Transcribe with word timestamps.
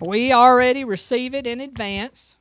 We 0.00 0.32
already 0.32 0.84
receive 0.84 1.34
it 1.34 1.46
in 1.46 1.60
advance. 1.60 2.36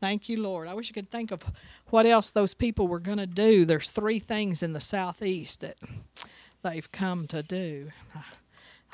Thank 0.00 0.28
you, 0.28 0.40
Lord. 0.42 0.66
I 0.66 0.74
wish 0.74 0.90
I 0.90 0.94
could 0.94 1.10
think 1.10 1.30
of 1.30 1.44
what 1.90 2.06
else 2.06 2.30
those 2.32 2.54
people 2.54 2.88
were 2.88 2.98
going 2.98 3.18
to 3.18 3.26
do. 3.26 3.64
There's 3.64 3.90
three 3.90 4.18
things 4.18 4.62
in 4.62 4.72
the 4.72 4.80
southeast 4.80 5.60
that 5.60 5.76
they've 6.62 6.90
come 6.90 7.28
to 7.28 7.42
do. 7.42 7.90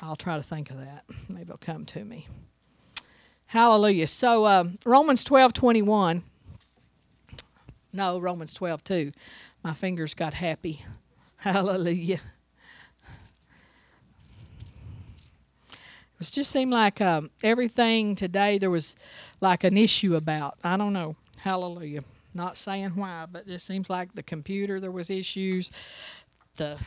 I'll 0.01 0.15
try 0.15 0.37
to 0.37 0.43
think 0.43 0.69
of 0.69 0.77
that. 0.77 1.05
Maybe 1.27 1.43
it'll 1.43 1.57
come 1.57 1.85
to 1.87 2.05
me. 2.05 2.27
Hallelujah. 3.47 4.05
So 4.07 4.45
um, 4.45 4.77
Romans 4.85 5.23
twelve 5.23 5.53
twenty 5.53 5.81
one. 5.81 6.21
No, 7.91 8.19
Romans 8.19 8.53
twelve 8.53 8.83
two. 8.83 9.11
My 9.63 9.73
fingers 9.73 10.13
got 10.13 10.35
happy. 10.35 10.85
Hallelujah. 11.37 12.19
It 16.19 16.25
just 16.31 16.51
seemed 16.51 16.71
like 16.71 16.99
um, 16.99 17.29
everything 17.43 18.15
today 18.15 18.57
there 18.57 18.69
was 18.69 18.95
like 19.39 19.63
an 19.63 19.77
issue 19.77 20.15
about. 20.15 20.57
I 20.63 20.75
don't 20.75 20.93
know. 20.93 21.15
Hallelujah. 21.39 22.03
Not 22.33 22.57
saying 22.57 22.91
why, 22.91 23.25
but 23.31 23.47
it 23.47 23.59
seems 23.59 23.89
like 23.89 24.13
the 24.13 24.23
computer 24.23 24.79
there 24.79 24.91
was 24.91 25.09
issues. 25.09 25.71
The 26.57 26.77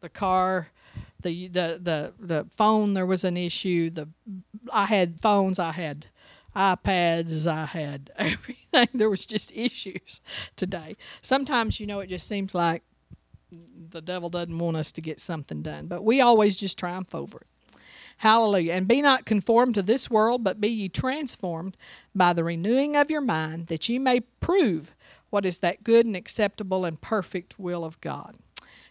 the 0.00 0.10
car, 0.10 0.68
the 1.22 1.48
the 1.48 1.80
the 1.82 2.12
the 2.18 2.46
phone 2.56 2.94
there 2.94 3.06
was 3.06 3.24
an 3.24 3.36
issue. 3.36 3.88
The 3.88 4.08
I 4.72 4.84
had 4.86 5.20
phones. 5.20 5.58
I 5.58 5.72
had 5.72 6.06
iPads. 6.54 7.46
I 7.46 7.64
had 7.64 8.10
everything. 8.16 8.88
There 8.92 9.10
was 9.10 9.24
just 9.24 9.52
issues 9.56 10.20
today. 10.56 10.96
Sometimes 11.22 11.80
you 11.80 11.86
know 11.86 12.00
it 12.00 12.08
just 12.08 12.28
seems 12.28 12.54
like 12.54 12.82
the 13.90 14.02
devil 14.02 14.30
doesn't 14.30 14.58
want 14.58 14.76
us 14.76 14.92
to 14.92 15.00
get 15.00 15.18
something 15.18 15.62
done, 15.62 15.86
but 15.86 16.04
we 16.04 16.20
always 16.20 16.56
just 16.56 16.78
triumph 16.78 17.14
over 17.14 17.38
it. 17.38 17.46
Hallelujah. 18.22 18.74
And 18.74 18.86
be 18.86 19.02
not 19.02 19.24
conformed 19.24 19.74
to 19.74 19.82
this 19.82 20.08
world, 20.08 20.44
but 20.44 20.60
be 20.60 20.68
ye 20.68 20.88
transformed 20.88 21.76
by 22.14 22.32
the 22.32 22.44
renewing 22.44 22.94
of 22.94 23.10
your 23.10 23.20
mind, 23.20 23.66
that 23.66 23.88
ye 23.88 23.98
may 23.98 24.20
prove 24.20 24.94
what 25.30 25.44
is 25.44 25.58
that 25.58 25.82
good 25.82 26.06
and 26.06 26.14
acceptable 26.14 26.84
and 26.84 27.00
perfect 27.00 27.58
will 27.58 27.84
of 27.84 28.00
God. 28.00 28.36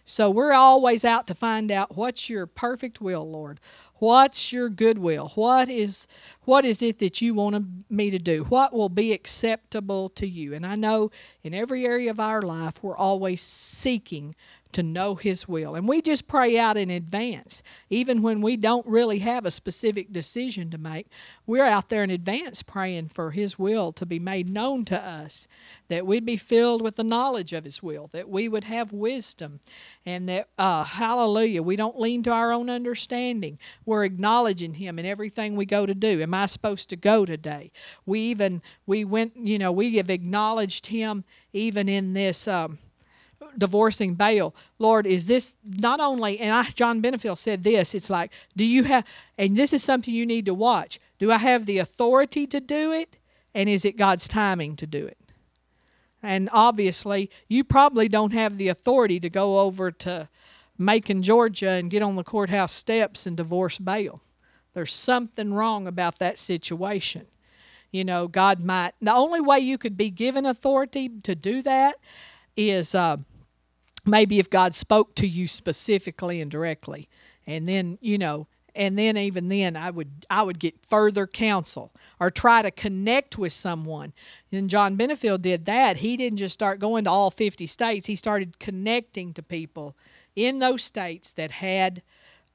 So 0.04 0.28
we're 0.28 0.52
always 0.52 1.02
out 1.02 1.26
to 1.28 1.34
find 1.34 1.72
out 1.72 1.96
what's 1.96 2.28
your 2.28 2.44
perfect 2.44 3.00
will, 3.00 3.26
Lord. 3.26 3.58
What's 3.94 4.52
your 4.52 4.68
good 4.68 4.98
will? 4.98 5.28
What 5.34 5.70
is 5.70 6.06
what 6.42 6.66
is 6.66 6.82
it 6.82 6.98
that 6.98 7.22
you 7.22 7.32
want 7.32 7.90
me 7.90 8.10
to 8.10 8.18
do? 8.18 8.44
What 8.44 8.74
will 8.74 8.90
be 8.90 9.14
acceptable 9.14 10.10
to 10.10 10.26
you? 10.26 10.52
And 10.52 10.66
I 10.66 10.74
know 10.74 11.10
in 11.42 11.54
every 11.54 11.86
area 11.86 12.10
of 12.10 12.20
our 12.20 12.42
life 12.42 12.82
we're 12.82 12.96
always 12.98 13.40
seeking 13.40 14.34
to 14.72 14.82
know 14.82 15.14
His 15.14 15.46
will. 15.46 15.74
And 15.74 15.88
we 15.88 16.02
just 16.02 16.28
pray 16.28 16.58
out 16.58 16.76
in 16.76 16.90
advance. 16.90 17.62
Even 17.90 18.22
when 18.22 18.40
we 18.40 18.56
don't 18.56 18.86
really 18.86 19.20
have 19.20 19.44
a 19.44 19.50
specific 19.50 20.12
decision 20.12 20.70
to 20.70 20.78
make, 20.78 21.06
we're 21.46 21.64
out 21.64 21.88
there 21.88 22.02
in 22.02 22.10
advance 22.10 22.62
praying 22.62 23.08
for 23.08 23.30
His 23.30 23.58
will 23.58 23.92
to 23.92 24.06
be 24.06 24.18
made 24.18 24.48
known 24.48 24.84
to 24.86 25.00
us, 25.00 25.48
that 25.88 26.06
we'd 26.06 26.24
be 26.24 26.36
filled 26.36 26.82
with 26.82 26.96
the 26.96 27.04
knowledge 27.04 27.52
of 27.52 27.64
His 27.64 27.82
will, 27.82 28.08
that 28.12 28.28
we 28.28 28.48
would 28.48 28.64
have 28.64 28.92
wisdom, 28.92 29.60
and 30.06 30.28
that, 30.28 30.48
uh, 30.58 30.84
hallelujah, 30.84 31.62
we 31.62 31.76
don't 31.76 32.00
lean 32.00 32.22
to 32.24 32.32
our 32.32 32.52
own 32.52 32.70
understanding. 32.70 33.58
We're 33.84 34.04
acknowledging 34.04 34.74
Him 34.74 34.98
in 34.98 35.06
everything 35.06 35.56
we 35.56 35.66
go 35.66 35.86
to 35.86 35.94
do. 35.94 36.20
Am 36.20 36.34
I 36.34 36.46
supposed 36.46 36.88
to 36.90 36.96
go 36.96 37.24
today? 37.24 37.72
We 38.06 38.20
even, 38.20 38.62
we 38.86 39.04
went, 39.04 39.36
you 39.36 39.58
know, 39.58 39.72
we 39.72 39.96
have 39.96 40.10
acknowledged 40.10 40.86
Him 40.86 41.24
even 41.52 41.88
in 41.88 42.14
this. 42.14 42.48
Um, 42.48 42.78
divorcing 43.56 44.14
Baal, 44.14 44.54
Lord, 44.78 45.06
is 45.06 45.26
this 45.26 45.56
not 45.64 46.00
only, 46.00 46.38
and 46.38 46.54
I, 46.54 46.64
John 46.64 47.02
Benefiel 47.02 47.36
said 47.36 47.64
this, 47.64 47.94
it's 47.94 48.10
like, 48.10 48.32
do 48.56 48.64
you 48.64 48.84
have, 48.84 49.06
and 49.38 49.56
this 49.56 49.72
is 49.72 49.82
something 49.82 50.12
you 50.12 50.26
need 50.26 50.46
to 50.46 50.54
watch. 50.54 50.98
Do 51.18 51.30
I 51.30 51.38
have 51.38 51.66
the 51.66 51.78
authority 51.78 52.46
to 52.48 52.60
do 52.60 52.92
it? 52.92 53.16
And 53.54 53.68
is 53.68 53.84
it 53.84 53.96
God's 53.96 54.26
timing 54.28 54.76
to 54.76 54.86
do 54.86 55.06
it? 55.06 55.18
And 56.22 56.48
obviously, 56.52 57.30
you 57.48 57.64
probably 57.64 58.08
don't 58.08 58.32
have 58.32 58.56
the 58.56 58.68
authority 58.68 59.18
to 59.20 59.28
go 59.28 59.60
over 59.60 59.90
to 59.90 60.28
Macon, 60.78 61.22
Georgia 61.22 61.70
and 61.70 61.90
get 61.90 62.02
on 62.02 62.16
the 62.16 62.24
courthouse 62.24 62.72
steps 62.72 63.26
and 63.26 63.36
divorce 63.36 63.78
Baal. 63.78 64.20
There's 64.74 64.92
something 64.92 65.52
wrong 65.52 65.86
about 65.86 66.18
that 66.18 66.38
situation. 66.38 67.26
You 67.90 68.04
know, 68.04 68.26
God 68.26 68.64
might, 68.64 68.92
the 69.02 69.12
only 69.12 69.40
way 69.40 69.58
you 69.58 69.76
could 69.76 69.96
be 69.96 70.08
given 70.08 70.46
authority 70.46 71.10
to 71.24 71.34
do 71.34 71.60
that 71.62 71.96
is 72.56 72.94
uh, 72.94 73.18
maybe 74.04 74.38
if 74.38 74.50
God 74.50 74.74
spoke 74.74 75.14
to 75.16 75.26
you 75.26 75.46
specifically 75.46 76.40
and 76.40 76.50
directly, 76.50 77.08
and 77.46 77.68
then 77.68 77.98
you 78.00 78.18
know, 78.18 78.46
and 78.74 78.98
then 78.98 79.16
even 79.16 79.48
then, 79.48 79.76
I 79.76 79.90
would 79.90 80.26
I 80.30 80.42
would 80.42 80.58
get 80.58 80.74
further 80.88 81.26
counsel 81.26 81.92
or 82.18 82.30
try 82.30 82.62
to 82.62 82.70
connect 82.70 83.38
with 83.38 83.52
someone. 83.52 84.12
And 84.50 84.70
John 84.70 84.96
Benefiel 84.96 85.40
did 85.40 85.66
that. 85.66 85.98
He 85.98 86.16
didn't 86.16 86.38
just 86.38 86.54
start 86.54 86.78
going 86.78 87.04
to 87.04 87.10
all 87.10 87.30
50 87.30 87.66
states. 87.66 88.06
He 88.06 88.16
started 88.16 88.58
connecting 88.58 89.34
to 89.34 89.42
people 89.42 89.96
in 90.36 90.58
those 90.58 90.82
states 90.82 91.32
that 91.32 91.50
had. 91.50 92.02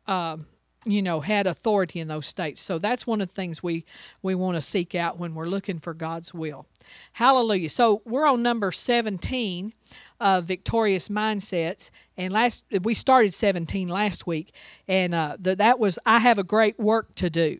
Um, 0.08 0.48
you 0.86 1.02
know 1.02 1.20
had 1.20 1.48
authority 1.48 2.00
in 2.00 2.08
those 2.08 2.26
states 2.26 2.62
so 2.62 2.80
that's 2.80 3.06
one 3.06 3.20
of 3.20 3.28
the 3.28 3.34
things 3.34 3.62
we 3.62 3.84
we 4.22 4.34
want 4.34 4.56
to 4.56 4.62
seek 4.62 4.96
out 4.96 5.18
when 5.18 5.36
we're 5.36 5.48
looking 5.48 5.80
for 5.80 5.94
god's 5.94 6.34
will 6.34 6.66
hallelujah 7.14 7.70
so 7.70 8.02
we're 8.06 8.26
on 8.26 8.42
number 8.42 8.72
17 8.72 9.74
victorious 10.42 11.10
mindsets 11.10 11.92
and 12.18 12.34
last 12.34 12.64
we 12.82 12.94
started 12.94 13.34
17 13.34 13.88
last 13.88 14.26
week 14.26 14.54
and 14.88 15.14
uh, 15.14 15.38
the, 15.40 15.56
that 15.56 15.80
was 15.80 16.00
i 16.06 16.20
have 16.20 16.38
a 16.38 16.44
great 16.44 16.80
work 16.80 17.14
to 17.16 17.30
do 17.30 17.60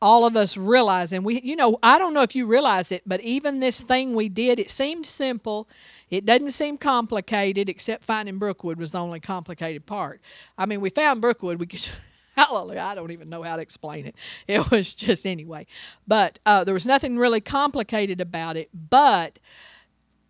all 0.00 0.26
of 0.26 0.36
us 0.36 0.56
realize 0.56 1.12
and 1.12 1.24
we 1.24 1.40
you 1.42 1.54
know 1.54 1.78
i 1.82 1.98
don't 1.98 2.14
know 2.14 2.22
if 2.22 2.34
you 2.34 2.46
realize 2.46 2.90
it 2.90 3.02
but 3.06 3.20
even 3.20 3.60
this 3.60 3.82
thing 3.82 4.14
we 4.14 4.28
did 4.28 4.58
it 4.58 4.70
seemed 4.70 5.06
simple 5.06 5.68
it 6.10 6.26
doesn't 6.26 6.50
seem 6.50 6.76
complicated 6.76 7.68
except 7.68 8.04
finding 8.04 8.38
brookwood 8.38 8.78
was 8.78 8.90
the 8.90 8.98
only 8.98 9.20
complicated 9.20 9.86
part 9.86 10.20
i 10.58 10.66
mean 10.66 10.80
we 10.80 10.90
found 10.90 11.20
brookwood 11.20 11.60
we 11.60 11.66
could 11.66 11.88
Hallelujah. 12.36 12.80
I 12.80 12.94
don't 12.94 13.10
even 13.10 13.28
know 13.28 13.42
how 13.42 13.56
to 13.56 13.62
explain 13.62 14.06
it. 14.06 14.14
It 14.48 14.70
was 14.70 14.94
just 14.94 15.26
anyway. 15.26 15.66
But 16.06 16.38
uh, 16.46 16.64
there 16.64 16.74
was 16.74 16.86
nothing 16.86 17.18
really 17.18 17.40
complicated 17.40 18.20
about 18.20 18.56
it, 18.56 18.70
but 18.72 19.38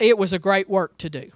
it 0.03 0.19
was 0.19 0.33
a 0.33 0.39
great 0.39 0.69
work 0.69 0.99
to 0.99 1.09
do. 1.09 1.31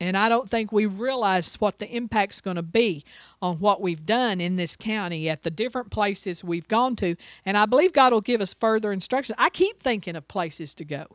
And 0.00 0.16
I 0.16 0.28
don't 0.28 0.48
think 0.48 0.70
we 0.70 0.86
realize 0.86 1.54
what 1.60 1.78
the 1.78 1.88
impact's 1.88 2.40
going 2.40 2.56
to 2.56 2.62
be 2.62 3.04
on 3.40 3.56
what 3.58 3.80
we've 3.80 4.04
done 4.04 4.40
in 4.40 4.56
this 4.56 4.76
county 4.76 5.28
at 5.28 5.42
the 5.42 5.50
different 5.50 5.90
places 5.90 6.44
we've 6.44 6.68
gone 6.68 6.94
to. 6.96 7.16
And 7.44 7.56
I 7.56 7.66
believe 7.66 7.92
God 7.92 8.12
will 8.12 8.20
give 8.20 8.40
us 8.40 8.54
further 8.54 8.92
instructions. 8.92 9.36
I 9.38 9.50
keep 9.50 9.80
thinking 9.80 10.14
of 10.16 10.28
places 10.28 10.74
to 10.76 10.84
go. 10.84 11.06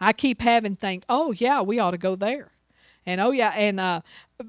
I 0.00 0.12
keep 0.12 0.40
having 0.42 0.76
think, 0.76 1.04
oh 1.08 1.32
yeah, 1.32 1.60
we 1.60 1.78
ought 1.78 1.92
to 1.92 1.98
go 1.98 2.16
there. 2.16 2.52
And 3.06 3.20
oh 3.20 3.30
yeah, 3.30 3.52
and 3.56 3.80
uh, 3.80 4.02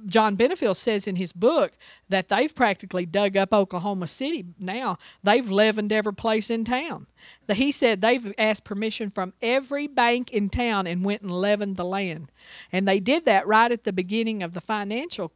John 0.08 0.36
Benefiel 0.36 0.76
says 0.76 1.08
in 1.08 1.16
his 1.16 1.32
book 1.32 1.72
that 2.10 2.30
they've 2.30 2.54
practically 2.54 3.06
dug 3.06 3.38
up 3.38 3.54
Oklahoma 3.54 4.08
City 4.08 4.46
now. 4.60 4.98
They've 5.24 5.50
leavened 5.50 5.92
every 5.94 6.14
place 6.14 6.50
in 6.50 6.66
town. 6.66 7.08
He 7.52 7.72
said 7.72 8.02
they've 8.02 8.34
asked 8.38 8.64
permission 8.64 9.10
from 9.10 9.34
every 9.42 9.88
bank 9.88 10.32
in 10.32 10.50
town 10.50 10.88
and 10.88 11.06
went 11.06 11.22
and 11.22 11.32
leavened 11.32 11.78
the 11.78 11.86
land. 11.86 12.32
And 12.72 12.88
they 12.88 13.00
did 13.00 13.26
that 13.26 13.48
right 13.48 13.72
at 13.72 13.84
the 13.84 13.94
beginning 13.94 14.44
of 14.44 14.54
the 14.54 14.62
financial 14.62 15.32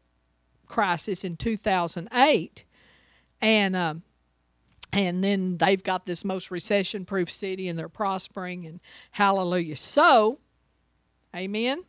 crisis 0.68 1.24
in 1.24 1.38
2008. 1.38 2.64
And 3.42 3.76
um, 3.76 4.04
and 4.94 5.22
then 5.22 5.58
they've 5.58 5.84
got 5.84 6.06
this 6.06 6.24
most 6.24 6.52
recession 6.52 7.04
proof 7.04 7.30
city 7.30 7.68
and 7.68 7.78
they're 7.78 7.90
prospering 7.90 8.66
and 8.66 8.80
hallelujah. 9.12 9.76
So, 9.76 10.40
amen. 11.36 11.84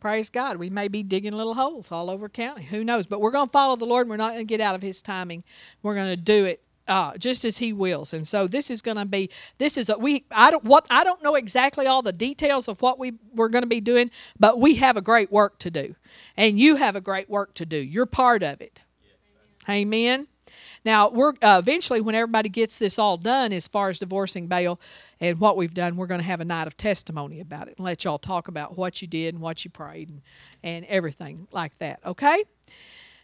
Praise 0.00 0.30
God. 0.30 0.58
We 0.58 0.70
may 0.70 0.88
be 0.88 1.02
digging 1.02 1.32
little 1.32 1.54
holes 1.54 1.90
all 1.90 2.08
over 2.10 2.28
county. 2.28 2.64
Who 2.64 2.84
knows? 2.84 3.06
But 3.06 3.20
we're 3.20 3.32
going 3.32 3.48
to 3.48 3.52
follow 3.52 3.76
the 3.76 3.84
Lord 3.84 4.06
and 4.06 4.10
we're 4.10 4.16
not 4.16 4.32
going 4.32 4.40
to 4.40 4.44
get 4.44 4.60
out 4.60 4.74
of 4.74 4.82
His 4.82 5.02
timing. 5.02 5.42
We're 5.82 5.94
going 5.94 6.10
to 6.10 6.16
do 6.16 6.44
it 6.44 6.62
uh, 6.86 7.16
just 7.18 7.44
as 7.44 7.58
He 7.58 7.72
wills. 7.72 8.14
And 8.14 8.26
so 8.26 8.46
this 8.46 8.70
is 8.70 8.80
going 8.80 8.96
to 8.96 9.04
be 9.04 9.30
this 9.58 9.76
is 9.76 9.88
a, 9.88 9.98
we 9.98 10.24
I 10.30 10.50
don't 10.50 10.64
what 10.64 10.86
I 10.88 11.04
don't 11.04 11.22
know 11.22 11.34
exactly 11.34 11.86
all 11.86 12.02
the 12.02 12.12
details 12.12 12.68
of 12.68 12.80
what 12.80 12.98
we 12.98 13.14
we're 13.34 13.48
going 13.48 13.62
to 13.62 13.68
be 13.68 13.80
doing, 13.80 14.10
but 14.38 14.60
we 14.60 14.76
have 14.76 14.96
a 14.96 15.02
great 15.02 15.30
work 15.32 15.58
to 15.60 15.70
do, 15.70 15.94
and 16.36 16.58
you 16.58 16.76
have 16.76 16.96
a 16.96 17.00
great 17.00 17.28
work 17.28 17.54
to 17.54 17.66
do. 17.66 17.76
You're 17.76 18.06
part 18.06 18.42
of 18.42 18.60
it. 18.60 18.80
Amen. 19.68 20.28
Now, 20.84 21.10
we're 21.10 21.32
uh, 21.42 21.60
eventually, 21.60 22.00
when 22.00 22.14
everybody 22.14 22.48
gets 22.48 22.78
this 22.78 22.98
all 22.98 23.16
done, 23.16 23.52
as 23.52 23.68
far 23.68 23.90
as 23.90 23.98
divorcing 23.98 24.46
Baal 24.46 24.80
and 25.20 25.40
what 25.40 25.56
we've 25.56 25.74
done, 25.74 25.96
we're 25.96 26.06
going 26.06 26.20
to 26.20 26.26
have 26.26 26.40
a 26.40 26.44
night 26.44 26.66
of 26.66 26.76
testimony 26.76 27.40
about 27.40 27.68
it 27.68 27.76
and 27.78 27.84
let 27.84 28.04
y'all 28.04 28.18
talk 28.18 28.48
about 28.48 28.76
what 28.76 29.02
you 29.02 29.08
did 29.08 29.34
and 29.34 29.42
what 29.42 29.64
you 29.64 29.70
prayed 29.70 30.08
and, 30.08 30.22
and 30.62 30.84
everything 30.86 31.48
like 31.52 31.76
that. 31.78 32.00
Okay? 32.04 32.44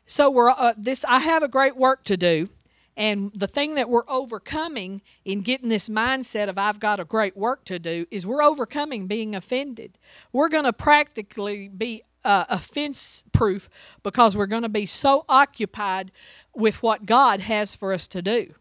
So 0.06 0.30
we're 0.30 0.50
uh, 0.50 0.74
this. 0.76 1.04
I 1.08 1.20
have 1.20 1.42
a 1.42 1.48
great 1.48 1.76
work 1.76 2.04
to 2.04 2.16
do, 2.16 2.48
and 2.96 3.32
the 3.34 3.46
thing 3.46 3.74
that 3.76 3.88
we're 3.88 4.08
overcoming 4.08 5.00
in 5.24 5.40
getting 5.40 5.68
this 5.68 5.88
mindset 5.88 6.48
of 6.48 6.58
I've 6.58 6.78
got 6.78 7.00
a 7.00 7.04
great 7.04 7.36
work 7.36 7.64
to 7.66 7.78
do 7.78 8.06
is 8.10 8.26
we're 8.26 8.42
overcoming 8.42 9.06
being 9.06 9.34
offended. 9.34 9.98
We're 10.32 10.50
going 10.50 10.64
to 10.64 10.72
practically 10.72 11.68
be 11.68 12.02
uh, 12.24 12.44
offense 12.48 13.24
proof 13.32 13.68
because 14.02 14.36
we're 14.36 14.46
going 14.46 14.62
to 14.62 14.68
be 14.68 14.86
so 14.86 15.24
occupied 15.28 16.10
with 16.54 16.82
what 16.82 17.06
God 17.06 17.40
has 17.40 17.74
for 17.74 17.92
us 17.92 18.08
to 18.08 18.22
do. 18.22 18.54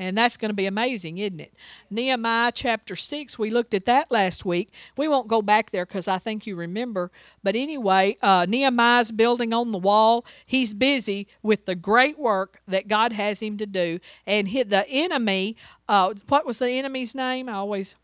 And 0.00 0.16
that's 0.16 0.36
going 0.36 0.50
to 0.50 0.54
be 0.54 0.66
amazing, 0.66 1.18
isn't 1.18 1.40
it? 1.40 1.54
Nehemiah 1.90 2.52
chapter 2.54 2.94
6, 2.94 3.36
we 3.36 3.50
looked 3.50 3.74
at 3.74 3.86
that 3.86 4.12
last 4.12 4.44
week. 4.44 4.72
We 4.96 5.08
won't 5.08 5.26
go 5.26 5.42
back 5.42 5.72
there 5.72 5.84
because 5.84 6.06
I 6.06 6.18
think 6.18 6.46
you 6.46 6.54
remember. 6.54 7.10
But 7.42 7.56
anyway, 7.56 8.16
uh, 8.22 8.46
Nehemiah's 8.48 9.10
building 9.10 9.52
on 9.52 9.72
the 9.72 9.78
wall. 9.78 10.24
He's 10.46 10.72
busy 10.72 11.26
with 11.42 11.66
the 11.66 11.74
great 11.74 12.16
work 12.16 12.60
that 12.68 12.86
God 12.86 13.12
has 13.12 13.40
him 13.40 13.56
to 13.56 13.66
do. 13.66 13.98
And 14.24 14.46
hit 14.46 14.70
the 14.70 14.88
enemy, 14.88 15.56
uh, 15.88 16.14
what 16.28 16.46
was 16.46 16.60
the 16.60 16.70
enemy's 16.70 17.16
name? 17.16 17.48
I 17.48 17.54
always, 17.54 17.96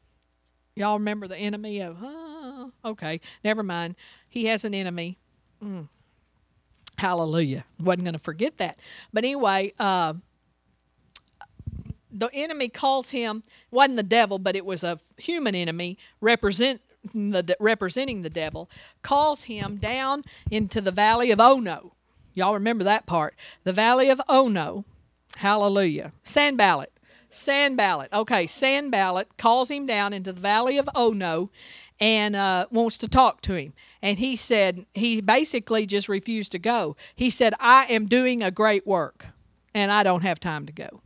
y'all 0.76 0.98
remember 0.98 1.28
the 1.28 1.36
enemy 1.36 1.80
of, 1.80 2.02
uh, 2.02 2.66
okay, 2.84 3.20
never 3.44 3.62
mind. 3.62 3.96
He 4.28 4.46
has 4.46 4.64
an 4.64 4.74
enemy. 4.74 5.18
Mm. 5.62 5.88
Hallelujah. 6.96 7.64
Wasn't 7.80 8.04
going 8.04 8.14
to 8.14 8.18
forget 8.18 8.58
that. 8.58 8.78
But 9.12 9.24
anyway, 9.24 9.72
uh, 9.78 10.14
the 12.14 12.30
enemy 12.32 12.68
calls 12.68 13.10
him 13.10 13.42
wasn't 13.72 13.96
the 13.96 14.02
devil 14.02 14.38
but 14.38 14.54
it 14.54 14.64
was 14.64 14.84
a 14.84 14.98
human 15.16 15.54
enemy 15.54 15.98
represent 16.20 16.80
the 17.12 17.56
representing 17.58 18.22
the 18.22 18.30
devil 18.30 18.70
calls 19.02 19.42
him 19.44 19.76
down 19.76 20.22
into 20.50 20.80
the 20.80 20.92
valley 20.92 21.32
of 21.32 21.40
ono 21.40 21.92
y'all 22.32 22.54
remember 22.54 22.84
that 22.84 23.04
part 23.04 23.34
the 23.64 23.72
valley 23.72 24.10
of 24.10 24.20
ono 24.28 24.84
hallelujah 25.36 26.12
sanballat 26.22 26.92
sanballat 27.34 28.12
okay 28.12 28.46
sanballat 28.46 29.28
calls 29.36 29.70
him 29.70 29.86
down 29.86 30.12
into 30.12 30.32
the 30.32 30.40
valley 30.40 30.78
of 30.78 30.88
ono 30.94 31.50
and 32.00 32.34
uh, 32.34 32.66
wants 32.70 32.98
to 32.98 33.08
talk 33.08 33.40
to 33.42 33.54
him. 33.54 33.72
And 34.02 34.18
he 34.18 34.36
said, 34.36 34.86
he 34.94 35.20
basically 35.20 35.86
just 35.86 36.08
refused 36.08 36.52
to 36.52 36.58
go. 36.58 36.96
He 37.14 37.30
said, 37.30 37.54
I 37.60 37.86
am 37.86 38.06
doing 38.06 38.42
a 38.42 38.50
great 38.50 38.86
work 38.86 39.26
and 39.72 39.90
I 39.92 40.02
don't 40.02 40.22
have 40.22 40.40
time 40.40 40.66
to 40.66 40.72
go. 40.72 41.00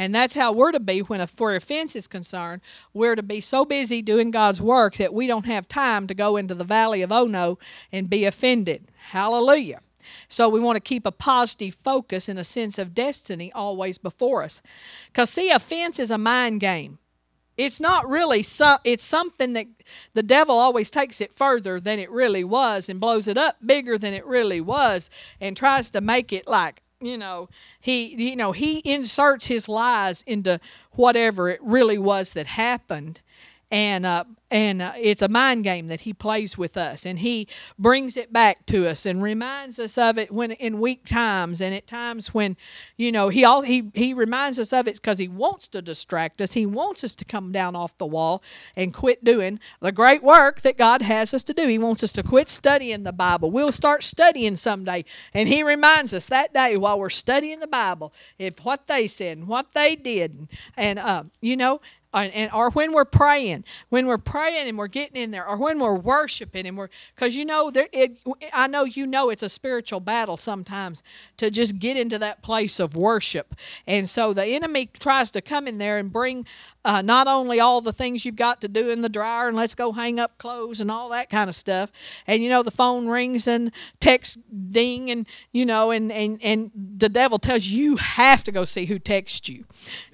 And 0.00 0.14
that's 0.14 0.34
how 0.34 0.52
we're 0.52 0.70
to 0.72 0.80
be 0.80 1.00
when 1.00 1.20
a 1.20 1.26
for 1.26 1.56
offense 1.56 1.96
is 1.96 2.06
concerned. 2.06 2.62
We're 2.94 3.16
to 3.16 3.22
be 3.22 3.40
so 3.40 3.64
busy 3.64 4.00
doing 4.00 4.30
God's 4.30 4.62
work 4.62 4.96
that 4.96 5.12
we 5.12 5.26
don't 5.26 5.46
have 5.46 5.66
time 5.66 6.06
to 6.06 6.14
go 6.14 6.36
into 6.36 6.54
the 6.54 6.62
valley 6.62 7.02
of 7.02 7.10
Ono 7.10 7.58
and 7.90 8.08
be 8.08 8.24
offended. 8.24 8.86
Hallelujah. 9.08 9.80
So 10.28 10.48
we 10.48 10.60
want 10.60 10.76
to 10.76 10.80
keep 10.80 11.06
a 11.06 11.12
positive 11.12 11.74
focus 11.74 12.28
and 12.28 12.38
a 12.38 12.44
sense 12.44 12.78
of 12.78 12.94
destiny 12.94 13.52
always 13.52 13.98
before 13.98 14.42
us. 14.42 14.62
Because, 15.06 15.30
see, 15.30 15.50
offense 15.50 15.98
is 15.98 16.10
a 16.10 16.18
mind 16.18 16.60
game. 16.60 16.98
It's 17.56 17.80
not 17.80 18.08
really, 18.08 18.44
so, 18.44 18.78
it's 18.84 19.02
something 19.02 19.52
that 19.54 19.66
the 20.14 20.22
devil 20.22 20.56
always 20.56 20.90
takes 20.90 21.20
it 21.20 21.34
further 21.34 21.80
than 21.80 21.98
it 21.98 22.10
really 22.10 22.44
was 22.44 22.88
and 22.88 23.00
blows 23.00 23.26
it 23.26 23.36
up 23.36 23.56
bigger 23.64 23.98
than 23.98 24.14
it 24.14 24.24
really 24.24 24.60
was 24.60 25.10
and 25.40 25.56
tries 25.56 25.90
to 25.90 26.00
make 26.00 26.32
it 26.32 26.46
like 26.46 26.82
you 27.00 27.16
know 27.16 27.48
he 27.80 28.30
you 28.30 28.34
know 28.34 28.52
he 28.52 28.82
inserts 28.84 29.46
his 29.46 29.68
lies 29.68 30.22
into 30.26 30.58
whatever 30.92 31.48
it 31.48 31.60
really 31.62 31.98
was 31.98 32.32
that 32.32 32.46
happened 32.46 33.20
and 33.70 34.06
uh, 34.06 34.24
and 34.50 34.80
uh, 34.80 34.92
it's 34.96 35.20
a 35.20 35.28
mind 35.28 35.62
game 35.64 35.88
that 35.88 36.02
he 36.02 36.14
plays 36.14 36.56
with 36.56 36.76
us 36.76 37.04
and 37.04 37.18
he 37.18 37.46
brings 37.78 38.16
it 38.16 38.32
back 38.32 38.64
to 38.66 38.88
us 38.88 39.04
and 39.04 39.22
reminds 39.22 39.78
us 39.78 39.98
of 39.98 40.16
it 40.16 40.32
when 40.32 40.52
in 40.52 40.80
weak 40.80 41.04
times 41.04 41.60
and 41.60 41.74
at 41.74 41.86
times 41.86 42.32
when 42.32 42.56
you 42.96 43.12
know 43.12 43.28
he 43.28 43.44
all 43.44 43.62
he 43.62 43.90
he 43.94 44.14
reminds 44.14 44.58
us 44.58 44.72
of 44.72 44.88
it 44.88 44.94
because 44.94 45.18
he 45.18 45.28
wants 45.28 45.68
to 45.68 45.82
distract 45.82 46.40
us. 46.40 46.52
He 46.54 46.64
wants 46.64 47.04
us 47.04 47.14
to 47.16 47.24
come 47.24 47.52
down 47.52 47.76
off 47.76 47.96
the 47.98 48.06
wall 48.06 48.42
and 48.74 48.94
quit 48.94 49.22
doing 49.22 49.60
the 49.80 49.92
great 49.92 50.22
work 50.22 50.62
that 50.62 50.78
god 50.78 51.02
has 51.02 51.34
us 51.34 51.42
to 51.44 51.52
do. 51.52 51.66
He 51.66 51.78
wants 51.78 52.02
us 52.02 52.12
to 52.12 52.22
quit 52.22 52.48
studying 52.48 53.02
the 53.02 53.12
bible. 53.12 53.50
We'll 53.50 53.72
start 53.72 54.02
studying 54.02 54.56
someday 54.56 55.04
and 55.34 55.48
he 55.48 55.62
reminds 55.62 56.14
us 56.14 56.26
that 56.28 56.54
day 56.54 56.76
while 56.76 56.98
we're 56.98 57.10
studying 57.10 57.60
the 57.60 57.66
bible 57.66 58.14
if 58.38 58.64
what 58.64 58.86
they 58.86 59.06
said 59.06 59.38
and 59.38 59.46
what 59.46 59.72
they 59.74 59.94
did 59.94 60.48
and 60.76 60.98
uh, 60.98 61.24
you 61.42 61.56
know 61.56 61.80
and 62.14 62.50
or 62.52 62.70
when 62.70 62.92
we're 62.92 63.04
praying, 63.04 63.64
when 63.90 64.06
we're 64.06 64.18
praying 64.18 64.68
and 64.68 64.78
we're 64.78 64.86
getting 64.86 65.20
in 65.20 65.30
there, 65.30 65.48
or 65.48 65.56
when 65.56 65.78
we're 65.78 65.96
worshiping 65.96 66.66
and 66.66 66.76
we're 66.76 66.88
because 67.14 67.36
you 67.36 67.44
know 67.44 67.70
there, 67.70 67.88
it, 67.92 68.18
I 68.52 68.66
know 68.66 68.84
you 68.84 69.06
know 69.06 69.30
it's 69.30 69.42
a 69.42 69.48
spiritual 69.48 70.00
battle 70.00 70.36
sometimes 70.36 71.02
to 71.36 71.50
just 71.50 71.78
get 71.78 71.96
into 71.96 72.18
that 72.18 72.42
place 72.42 72.80
of 72.80 72.96
worship, 72.96 73.54
and 73.86 74.08
so 74.08 74.32
the 74.32 74.44
enemy 74.44 74.90
tries 74.98 75.30
to 75.32 75.40
come 75.40 75.68
in 75.68 75.78
there 75.78 75.98
and 75.98 76.12
bring 76.12 76.46
uh, 76.84 77.02
not 77.02 77.26
only 77.26 77.60
all 77.60 77.80
the 77.80 77.92
things 77.92 78.24
you've 78.24 78.36
got 78.36 78.60
to 78.60 78.68
do 78.68 78.88
in 78.90 79.02
the 79.02 79.08
dryer 79.08 79.48
and 79.48 79.56
let's 79.56 79.74
go 79.74 79.92
hang 79.92 80.18
up 80.18 80.38
clothes 80.38 80.80
and 80.80 80.90
all 80.90 81.10
that 81.10 81.28
kind 81.28 81.50
of 81.50 81.54
stuff, 81.54 81.90
and 82.26 82.42
you 82.42 82.48
know 82.48 82.62
the 82.62 82.70
phone 82.70 83.08
rings 83.08 83.46
and 83.46 83.70
text 84.00 84.38
ding 84.72 85.10
and 85.10 85.26
you 85.52 85.66
know 85.66 85.90
and 85.90 86.10
and 86.10 86.38
and 86.42 86.70
the 86.74 87.08
devil 87.08 87.38
tells 87.38 87.66
you 87.66 87.78
you 87.78 87.96
have 87.96 88.42
to 88.44 88.52
go 88.52 88.64
see 88.64 88.86
who 88.86 88.98
texts 88.98 89.48
you, 89.48 89.64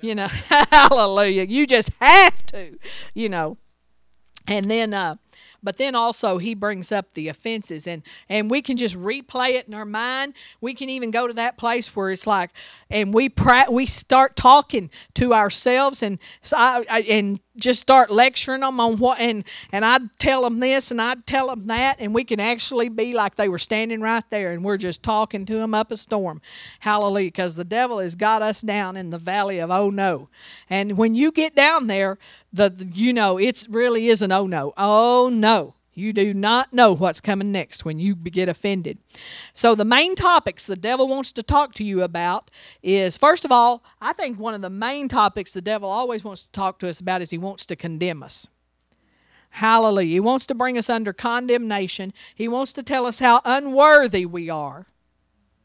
you 0.01 0.15
know, 0.15 0.27
hallelujah, 0.49 1.45
you 1.45 1.67
just 1.67 1.85
just 1.85 1.99
have 2.01 2.47
to, 2.47 2.79
you 3.15 3.29
know. 3.29 3.57
And 4.47 4.71
then 4.71 4.93
uh, 4.93 5.17
but 5.65 5.79
then 5.79 5.95
also 5.95 6.39
he 6.39 6.55
brings 6.55 6.93
up 6.93 7.15
the 7.15 7.29
offenses 7.29 7.87
and 7.87 8.03
and 8.29 8.51
we 8.51 8.63
can 8.63 8.77
just 8.77 8.97
replay 8.97 9.55
it 9.55 9.67
in 9.67 9.75
our 9.75 9.85
mind. 9.85 10.35
We 10.61 10.75
can 10.75 10.91
even 10.91 11.11
go 11.11 11.27
to 11.27 11.35
that 11.35 11.57
place 11.57 11.97
where 11.97 12.11
it's 12.11 12.27
like 12.27 12.51
and 12.91 13.13
we 13.13 13.29
pra- 13.29 13.71
we 13.71 13.87
start 13.87 14.37
talking 14.37 14.91
to 15.15 15.35
ourselves 15.35 16.03
and 16.03 16.19
so 16.43 16.57
I, 16.57 16.85
I, 16.89 17.01
and 17.03 17.41
just 17.56 17.81
start 17.81 18.11
lecturing 18.11 18.61
them 18.61 18.81
on 18.81 18.99
what 18.99 19.21
and 19.21 19.45
and 19.73 19.85
I'd 19.85 20.19
tell 20.19 20.43
them 20.43 20.61
this 20.61 20.91
and 20.91 21.01
I'd 21.01 21.27
tell 21.27 21.49
them 21.49 21.67
that 21.69 21.97
and 22.01 22.15
we 22.15 22.25
can 22.25 22.41
actually 22.41 22.89
be 22.89 23.12
like 23.12 23.37
they 23.37 23.49
were 23.49 23.59
standing 23.59 24.01
right 24.01 24.25
there 24.31 24.53
and 24.53 24.65
we're 24.65 24.77
just 24.77 25.03
talking 25.03 25.47
to 25.47 25.55
them 25.55 25.75
up 25.75 25.91
a 25.91 25.97
storm. 25.97 26.41
Hallelujah 26.81 27.29
because 27.29 27.55
the 27.55 27.65
devil 27.65 27.99
has 27.99 28.15
got 28.17 28.43
us 28.43 28.61
down 28.61 28.97
in 28.97 29.11
the 29.11 29.19
valley 29.19 29.59
of 29.61 29.71
oh 29.71 29.91
no. 29.91 30.29
And 30.69 30.99
when 30.99 31.15
you 31.15 31.31
get 31.31 31.55
down 31.55 31.87
there 31.87 32.19
the, 32.53 32.71
the 32.71 32.87
you 32.87 33.12
know 33.12 33.39
it's 33.39 33.69
really 33.69 34.09
is 34.09 34.23
an 34.23 34.33
oh 34.33 34.47
no. 34.47 34.73
Oh 34.77 35.29
no 35.33 35.75
you 35.94 36.12
do 36.12 36.35
not 36.35 36.73
know 36.73 36.94
what's 36.94 37.20
coming 37.20 37.52
next 37.52 37.85
when 37.85 37.99
you 37.99 38.14
get 38.14 38.49
offended. 38.49 38.99
So, 39.52 39.75
the 39.75 39.85
main 39.85 40.14
topics 40.14 40.67
the 40.67 40.76
devil 40.76 41.08
wants 41.08 41.32
to 41.32 41.43
talk 41.43 41.75
to 41.75 41.85
you 41.85 42.02
about 42.02 42.50
is 42.82 43.17
first 43.17 43.44
of 43.44 43.52
all, 43.52 43.85
I 44.00 44.12
think 44.12 44.38
one 44.38 44.55
of 44.55 44.62
the 44.62 44.70
main 44.70 45.08
topics 45.08 45.52
the 45.52 45.62
devil 45.62 45.88
always 45.88 46.25
wants 46.25 46.43
to 46.43 46.50
talk 46.52 46.79
to 46.81 46.88
us 46.88 47.00
about 47.00 47.23
is 47.23 47.31
he 47.31 47.38
wants 47.38 47.67
to 47.67 47.76
condemn 47.76 48.23
us. 48.23 48.49
Hallelujah. 49.50 50.14
He 50.14 50.20
wants 50.20 50.46
to 50.46 50.55
bring 50.55 50.76
us 50.76 50.91
under 50.91 51.12
condemnation. 51.12 52.12
He 52.35 52.49
wants 52.49 52.73
to 52.73 52.82
tell 52.82 53.06
us 53.06 53.20
how 53.20 53.41
unworthy 53.44 54.26
we 54.26 54.50
are 54.50 54.87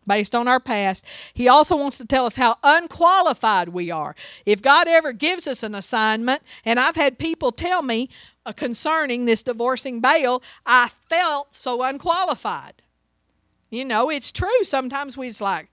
based 0.09 0.35
on 0.35 0.47
our 0.47 0.59
past. 0.59 1.05
He 1.33 1.47
also 1.47 1.77
wants 1.77 1.97
to 1.99 2.05
tell 2.05 2.25
us 2.25 2.35
how 2.35 2.57
unqualified 2.63 3.69
we 3.69 3.89
are. 3.89 4.15
If 4.45 4.61
God 4.61 4.87
ever 4.87 5.13
gives 5.13 5.47
us 5.47 5.63
an 5.63 5.73
assignment, 5.73 6.41
and 6.65 6.79
I've 6.79 6.97
had 6.97 7.17
people 7.17 7.51
tell 7.51 7.81
me 7.81 8.09
concerning 8.53 9.25
this 9.25 9.43
divorcing 9.43 9.99
Baal, 9.99 10.41
I 10.65 10.89
felt 11.09 11.53
so 11.53 11.83
unqualified. 11.83 12.81
You 13.69 13.85
know, 13.85 14.09
it's 14.09 14.31
true. 14.31 14.63
Sometimes 14.63 15.15
we 15.15 15.31
like, 15.39 15.69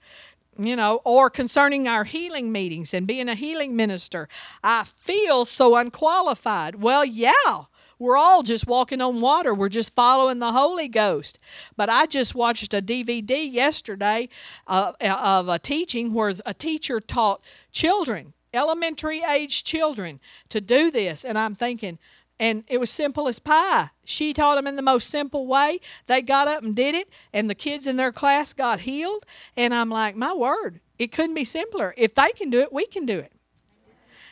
you 0.59 0.77
know, 0.77 1.01
or 1.05 1.31
concerning 1.31 1.89
our 1.89 2.05
healing 2.05 2.53
meetings 2.53 2.93
and 2.93 3.07
being 3.07 3.29
a 3.29 3.35
healing 3.35 3.77
minister, 3.77 4.29
I 4.63 4.85
feel 4.85 5.45
so 5.45 5.77
unqualified. 5.77 6.77
Well, 6.77 7.05
yeah, 7.05 7.65
we're 7.99 8.17
all 8.17 8.43
just 8.43 8.67
walking 8.67 9.01
on 9.01 9.21
water. 9.21 9.55
We're 9.55 9.71
just 9.71 9.95
following 9.95 10.39
the 10.39 10.53
Holy 10.53 10.89
Ghost. 10.89 11.39
But 11.77 11.89
I 11.89 12.07
just 12.07 12.35
watched 12.35 12.75
a 12.75 12.83
DVD 12.83 13.51
yesterday 13.51 14.29
uh, 14.67 14.93
of 15.01 15.49
a 15.49 15.59
teaching 15.59 16.13
where 16.13 16.35
a 16.45 16.53
teacher 16.53 17.01
taught 17.01 17.43
children, 17.73 18.35
elementary 18.53 19.23
age 19.23 19.65
children, 19.65 20.21
to 20.51 20.61
do 20.61 20.91
this. 20.91 21.25
And 21.25 21.39
I'm 21.39 21.55
thinking, 21.55 21.99
and 22.39 22.65
it 22.69 22.79
was 22.79 22.91
simple 22.91 23.29
as 23.29 23.39
pie. 23.39 23.91
She 24.05 24.33
taught 24.33 24.57
them 24.57 24.67
in 24.67 24.77
the 24.77 24.83
most 24.83 25.09
simple 25.09 25.47
way. 25.47 25.81
They 26.07 26.23
got 26.23 26.49
up 26.49 26.63
and 26.63 26.77
did 26.77 26.95
it, 26.95 27.09
and 27.33 27.49
the 27.49 27.55
kids 27.55 27.87
in 27.87 27.97
their 27.97 28.13
class 28.13 28.53
got 28.53 28.81
healed. 28.81 29.25
And 29.57 29.75
I'm 29.75 29.89
like, 29.91 30.17
my 30.17 30.35
word, 30.35 30.81
it 30.99 31.13
couldn't 31.13 31.35
be 31.35 31.45
simpler. 31.45 31.95
If 31.97 32.15
they 32.15 32.31
can 32.37 32.51
do 32.51 32.61
it, 32.61 32.73
we 32.73 32.87
can 32.87 33.07
do 33.07 33.19
it. 33.19 33.33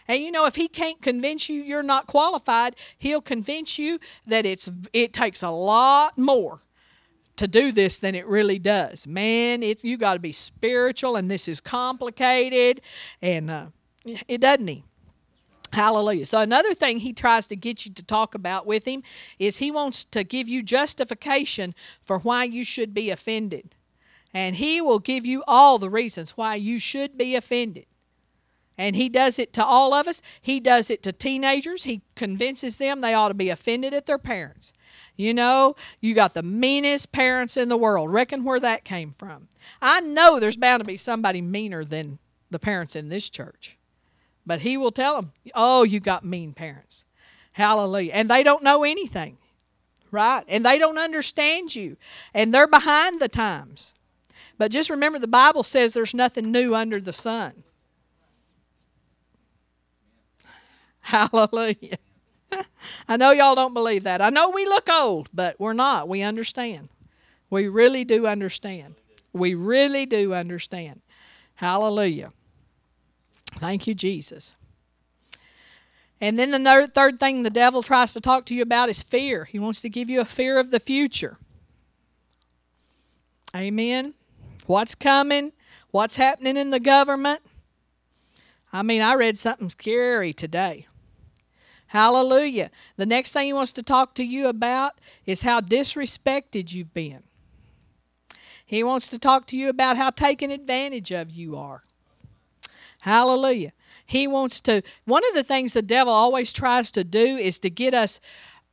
And 0.06 0.22
you 0.22 0.30
know, 0.30 0.44
if 0.44 0.54
he 0.54 0.68
can't 0.68 1.00
convince 1.00 1.48
you 1.48 1.62
you're 1.62 1.82
not 1.82 2.06
qualified, 2.06 2.76
he'll 2.98 3.22
convince 3.22 3.78
you 3.78 3.98
that 4.26 4.44
it's 4.44 4.68
it 4.92 5.12
takes 5.14 5.42
a 5.42 5.50
lot 5.50 6.18
more 6.18 6.60
to 7.36 7.48
do 7.48 7.72
this 7.72 7.98
than 7.98 8.14
it 8.14 8.26
really 8.26 8.58
does. 8.58 9.06
Man, 9.06 9.62
it's 9.62 9.82
you 9.82 9.96
got 9.96 10.14
to 10.14 10.20
be 10.20 10.32
spiritual, 10.32 11.16
and 11.16 11.30
this 11.30 11.48
is 11.48 11.60
complicated, 11.60 12.80
and 13.22 13.50
uh, 13.50 13.66
it 14.28 14.42
doesn't 14.42 14.68
he. 14.68 14.84
Hallelujah. 15.74 16.24
So, 16.24 16.40
another 16.40 16.72
thing 16.72 16.98
he 16.98 17.12
tries 17.12 17.48
to 17.48 17.56
get 17.56 17.84
you 17.84 17.92
to 17.94 18.04
talk 18.04 18.36
about 18.36 18.64
with 18.64 18.86
him 18.86 19.02
is 19.40 19.56
he 19.56 19.72
wants 19.72 20.04
to 20.04 20.22
give 20.22 20.48
you 20.48 20.62
justification 20.62 21.74
for 22.04 22.20
why 22.20 22.44
you 22.44 22.62
should 22.64 22.94
be 22.94 23.10
offended. 23.10 23.74
And 24.32 24.54
he 24.54 24.80
will 24.80 25.00
give 25.00 25.26
you 25.26 25.42
all 25.48 25.78
the 25.78 25.90
reasons 25.90 26.36
why 26.36 26.54
you 26.54 26.78
should 26.78 27.18
be 27.18 27.34
offended. 27.34 27.86
And 28.78 28.94
he 28.94 29.08
does 29.08 29.40
it 29.40 29.52
to 29.54 29.64
all 29.64 29.92
of 29.94 30.06
us. 30.06 30.22
He 30.40 30.60
does 30.60 30.90
it 30.90 31.02
to 31.04 31.12
teenagers. 31.12 31.84
He 31.84 32.02
convinces 32.14 32.76
them 32.76 33.00
they 33.00 33.14
ought 33.14 33.28
to 33.28 33.34
be 33.34 33.50
offended 33.50 33.94
at 33.94 34.06
their 34.06 34.18
parents. 34.18 34.72
You 35.16 35.34
know, 35.34 35.74
you 36.00 36.14
got 36.14 36.34
the 36.34 36.42
meanest 36.44 37.10
parents 37.10 37.56
in 37.56 37.68
the 37.68 37.76
world. 37.76 38.12
Reckon 38.12 38.44
where 38.44 38.60
that 38.60 38.84
came 38.84 39.10
from. 39.10 39.48
I 39.82 40.00
know 40.00 40.38
there's 40.38 40.56
bound 40.56 40.82
to 40.82 40.86
be 40.86 40.96
somebody 40.98 41.40
meaner 41.40 41.84
than 41.84 42.20
the 42.50 42.60
parents 42.60 42.94
in 42.94 43.08
this 43.08 43.28
church. 43.28 43.76
But 44.46 44.60
he 44.60 44.76
will 44.76 44.92
tell 44.92 45.16
them, 45.16 45.32
oh, 45.54 45.82
you 45.84 46.00
got 46.00 46.24
mean 46.24 46.52
parents. 46.52 47.04
Hallelujah. 47.52 48.12
And 48.12 48.28
they 48.28 48.42
don't 48.42 48.62
know 48.62 48.84
anything, 48.84 49.38
right? 50.10 50.44
And 50.48 50.64
they 50.64 50.78
don't 50.78 50.98
understand 50.98 51.74
you. 51.74 51.96
And 52.34 52.52
they're 52.52 52.66
behind 52.66 53.20
the 53.20 53.28
times. 53.28 53.94
But 54.58 54.70
just 54.70 54.90
remember, 54.90 55.18
the 55.18 55.26
Bible 55.26 55.62
says 55.62 55.94
there's 55.94 56.14
nothing 56.14 56.52
new 56.52 56.74
under 56.74 57.00
the 57.00 57.12
sun. 57.12 57.64
Hallelujah. 61.00 61.98
I 63.08 63.16
know 63.16 63.30
y'all 63.30 63.54
don't 63.54 63.74
believe 63.74 64.04
that. 64.04 64.20
I 64.20 64.30
know 64.30 64.50
we 64.50 64.64
look 64.64 64.88
old, 64.90 65.28
but 65.32 65.58
we're 65.58 65.72
not. 65.72 66.08
We 66.08 66.22
understand. 66.22 66.88
We 67.50 67.68
really 67.68 68.04
do 68.04 68.26
understand. 68.26 68.94
We 69.32 69.54
really 69.54 70.06
do 70.06 70.34
understand. 70.34 71.00
Hallelujah. 71.56 72.32
Thank 73.58 73.86
you, 73.86 73.94
Jesus. 73.94 74.54
And 76.20 76.38
then 76.38 76.50
the 76.50 76.90
third 76.92 77.20
thing 77.20 77.42
the 77.42 77.50
devil 77.50 77.82
tries 77.82 78.12
to 78.14 78.20
talk 78.20 78.46
to 78.46 78.54
you 78.54 78.62
about 78.62 78.88
is 78.88 79.02
fear. 79.02 79.44
He 79.44 79.58
wants 79.58 79.80
to 79.82 79.88
give 79.88 80.08
you 80.08 80.20
a 80.20 80.24
fear 80.24 80.58
of 80.58 80.70
the 80.70 80.80
future. 80.80 81.38
Amen. 83.54 84.14
What's 84.66 84.94
coming? 84.94 85.52
What's 85.90 86.16
happening 86.16 86.56
in 86.56 86.70
the 86.70 86.80
government? 86.80 87.40
I 88.72 88.82
mean, 88.82 89.02
I 89.02 89.14
read 89.14 89.38
something 89.38 89.70
scary 89.70 90.32
today. 90.32 90.86
Hallelujah. 91.88 92.70
The 92.96 93.06
next 93.06 93.32
thing 93.32 93.46
he 93.46 93.52
wants 93.52 93.72
to 93.74 93.82
talk 93.82 94.14
to 94.14 94.24
you 94.24 94.48
about 94.48 94.94
is 95.26 95.42
how 95.42 95.60
disrespected 95.60 96.72
you've 96.72 96.94
been. 96.94 97.22
He 98.66 98.82
wants 98.82 99.08
to 99.10 99.18
talk 99.18 99.46
to 99.48 99.56
you 99.56 99.68
about 99.68 99.96
how 99.96 100.10
taken 100.10 100.50
advantage 100.50 101.12
of 101.12 101.30
you 101.30 101.56
are. 101.56 101.84
Hallelujah. 103.04 103.74
He 104.06 104.26
wants 104.26 104.62
to, 104.62 104.80
one 105.04 105.22
of 105.28 105.34
the 105.34 105.42
things 105.42 105.74
the 105.74 105.82
devil 105.82 106.10
always 106.10 106.54
tries 106.54 106.90
to 106.92 107.04
do 107.04 107.36
is 107.36 107.58
to 107.58 107.68
get 107.68 107.92
us 107.92 108.18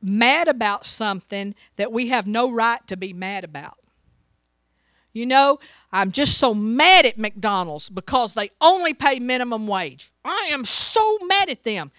mad 0.00 0.48
about 0.48 0.86
something 0.86 1.54
that 1.76 1.92
we 1.92 2.08
have 2.08 2.26
no 2.26 2.50
right 2.50 2.80
to 2.86 2.96
be 2.96 3.12
mad 3.12 3.44
about. 3.44 3.76
You 5.12 5.26
know, 5.26 5.58
I'm 5.92 6.12
just 6.12 6.38
so 6.38 6.54
mad 6.54 7.04
at 7.04 7.18
McDonald's 7.18 7.90
because 7.90 8.32
they 8.32 8.48
only 8.58 8.94
pay 8.94 9.20
minimum 9.20 9.66
wage. 9.66 10.10
I 10.24 10.48
am 10.50 10.64
so 10.64 11.18
mad 11.26 11.50
at 11.50 11.64
them. 11.64 11.92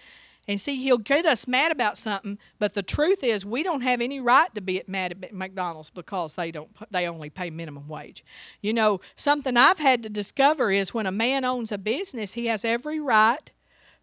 And 0.46 0.60
see, 0.60 0.76
he'll 0.76 0.98
get 0.98 1.24
us 1.24 1.48
mad 1.48 1.72
about 1.72 1.96
something, 1.96 2.38
but 2.58 2.74
the 2.74 2.82
truth 2.82 3.24
is 3.24 3.46
we 3.46 3.62
don't 3.62 3.80
have 3.80 4.00
any 4.00 4.20
right 4.20 4.54
to 4.54 4.60
be 4.60 4.82
mad 4.86 5.24
at 5.24 5.32
McDonald's 5.32 5.90
because 5.90 6.34
they 6.34 6.50
don't 6.50 6.70
they 6.90 7.08
only 7.08 7.30
pay 7.30 7.50
minimum 7.50 7.88
wage. 7.88 8.24
You 8.60 8.74
know, 8.74 9.00
something 9.16 9.56
I've 9.56 9.78
had 9.78 10.02
to 10.02 10.10
discover 10.10 10.70
is 10.70 10.92
when 10.92 11.06
a 11.06 11.12
man 11.12 11.44
owns 11.44 11.72
a 11.72 11.78
business, 11.78 12.34
he 12.34 12.46
has 12.46 12.64
every 12.64 13.00
right 13.00 13.50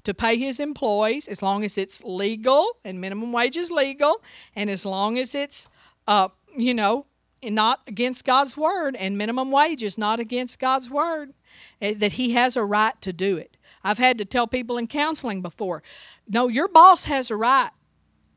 to 0.04 0.14
pay 0.14 0.38
his 0.38 0.60
employees 0.60 1.28
as 1.28 1.44
long 1.44 1.64
as 1.64 1.78
it's 1.78 2.04
legal 2.04 2.78
and 2.84 3.00
minimum 3.00 3.32
wage 3.32 3.56
is 3.56 3.70
legal 3.70 4.24
and 4.56 4.70
as 4.70 4.84
long 4.84 5.20
as 5.20 5.36
it's 5.36 5.68
uh, 6.08 6.30
you 6.58 6.74
know, 6.74 7.06
not 7.44 7.82
against 7.88 8.26
God's 8.26 8.56
word 8.56 8.96
and 8.96 9.18
minimum 9.18 9.52
wage 9.52 9.84
is 9.84 9.98
not 9.98 10.20
against 10.20 10.60
God's 10.60 10.90
word, 10.90 11.34
eh, 11.82 11.94
that 11.98 12.14
he 12.14 12.32
has 12.32 12.56
a 12.56 12.64
right 12.64 13.00
to 13.02 13.12
do 13.14 13.38
it. 13.38 13.58
I've 13.84 13.98
had 13.98 14.18
to 14.20 14.26
tell 14.26 14.48
people 14.48 14.78
in 14.78 14.88
counseling 14.88 15.42
before 15.42 15.84
no, 16.28 16.48
your 16.48 16.68
boss 16.68 17.06
has 17.06 17.32
a 17.32 17.36
right 17.36 17.72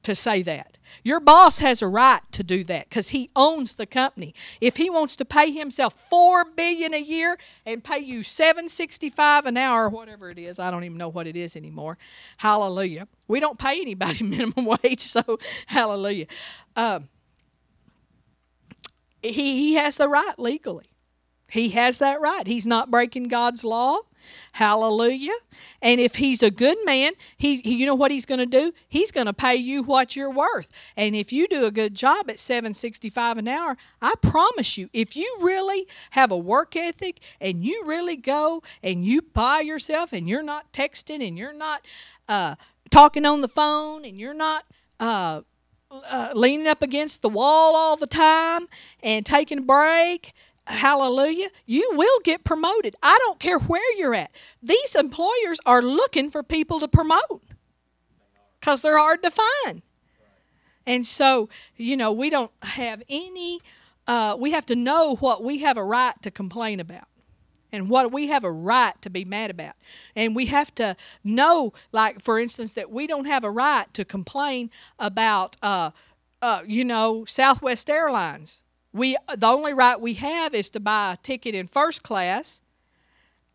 to 0.03 0.15
say 0.15 0.43
that. 0.43 0.79
Your 1.03 1.19
boss 1.19 1.59
has 1.59 1.83
a 1.83 1.89
right 1.89 2.21
to 2.33 2.45
do 2.45 2.63
that 2.65 2.89
because 2.89 3.09
he 3.09 3.31
owns 3.35 3.77
the 3.77 3.87
company. 3.87 4.35
If 4.61 4.77
he 4.77 4.91
wants 4.91 5.17
to 5.17 5.25
pay 5.25 5.51
himself 5.51 5.95
four 6.09 6.45
billion 6.45 6.95
a 6.95 7.01
year 7.01 7.37
and 7.67 7.83
pay 7.83 7.99
you 7.99 8.23
seven 8.23 8.69
sixty 8.69 9.11
five 9.11 9.47
an 9.47 9.57
hour, 9.57 9.89
whatever 9.89 10.31
it 10.31 10.39
is, 10.39 10.59
I 10.59 10.71
don't 10.71 10.85
even 10.85 10.99
know 10.99 11.09
what 11.09 11.27
it 11.27 11.37
is 11.37 11.57
anymore. 11.57 11.99
Hallelujah. 12.37 13.09
We 13.27 13.41
don't 13.41 13.59
pay 13.59 13.81
anybody 13.81 14.25
minimum 14.25 14.67
wage, 14.67 15.01
so 15.01 15.39
hallelujah. 15.67 16.27
Um, 16.77 17.09
he, 19.23 19.33
he 19.33 19.75
has 19.75 19.97
the 19.97 20.09
right 20.09 20.39
legally. 20.39 20.85
He 21.49 21.71
has 21.71 21.99
that 21.99 22.21
right. 22.21 22.47
He's 22.47 22.67
not 22.67 22.91
breaking 22.91 23.29
God's 23.29 23.65
law. 23.65 23.99
Hallelujah. 24.53 25.35
And 25.83 26.01
if 26.01 26.17
he's 26.17 26.43
a 26.43 26.51
good 26.51 26.79
man, 26.85 27.13
he, 27.37 27.61
you 27.69 27.87
know 27.87 27.95
what 27.95 28.11
he's 28.11 28.27
going 28.27 28.39
to 28.39 28.47
do? 28.47 28.73
He's 28.89 29.11
going 29.11 29.27
to 29.27 29.33
pay 29.33 29.57
you 29.57 29.83
what 29.83 30.17
you're 30.17 30.31
worth. 30.31 30.69
And 30.97 31.15
if 31.15 31.33
you 31.33 31.47
do 31.49 31.65
a 31.67 31.71
good 31.71 31.95
job 31.95 32.31
at 32.31 32.39
765 32.39 33.39
an 33.39 33.49
hour, 33.49 33.77
I 34.01 34.15
promise 34.23 34.79
you, 34.79 34.89
if 34.93 35.17
you 35.17 35.37
really 35.41 35.87
have 36.11 36.31
a 36.31 36.39
work 36.39 36.77
ethic 36.77 37.21
and 37.41 37.65
you 37.65 37.83
really 37.85 38.17
go 38.17 38.63
and 38.83 39.05
you 39.05 39.23
buy 39.23 39.61
yourself 39.61 40.13
and 40.13 40.29
you're 40.29 40.43
not 40.43 40.73
texting 40.73 41.27
and 41.27 41.37
you're 41.37 41.53
not 41.53 41.85
uh, 42.29 42.55
talking 42.91 43.27
on 43.27 43.41
the 43.41 43.49
phone 43.49 44.05
and 44.05 44.19
you're 44.19 44.35
not 44.35 44.65
uh, 45.01 45.43
uh, 45.91 46.31
leaning 46.35 46.67
up 46.67 46.83
against 46.83 47.23
the 47.23 47.29
wall 47.29 47.77
all 47.77 47.97
the 47.97 48.07
time 48.07 48.67
and 49.03 49.27
taking 49.27 49.59
a 49.59 49.63
break 49.63 50.33
hallelujah, 50.67 51.49
you 51.67 51.91
will 51.95 52.21
get 52.25 52.45
promoted. 52.45 52.97
I 53.03 53.17
don't 53.21 53.39
care 53.39 53.59
where 53.59 53.97
you're 53.99 54.15
at. 54.15 54.31
These 54.63 54.95
employers 54.95 55.61
are 55.67 55.83
looking 55.83 56.31
for 56.31 56.43
people 56.43 56.81
to 56.81 56.89
promote 56.89 57.43
because 58.61 58.83
they're 58.83 58.99
hard 58.99 59.23
to 59.23 59.31
find. 59.31 59.83
And 60.87 61.07
so, 61.07 61.49
you 61.77 61.97
know, 61.97 62.13
we 62.13 62.31
don't 62.31 62.51
have 62.63 63.03
any, 63.09 63.61
uh, 64.07 64.37
we 64.39 64.53
have 64.53 64.67
to 64.67 64.77
know 64.77 65.17
what 65.17 65.43
we 65.43 65.59
have 65.59 65.77
a 65.77 65.85
right 65.85 66.15
to 66.23 66.31
complain 66.31 66.81
about 66.81 67.09
and 67.73 67.89
what 67.89 68.13
we 68.13 68.29
have 68.29 68.45
a 68.45 68.53
right 68.53 68.95
to 69.03 69.11
be 69.11 69.25
mad 69.25 69.51
about. 69.51 69.75
And 70.15 70.37
we 70.37 70.47
have 70.47 70.75
to 70.77 70.97
know, 71.25 71.73
like, 71.93 72.21
for 72.21 72.39
instance, 72.39 72.75
that 72.75 72.91
we 72.91 73.07
don't 73.07 73.27
have 73.27 73.45
a 73.45 73.51
right 73.51 73.93
to 73.95 74.05
complain 74.05 74.71
about, 74.99 75.57
uh, 75.63 75.91
uh, 76.41 76.63
you 76.67 76.85
know, 76.85 77.25
Southwest 77.25 77.89
Airlines 77.89 78.63
we 78.95 79.17
the 79.37 79.47
only 79.47 79.75
right 79.75 80.01
we 80.01 80.15
have 80.15 80.55
is 80.55 80.71
to 80.71 80.81
buy 80.81 81.13
a 81.13 81.17
ticket 81.19 81.55
in 81.55 81.67
first 81.67 82.03
class 82.03 82.63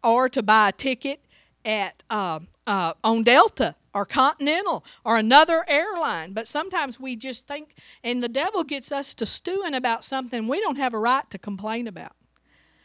or 0.03 0.29
to 0.29 0.43
buy 0.43 0.69
a 0.69 0.71
ticket 0.71 1.21
at 1.65 2.03
uh, 2.09 2.39
uh, 2.67 2.93
on 3.03 3.23
Delta 3.23 3.75
or 3.93 4.05
Continental 4.05 4.83
or 5.03 5.17
another 5.17 5.65
airline. 5.67 6.33
But 6.33 6.47
sometimes 6.47 6.99
we 6.99 7.15
just 7.15 7.47
think, 7.47 7.75
and 8.03 8.21
the 8.21 8.29
devil 8.29 8.63
gets 8.63 8.91
us 8.91 9.13
to 9.15 9.25
stewing 9.25 9.73
about 9.73 10.05
something 10.05 10.47
we 10.47 10.59
don't 10.59 10.77
have 10.77 10.93
a 10.93 10.99
right 10.99 11.27
to 11.31 11.37
complain 11.37 11.87
about. 11.87 12.15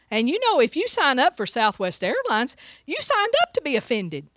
And 0.09 0.29
you 0.29 0.39
know, 0.39 0.61
if 0.61 0.75
you 0.75 0.87
sign 0.87 1.19
up 1.19 1.35
for 1.35 1.45
Southwest 1.45 2.03
Airlines, 2.03 2.55
you 2.85 2.95
signed 2.99 3.33
up 3.43 3.53
to 3.53 3.61
be 3.61 3.75
offended. 3.75 4.27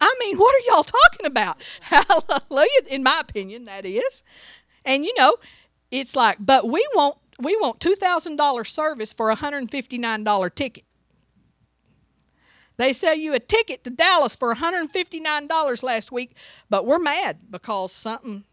I 0.00 0.14
mean, 0.20 0.36
what 0.36 0.54
are 0.54 0.74
y'all 0.74 0.84
talking 0.84 1.26
about? 1.26 1.62
Hallelujah. 1.80 2.68
In 2.88 3.02
my 3.02 3.20
opinion, 3.20 3.66
that 3.66 3.84
is. 3.84 4.22
And 4.84 5.04
you 5.04 5.12
know, 5.16 5.36
it's 5.90 6.16
like, 6.16 6.38
but 6.40 6.68
we 6.68 6.86
want 6.94 7.18
we 7.38 7.56
want 7.56 7.80
two 7.80 7.94
thousand 7.94 8.36
dollar 8.36 8.64
service 8.64 9.12
for 9.12 9.30
a 9.30 9.34
hundred 9.34 9.58
and 9.58 9.70
fifty 9.70 9.98
nine 9.98 10.24
dollar 10.24 10.50
ticket. 10.50 10.84
They 12.76 12.92
sell 12.92 13.14
you 13.14 13.34
a 13.34 13.38
ticket 13.38 13.84
to 13.84 13.90
Dallas 13.90 14.34
for 14.34 14.52
$159 14.54 15.82
last 15.82 16.10
week, 16.10 16.36
but 16.68 16.84
we're 16.84 16.98
mad 16.98 17.38
because 17.50 17.92
something, 17.92 18.44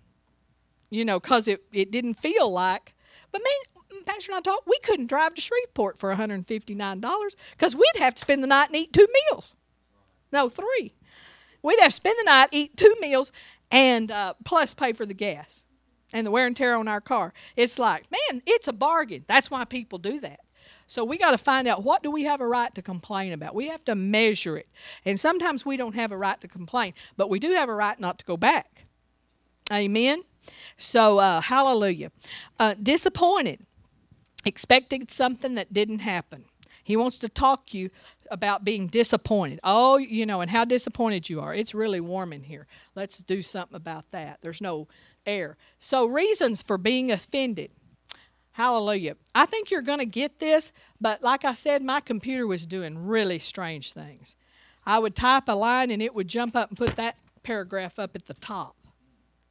you 0.90 1.06
know, 1.06 1.20
because 1.20 1.48
it, 1.48 1.64
it 1.74 1.92
didn't 1.92 2.16
feel 2.16 2.52
like. 2.52 2.94
But 3.32 3.42
man, 3.42 4.04
Pastor 4.06 4.32
and 4.32 4.38
I 4.38 4.42
talked, 4.42 4.68
we 4.68 4.78
couldn't 4.84 5.08
drive 5.08 5.34
to 5.36 5.42
Shreveport 5.42 5.98
for 5.98 6.14
$159 6.14 7.36
because 7.52 7.76
we'd 7.76 8.00
have 8.00 8.16
to 8.16 8.22
spend 8.22 8.44
the 8.44 8.48
night 8.48 8.68
and 8.68 8.76
eat 8.76 8.94
two 8.94 9.08
meals. 9.32 9.56
No, 10.32 10.50
three. 10.50 10.94
We'd 11.64 11.80
have 11.80 11.90
to 11.90 11.96
spend 11.96 12.18
the 12.20 12.26
night, 12.26 12.50
eat 12.52 12.78
two 12.78 12.96
meals, 13.02 13.32
and 13.72 14.12
uh, 14.12 14.34
plus 14.44 14.74
pay 14.74 14.94
for 14.94 15.06
the 15.06 15.14
gas 15.14 15.66
and 16.14 16.26
the 16.26 16.32
wear 16.32 16.48
and 16.48 16.56
tear 16.56 16.76
on 16.76 16.88
our 16.88 17.02
car. 17.02 17.34
It's 17.56 17.80
like, 17.80 18.06
man, 18.12 18.42
it's 18.46 18.68
a 18.68 18.74
bargain. 18.74 19.26
That's 19.28 19.50
why 19.52 19.66
people 19.66 20.00
do 20.00 20.20
that. 20.20 20.42
So 20.88 21.06
we 21.06 21.18
got 21.18 21.32
to 21.32 21.38
find 21.38 21.70
out 21.70 21.84
what 21.84 22.04
do 22.04 22.12
we 22.12 22.24
have 22.24 22.42
a 22.42 22.48
right 22.48 22.74
to 22.76 22.82
complain 22.82 23.32
about. 23.32 23.56
We 23.56 23.68
have 23.70 23.84
to 23.86 23.96
measure 23.96 24.58
it. 24.58 24.68
And 25.06 25.18
sometimes 25.18 25.66
we 25.66 25.78
don't 25.78 25.96
have 25.96 26.12
a 26.12 26.18
right 26.18 26.40
to 26.42 26.50
complain, 26.50 26.94
but 27.16 27.30
we 27.30 27.40
do 27.40 27.54
have 27.54 27.70
a 27.70 27.74
right 27.74 27.98
not 27.98 28.20
to 28.20 28.26
go 28.26 28.36
back. 28.36 28.86
Amen. 29.72 30.24
So 30.78 31.20
uh, 31.20 31.40
hallelujah. 31.40 32.12
Uh, 32.60 32.76
disappointed, 32.82 33.66
expecting 34.46 35.08
something 35.08 35.56
that 35.56 35.72
didn't 35.72 36.00
happen. 36.00 36.44
He 36.84 36.98
wants 36.98 37.20
to 37.20 37.30
talk 37.30 37.74
you 37.74 37.90
about 38.30 38.64
being 38.66 38.88
disappointed. 38.88 39.60
Oh, 39.64 39.98
you 39.98 40.26
know, 40.26 40.42
and 40.42 40.50
how 40.50 40.66
disappointed 40.66 41.30
you 41.30 41.40
are. 41.40 41.54
It's 41.54 41.74
really 41.74 42.02
warm 42.02 42.34
in 42.34 42.44
here. 42.44 42.68
Let's 42.96 43.24
do 43.24 43.42
something 43.42 43.76
about 43.76 44.12
that. 44.12 44.40
There's 44.42 44.62
no 44.62 44.88
air. 45.26 45.58
So, 45.80 46.06
reasons 46.06 46.62
for 46.64 46.78
being 46.78 47.12
offended. 47.12 47.72
Hallelujah. 48.54 49.16
I 49.34 49.46
think 49.46 49.72
you're 49.72 49.82
going 49.82 50.00
to 50.00 50.06
get 50.06 50.40
this, 50.40 50.72
but 51.00 51.24
like 51.24 51.46
I 51.46 51.54
said, 51.54 51.82
my 51.82 52.02
computer 52.02 52.46
was 52.46 52.66
doing 52.66 53.08
really 53.08 53.40
strange 53.40 53.94
things. 53.94 54.36
I 54.86 55.00
would 55.00 55.16
type 55.16 55.48
a 55.48 55.54
line 55.54 55.90
and 55.90 56.02
it 56.02 56.14
would 56.14 56.28
jump 56.28 56.56
up 56.56 56.70
and 56.70 56.78
put 56.78 56.98
that 56.98 57.16
paragraph 57.44 57.98
up 57.98 58.16
at 58.16 58.26
the 58.26 58.34
top. 58.36 58.76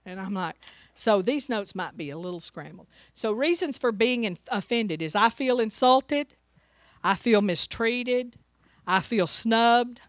And 0.04 0.20
I'm 0.20 0.34
like, 0.34 0.56
so 0.94 1.22
these 1.22 1.48
notes 1.48 1.74
might 1.74 1.96
be 1.96 2.10
a 2.10 2.18
little 2.18 2.40
scrambled. 2.40 2.88
So, 3.14 3.32
reasons 3.32 3.78
for 3.78 3.92
being 3.92 4.38
offended 4.48 5.00
is 5.00 5.14
I 5.14 5.30
feel 5.30 5.60
insulted, 5.60 6.34
I 7.02 7.14
feel 7.14 7.40
mistreated, 7.40 8.36
I 8.86 9.00
feel 9.00 9.26
snubbed, 9.26 10.02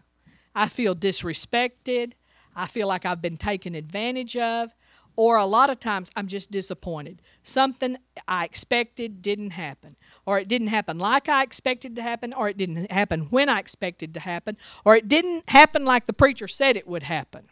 I 0.54 0.68
feel 0.68 0.94
disrespected, 0.94 2.12
I 2.54 2.66
feel 2.66 2.88
like 2.88 3.06
I've 3.06 3.22
been 3.22 3.36
taken 3.36 3.74
advantage 3.74 4.36
of, 4.36 4.74
or 5.16 5.36
a 5.36 5.44
lot 5.44 5.70
of 5.70 5.78
times 5.78 6.10
I'm 6.16 6.26
just 6.26 6.50
disappointed. 6.50 7.22
Something 7.42 7.98
I 8.28 8.44
expected 8.44 9.22
didn't 9.22 9.50
happen, 9.50 9.96
or 10.26 10.38
it 10.38 10.48
didn't 10.48 10.68
happen 10.68 10.98
like 10.98 11.28
I 11.28 11.42
expected 11.42 11.96
to 11.96 12.02
happen, 12.02 12.32
or 12.32 12.48
it 12.48 12.56
didn't 12.56 12.90
happen 12.90 13.22
when 13.30 13.48
I 13.48 13.58
expected 13.58 14.14
to 14.14 14.20
happen, 14.20 14.56
or 14.84 14.96
it 14.96 15.08
didn't 15.08 15.48
happen 15.50 15.84
like 15.84 16.06
the 16.06 16.12
preacher 16.12 16.48
said 16.48 16.76
it 16.76 16.86
would 16.86 17.02
happen. 17.02 17.48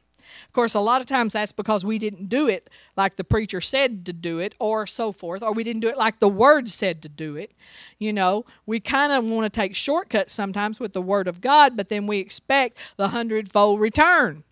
Of 0.46 0.52
course, 0.52 0.74
a 0.74 0.80
lot 0.80 1.00
of 1.00 1.06
times 1.06 1.32
that's 1.32 1.52
because 1.52 1.84
we 1.84 1.98
didn't 1.98 2.28
do 2.28 2.48
it 2.48 2.70
like 2.96 3.16
the 3.16 3.24
preacher 3.24 3.60
said 3.60 4.06
to 4.06 4.12
do 4.12 4.38
it, 4.38 4.54
or 4.58 4.86
so 4.86 5.12
forth, 5.12 5.42
or 5.42 5.52
we 5.52 5.64
didn't 5.64 5.80
do 5.80 5.88
it 5.88 5.98
like 5.98 6.20
the 6.20 6.28
Word 6.28 6.68
said 6.68 7.02
to 7.02 7.08
do 7.08 7.36
it. 7.36 7.52
You 7.98 8.12
know, 8.12 8.44
we 8.66 8.80
kind 8.80 9.12
of 9.12 9.24
want 9.24 9.52
to 9.52 9.60
take 9.60 9.74
shortcuts 9.74 10.32
sometimes 10.32 10.78
with 10.78 10.92
the 10.92 11.02
Word 11.02 11.26
of 11.28 11.40
God, 11.40 11.76
but 11.76 11.88
then 11.88 12.06
we 12.06 12.18
expect 12.18 12.78
the 12.96 13.08
hundredfold 13.08 13.80
return. 13.80 14.44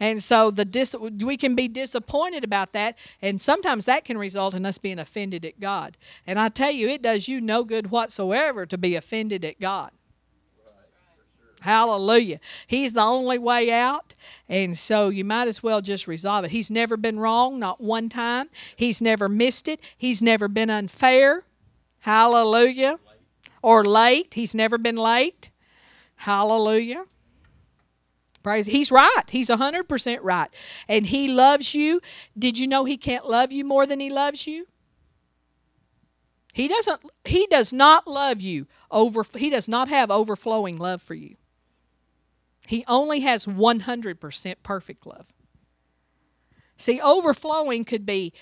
And 0.00 0.22
so 0.22 0.50
the 0.50 0.64
dis- 0.64 0.96
we 0.98 1.36
can 1.36 1.54
be 1.54 1.68
disappointed 1.68 2.44
about 2.44 2.72
that, 2.72 2.98
and 3.22 3.40
sometimes 3.40 3.86
that 3.86 4.04
can 4.04 4.18
result 4.18 4.54
in 4.54 4.66
us 4.66 4.78
being 4.78 4.98
offended 4.98 5.44
at 5.44 5.60
God. 5.60 5.96
And 6.26 6.38
I 6.38 6.48
tell 6.48 6.70
you, 6.70 6.88
it 6.88 7.02
does 7.02 7.28
you 7.28 7.40
no 7.40 7.64
good 7.64 7.90
whatsoever 7.90 8.66
to 8.66 8.78
be 8.78 8.96
offended 8.96 9.44
at 9.44 9.60
God. 9.60 9.90
Hallelujah. 11.64 12.40
He's 12.66 12.92
the 12.92 13.00
only 13.00 13.38
way 13.38 13.72
out. 13.72 14.14
And 14.50 14.76
so 14.76 15.08
you 15.08 15.24
might 15.24 15.48
as 15.48 15.62
well 15.62 15.80
just 15.80 16.06
resolve 16.06 16.44
it. 16.44 16.50
He's 16.50 16.70
never 16.70 16.98
been 16.98 17.18
wrong, 17.18 17.58
not 17.58 17.80
one 17.80 18.10
time. 18.10 18.50
He's 18.76 19.00
never 19.00 19.30
missed 19.30 19.66
it. 19.66 19.80
He's 19.96 20.20
never 20.20 20.46
been 20.46 20.68
unfair. 20.68 21.44
Hallelujah. 22.00 22.98
Or 23.62 23.82
late. 23.82 24.34
He's 24.34 24.54
never 24.54 24.76
been 24.76 24.96
late. 24.96 25.50
Hallelujah. 26.16 27.06
Praise. 28.44 28.66
He's 28.66 28.92
right. 28.92 29.24
He's 29.28 29.48
100% 29.48 30.18
right. 30.22 30.50
And 30.86 31.06
he 31.06 31.28
loves 31.28 31.74
you. 31.74 32.00
Did 32.38 32.58
you 32.58 32.68
know 32.68 32.84
he 32.84 32.98
can't 32.98 33.26
love 33.26 33.50
you 33.50 33.64
more 33.64 33.86
than 33.86 33.98
he 33.98 34.10
loves 34.10 34.46
you? 34.46 34.66
He 36.52 36.68
doesn't 36.68 37.00
he 37.24 37.48
does 37.48 37.72
not 37.72 38.06
love 38.06 38.40
you 38.40 38.68
over 38.88 39.24
he 39.34 39.50
does 39.50 39.68
not 39.68 39.88
have 39.88 40.08
overflowing 40.08 40.78
love 40.78 41.02
for 41.02 41.14
you. 41.14 41.34
He 42.68 42.84
only 42.86 43.20
has 43.20 43.46
100% 43.46 44.54
perfect 44.62 45.04
love. 45.04 45.26
See, 46.76 47.00
overflowing 47.00 47.82
could 47.84 48.06
be 48.06 48.32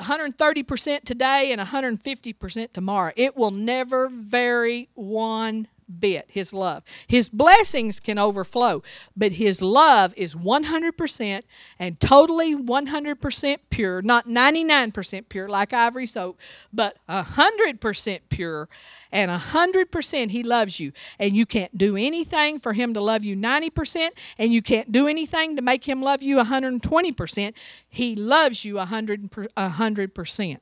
130% 0.00 1.04
today 1.04 1.52
and 1.52 1.60
150% 1.60 2.72
tomorrow. 2.72 3.12
It 3.16 3.36
will 3.36 3.50
never 3.50 4.08
vary 4.08 4.88
one 4.94 5.68
bit 6.00 6.26
his 6.28 6.52
love. 6.52 6.82
His 7.06 7.28
blessings 7.28 8.00
can 8.00 8.18
overflow 8.18 8.82
but 9.16 9.32
his 9.32 9.62
love 9.62 10.14
is 10.16 10.34
100% 10.34 11.42
and 11.78 12.00
totally 12.00 12.54
100% 12.54 13.56
pure. 13.70 14.02
Not 14.02 14.26
99% 14.26 15.28
pure 15.28 15.48
like 15.48 15.72
ivory 15.72 16.06
soap 16.06 16.40
but 16.72 16.96
100% 17.08 18.20
pure 18.28 18.68
and 19.10 19.30
100% 19.30 20.30
he 20.30 20.42
loves 20.42 20.80
you. 20.80 20.92
And 21.18 21.36
you 21.36 21.46
can't 21.46 21.76
do 21.76 21.96
anything 21.96 22.58
for 22.58 22.72
him 22.72 22.94
to 22.94 23.00
love 23.00 23.24
you 23.24 23.36
90% 23.36 24.10
and 24.38 24.52
you 24.52 24.62
can't 24.62 24.90
do 24.90 25.06
anything 25.06 25.56
to 25.56 25.62
make 25.62 25.86
him 25.86 26.02
love 26.02 26.22
you 26.22 26.38
120% 26.38 27.54
he 27.88 28.16
loves 28.16 28.64
you 28.64 28.76
100 28.76 29.30
100% 29.30 30.58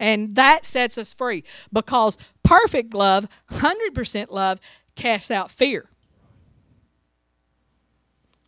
and 0.00 0.34
that 0.34 0.64
sets 0.64 0.98
us 0.98 1.14
free 1.14 1.44
because 1.72 2.18
perfect 2.42 2.94
love, 2.94 3.28
100% 3.52 4.30
love, 4.30 4.58
casts 4.96 5.30
out 5.30 5.50
fear. 5.50 5.88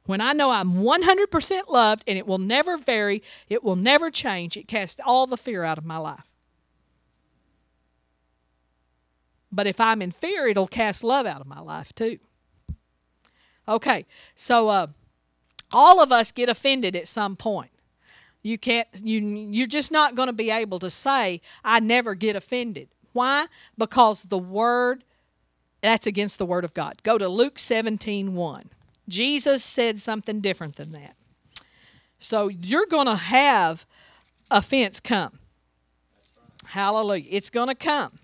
When 0.05 0.21
I 0.21 0.33
know 0.33 0.51
I'm 0.51 0.73
100% 0.73 1.69
loved 1.69 2.03
and 2.09 2.19
it 2.19 2.27
will 2.27 2.39
never 2.39 2.77
vary, 2.77 3.23
it 3.49 3.63
will 3.63 3.77
never 3.77 4.11
change, 4.11 4.57
it 4.57 4.67
casts 4.67 5.01
all 5.05 5.27
the 5.29 5.37
fear 5.37 5.63
out 5.63 5.79
of 5.79 5.85
my 5.85 5.99
life. 5.99 6.27
But 9.53 9.67
if 9.67 9.79
I'm 9.79 10.01
in 10.01 10.11
fear, 10.11 10.47
it'll 10.47 10.67
cast 10.67 11.05
love 11.05 11.27
out 11.27 11.43
of 11.43 11.47
my 11.47 11.61
life 11.61 11.95
too. 11.95 12.19
Okay, 13.69 14.07
so 14.35 14.71
uh, 14.71 14.87
all 15.71 16.03
of 16.03 16.11
us 16.11 16.33
get 16.33 16.49
offended 16.49 16.97
at 16.97 17.07
some 17.07 17.37
point. 17.37 17.72
You 18.43 18.59
can't 18.59 18.89
you 19.03 19.21
you're 19.21 19.67
just 19.67 19.93
not 19.93 20.15
going 20.15 20.27
to 20.27 20.33
be 20.33 20.51
able 20.51 20.79
to 20.81 20.91
say 20.91 21.41
I 21.65 21.81
never 21.81 22.15
get 22.15 22.37
offended. 22.37 22.89
Why? 23.13 23.47
Because 23.79 24.25
the 24.25 24.39
word 24.39 25.05
that's 25.83 26.07
against 26.07 26.39
the 26.39 26.47
word 26.47 26.65
of 26.65 26.75
God. 26.75 27.03
Go 27.03 27.19
to 27.19 27.29
Luke 27.29 27.59
17, 27.59 28.35
1. 28.35 28.71
Jesus 29.09 29.65
said 29.65 29.99
something 29.99 30.41
different 30.41 30.77
than 30.77 30.93
that. 30.93 31.17
So 32.21 32.47
you're 32.49 32.87
going 32.87 33.09
to 33.09 33.17
have 33.17 33.85
offense 34.49 35.01
come. 35.01 35.41
Hallelujah. 36.67 37.27
It's 37.29 37.51
going 37.51 37.69
to 37.69 37.75
come. 37.75 38.21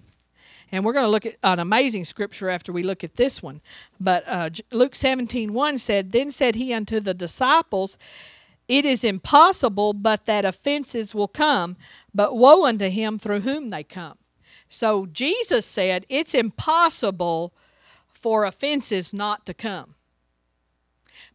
And 0.71 0.85
we're 0.85 0.93
going 0.93 1.07
to 1.07 1.11
look 1.11 1.27
at 1.27 1.37
an 1.43 1.59
amazing 1.59 2.05
scripture 2.05 2.49
after 2.49 2.73
we 2.73 2.83
look 2.83 3.03
at 3.03 3.17
this 3.17 3.43
one. 3.43 3.61
But 3.99 4.23
uh, 4.29 4.51
Luke 4.71 4.95
17, 4.95 5.53
1 5.53 5.79
said, 5.79 6.13
Then 6.13 6.31
said 6.31 6.55
he 6.55 6.73
unto 6.73 7.01
the 7.01 7.15
disciples, 7.15 7.99
it 8.69 8.85
is 8.85 9.03
impossible 9.03 9.95
but 9.95 10.27
that 10.27 10.45
offenses 10.45 11.15
will 11.15 11.29
come, 11.29 11.77
but 12.15 12.37
woe 12.37 12.67
unto 12.67 12.89
him 12.89 13.19
through 13.19 13.41
whom 13.41 13.71
they 13.71 13.83
come. 13.83 14.19
So 14.69 15.07
Jesus 15.07 15.65
said 15.65 16.05
it's 16.09 16.35
impossible 16.35 17.55
for 18.13 18.45
offenses 18.45 19.15
not 19.15 19.47
to 19.47 19.55
come. 19.55 19.95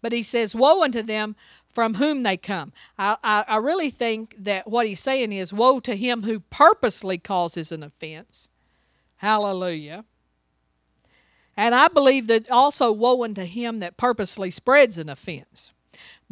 But 0.02 0.12
he 0.12 0.22
says, 0.22 0.56
Woe 0.56 0.84
unto 0.84 1.02
them 1.02 1.36
from 1.70 1.96
whom 1.96 2.24
they 2.24 2.38
come. 2.38 2.72
I, 3.00 3.18
I, 3.24 3.46
I, 3.48 3.58
really 3.58 3.90
think 3.90 4.36
that 4.38 4.68
what 4.68 4.86
he's 4.86 5.00
saying 5.00 5.32
is, 5.32 5.52
Woe 5.52 5.80
to 5.80 5.96
him 5.96 6.24
who 6.24 6.42
purposely 6.42 7.18
causes 7.18 7.72
an 7.72 7.82
offense. 7.82 8.50
Hallelujah. 9.18 10.06
And 11.56 11.74
I 11.74 11.88
believe 11.88 12.28
that 12.28 12.50
also 12.52 12.92
woe 12.92 13.24
unto 13.24 13.44
him 13.44 13.80
that 13.80 13.96
purposely 13.96 14.52
spreads 14.52 14.98
an 14.98 15.08
offense 15.08 15.72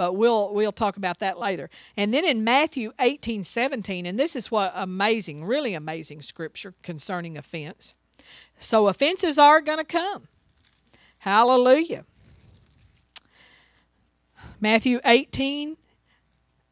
but 0.02 0.16
we'll 0.16 0.52
we'll 0.52 0.72
talk 0.72 0.98
about 0.98 1.20
that 1.20 1.38
later. 1.38 1.70
And 1.96 2.12
then 2.12 2.26
in 2.26 2.44
Matthew 2.44 2.92
18, 3.00 3.44
17, 3.44 4.08
and 4.08 4.20
this 4.20 4.36
is 4.36 4.50
what 4.50 4.72
amazing, 4.74 5.46
really 5.46 5.76
amazing 5.76 6.24
scripture 6.24 6.74
concerning 6.82 7.38
offense. 7.38 7.94
So 8.60 8.88
offenses 8.88 9.38
are 9.38 9.62
going 9.62 9.78
to 9.78 9.84
come. 9.84 10.28
Hallelujah. 11.20 12.06
Matthew 14.60 15.02
18, 15.06 15.78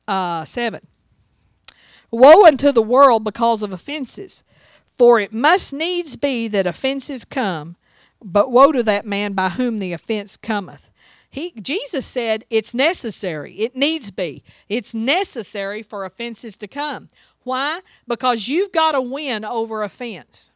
uh, 0.07 0.43
7. 0.43 0.87
Woe 2.09 2.47
unto 2.47 2.71
the 2.71 2.81
world 2.81 3.23
because 3.23 3.61
of 3.61 3.71
offenses, 3.71 4.43
for 4.97 5.19
it 5.19 5.31
must 5.31 5.71
needs 5.71 6.15
be 6.15 6.47
that 6.47 6.65
offenses 6.65 7.25
come, 7.25 7.75
but 8.23 8.51
woe 8.51 8.71
to 8.71 8.81
that 8.81 9.05
man 9.05 9.33
by 9.33 9.49
whom 9.49 9.77
the 9.77 9.93
offense 9.93 10.35
cometh. 10.35 10.89
He 11.29 11.53
Jesus 11.61 12.05
said 12.05 12.43
it's 12.49 12.73
necessary. 12.73 13.53
It 13.59 13.75
needs 13.75 14.09
be. 14.09 14.43
It's 14.67 14.93
necessary 14.93 15.83
for 15.83 16.03
offenses 16.03 16.57
to 16.57 16.67
come. 16.67 17.09
Why? 17.43 17.81
Because 18.07 18.47
you've 18.47 18.71
got 18.71 18.93
to 18.93 19.01
win 19.01 19.45
over 19.45 19.83
offense. 19.83 20.51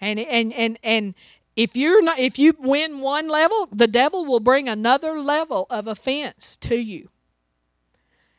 And 0.00 0.18
and 0.18 0.52
and 0.52 0.78
and 0.82 1.14
if 1.54 1.76
you're 1.76 2.02
not 2.02 2.18
if 2.18 2.38
you 2.38 2.54
win 2.58 3.00
one 3.00 3.28
level, 3.28 3.68
the 3.70 3.86
devil 3.86 4.24
will 4.24 4.40
bring 4.40 4.68
another 4.68 5.12
level 5.18 5.66
of 5.70 5.86
offense 5.86 6.56
to 6.58 6.76
you. 6.76 7.08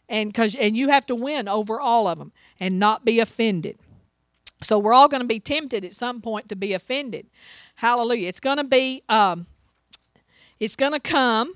And 0.09 0.33
cuz 0.33 0.55
and 0.55 0.75
you 0.75 0.89
have 0.89 1.05
to 1.07 1.15
win 1.15 1.47
over 1.47 1.79
all 1.79 2.07
of 2.07 2.19
them 2.19 2.33
and 2.59 2.79
not 2.79 3.05
be 3.05 3.19
offended. 3.21 3.77
So 4.61 4.79
we're 4.79 4.93
all 4.93 5.07
going 5.07 5.21
to 5.21 5.27
be 5.27 5.39
tempted 5.39 5.85
at 5.85 5.93
some 5.93 6.19
point 6.19 6.49
to 6.49 6.55
be 6.55 6.73
offended. 6.73 7.27
Hallelujah. 7.75 8.27
It's 8.27 8.39
going 8.39 8.57
to 8.57 8.63
be 8.63 9.03
um, 9.07 9.45
it's 10.59 10.75
going 10.75 10.93
to 10.93 10.99
come. 10.99 11.55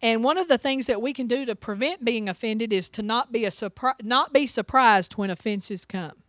And 0.00 0.24
one 0.24 0.36
of 0.36 0.48
the 0.48 0.58
things 0.58 0.86
that 0.88 1.00
we 1.00 1.12
can 1.12 1.28
do 1.28 1.46
to 1.46 1.54
prevent 1.54 2.04
being 2.04 2.28
offended 2.28 2.72
is 2.72 2.88
to 2.90 3.02
not 3.02 3.30
be 3.30 3.44
a 3.44 3.50
surpri- 3.50 4.02
not 4.02 4.32
be 4.32 4.46
surprised 4.46 5.14
when 5.14 5.30
offenses 5.30 5.84
come. 5.84 6.22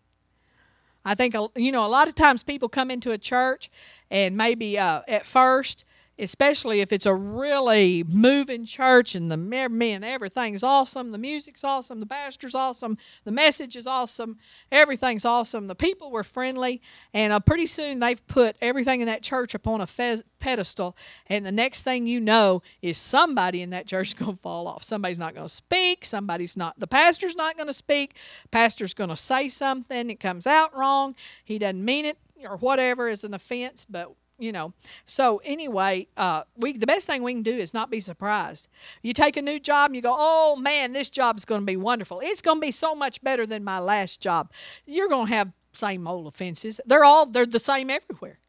I 1.06 1.16
think 1.16 1.36
you 1.56 1.72
know 1.72 1.86
a 1.86 1.88
lot 1.88 2.08
of 2.08 2.16
times 2.16 2.44
people 2.44 2.70
come 2.70 2.92
into 2.92 3.12
a 3.12 3.18
church 3.18 3.70
and 4.10 4.38
maybe 4.38 4.78
uh, 4.78 5.02
at 5.08 5.26
first 5.26 5.86
especially 6.20 6.80
if 6.82 6.94
it's 6.94 7.06
a 7.06 7.16
really 7.16 8.04
moving 8.08 8.66
church 8.66 9.16
and 9.16 9.32
the 9.32 9.38
men, 9.38 10.04
everything's 10.04 10.64
awesome 10.64 11.10
the 11.10 11.18
music's 11.18 11.64
awesome 11.64 12.00
the 12.00 12.06
pastor's 12.06 12.54
awesome 12.54 12.98
the 13.24 13.32
message 13.32 13.76
is 13.76 13.88
awesome 13.88 14.38
everything's 14.72 15.26
awesome 15.26 15.68
the 15.68 15.76
people 15.76 16.12
were 16.12 16.24
friendly 16.24 16.82
and 17.14 17.34
uh, 17.34 17.40
pretty 17.40 17.66
soon 17.66 18.00
they've 18.00 18.26
put 18.28 18.56
everything 18.62 19.02
in 19.02 19.08
that 19.08 19.24
church 19.24 19.56
upon 19.56 19.82
a 19.82 19.88
fez- 19.88 20.24
pedestal 20.40 20.96
and 21.28 21.46
the 21.46 21.52
next 21.52 21.84
thing 21.84 22.06
you 22.06 22.20
know 22.20 22.62
is 22.82 22.98
somebody 22.98 23.62
in 23.62 23.72
that 23.72 23.88
church 23.88 24.10
is 24.10 24.14
going 24.14 24.36
to 24.36 24.42
fall 24.42 24.68
off. 24.68 24.84
Somebody's 24.84 25.20
not 25.20 25.34
going 25.34 25.48
to 25.48 25.54
speak 25.54 26.06
somebody's 26.06 26.56
not 26.56 26.80
the 26.80 26.88
pastor's 26.88 27.36
not 27.36 27.56
going 27.56 27.68
to 27.68 27.74
speak 27.74 28.18
pastor's 28.52 28.94
going 28.94 29.10
to 29.10 29.16
say 29.16 29.50
something 29.50 30.10
it 30.10 30.20
comes 30.20 30.46
out 30.46 30.76
wrong 30.78 31.16
he 31.44 31.58
doesn't 31.58 31.84
mean 31.84 32.06
it 32.06 32.18
or 32.48 32.58
whatever 32.58 33.08
is 33.08 33.24
an 33.24 33.34
offense 33.34 33.86
but 33.90 34.14
you 34.44 34.52
know. 34.52 34.74
So 35.06 35.42
anyway, 35.46 36.08
uh, 36.18 36.44
we 36.58 36.74
the 36.74 36.86
best 36.86 37.08
thing 37.08 37.24
we 37.24 37.34
can 37.34 37.44
do 37.44 37.56
is 37.56 37.74
not 37.74 37.90
be 37.90 38.00
surprised. 38.00 38.68
You 39.02 39.14
take 39.14 39.38
a 39.38 39.42
new 39.42 39.60
job 39.60 39.90
and 39.90 39.96
you 39.96 40.02
go, 40.02 40.16
oh 40.18 40.56
man, 40.56 40.94
this 40.94 41.10
job's 41.10 41.46
going 41.46 41.62
to 41.62 41.66
be 41.66 41.78
wonderful. 41.78 42.20
It's 42.24 42.42
going 42.42 42.58
to 42.58 42.62
be 42.62 42.72
so 42.72 42.94
much 42.94 43.24
better 43.24 43.46
than 43.46 43.64
my 43.64 43.80
last 43.80 44.22
job. 44.22 44.52
You're 44.86 45.10
going 45.10 45.28
to 45.28 45.34
have 45.34 45.52
same 45.72 46.08
old 46.08 46.28
offenses. 46.28 46.80
They're 46.86 47.06
all 47.06 47.26
they're 47.26 47.46
the 47.46 47.60
same 47.60 47.90
everywhere. 47.90 48.40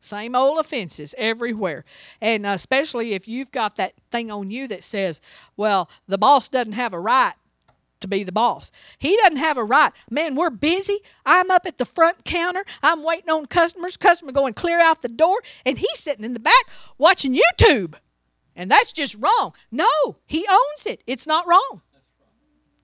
Same 0.00 0.34
old 0.34 0.58
offenses 0.58 1.14
everywhere. 1.16 1.84
And 2.20 2.44
especially 2.44 3.14
if 3.14 3.26
you've 3.26 3.50
got 3.50 3.76
that 3.76 3.94
thing 4.10 4.30
on 4.30 4.50
you 4.50 4.68
that 4.68 4.82
says, 4.82 5.22
well, 5.56 5.88
the 6.06 6.18
boss 6.18 6.48
doesn't 6.50 6.74
have 6.74 6.92
a 6.92 7.00
right 7.00 7.32
to 8.04 8.08
be 8.08 8.22
the 8.22 8.32
boss. 8.32 8.70
He 8.98 9.16
doesn't 9.16 9.38
have 9.38 9.56
a 9.56 9.64
right. 9.64 9.92
Man, 10.10 10.36
we're 10.36 10.50
busy. 10.50 11.00
I'm 11.26 11.50
up 11.50 11.66
at 11.66 11.78
the 11.78 11.84
front 11.84 12.24
counter. 12.24 12.64
I'm 12.82 13.02
waiting 13.02 13.30
on 13.30 13.46
customers. 13.46 13.96
Customer 13.96 14.30
going 14.32 14.54
clear 14.54 14.80
out 14.80 15.02
the 15.02 15.08
door, 15.08 15.40
and 15.66 15.78
he's 15.78 15.98
sitting 15.98 16.24
in 16.24 16.34
the 16.34 16.40
back 16.40 16.64
watching 16.98 17.34
YouTube. 17.36 17.94
And 18.54 18.70
that's 18.70 18.92
just 18.92 19.16
wrong. 19.16 19.52
No, 19.72 20.16
he 20.26 20.46
owns 20.48 20.86
it. 20.86 21.02
It's 21.06 21.26
not 21.26 21.46
wrong. 21.46 21.82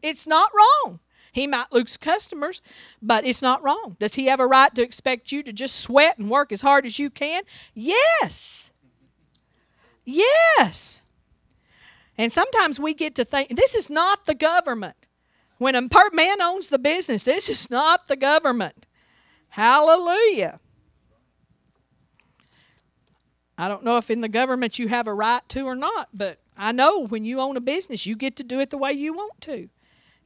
It's 0.03 0.27
not 0.27 0.51
wrong. 0.55 1.01
He 1.33 1.47
might 1.47 1.73
lose 1.73 1.97
customers, 1.97 2.61
but 3.01 3.25
it's 3.25 3.43
not 3.43 3.63
wrong. 3.63 3.97
Does 4.01 4.15
he 4.15 4.27
have 4.27 4.41
a 4.41 4.47
right 4.47 4.75
to 4.75 4.83
expect 4.83 5.31
you 5.31 5.43
to 5.45 5.53
just 5.53 5.77
sweat 5.77 6.19
and 6.19 6.29
work 6.29 6.51
as 6.51 6.63
hard 6.63 6.87
as 6.87 6.99
you 6.99 7.09
can? 7.09 7.43
Yes. 7.73 8.71
Yes. 10.05 11.03
And 12.19 12.33
sometimes 12.33 12.81
we 12.81 12.95
get 12.95 13.15
to 13.15 13.25
think 13.25 13.57
this 13.57 13.75
is 13.75 13.89
not 13.89 14.27
the 14.27 14.35
government. 14.35 15.00
When 15.61 15.75
a 15.75 15.87
man 16.15 16.41
owns 16.41 16.71
the 16.71 16.79
business, 16.79 17.23
this 17.25 17.51
is 17.51 17.69
not 17.69 18.09
the 18.09 18.17
government. 18.17 18.87
Hallelujah. 19.51 20.59
I 23.59 23.69
don't 23.69 23.85
know 23.85 23.99
if 23.99 24.11
in 24.11 24.23
the 24.23 24.29
government 24.31 24.79
you 24.79 24.89
have 24.89 25.07
a 25.07 25.13
right 25.13 25.47
to 25.51 25.67
or 25.67 25.75
not, 25.75 26.09
but 26.15 26.39
I 26.57 26.73
know 26.73 27.07
when 27.07 27.27
you 27.27 27.41
own 27.41 27.59
a 27.59 27.61
business, 27.61 28.07
you 28.07 28.17
get 28.17 28.37
to 28.37 28.43
do 28.43 28.59
it 28.61 28.71
the 28.71 28.79
way 28.79 28.93
you 28.93 29.13
want 29.13 29.39
to. 29.43 29.69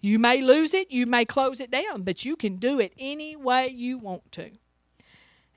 You 0.01 0.21
may 0.21 0.41
lose 0.41 0.73
it, 0.73 0.93
you 0.93 1.05
may 1.05 1.25
close 1.25 1.59
it 1.59 1.73
down, 1.73 2.03
but 2.03 2.25
you 2.25 2.37
can 2.37 2.59
do 2.59 2.79
it 2.79 2.93
any 2.97 3.35
way 3.35 3.67
you 3.67 3.99
want 3.99 4.31
to. 4.33 4.53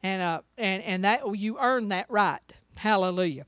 And 0.01 0.23
uh 0.23 0.41
and 0.57 0.81
and 0.81 1.03
that 1.03 1.37
you 1.37 1.59
earn 1.61 1.89
that 1.89 2.07
right. 2.09 2.41
Hallelujah. 2.77 3.45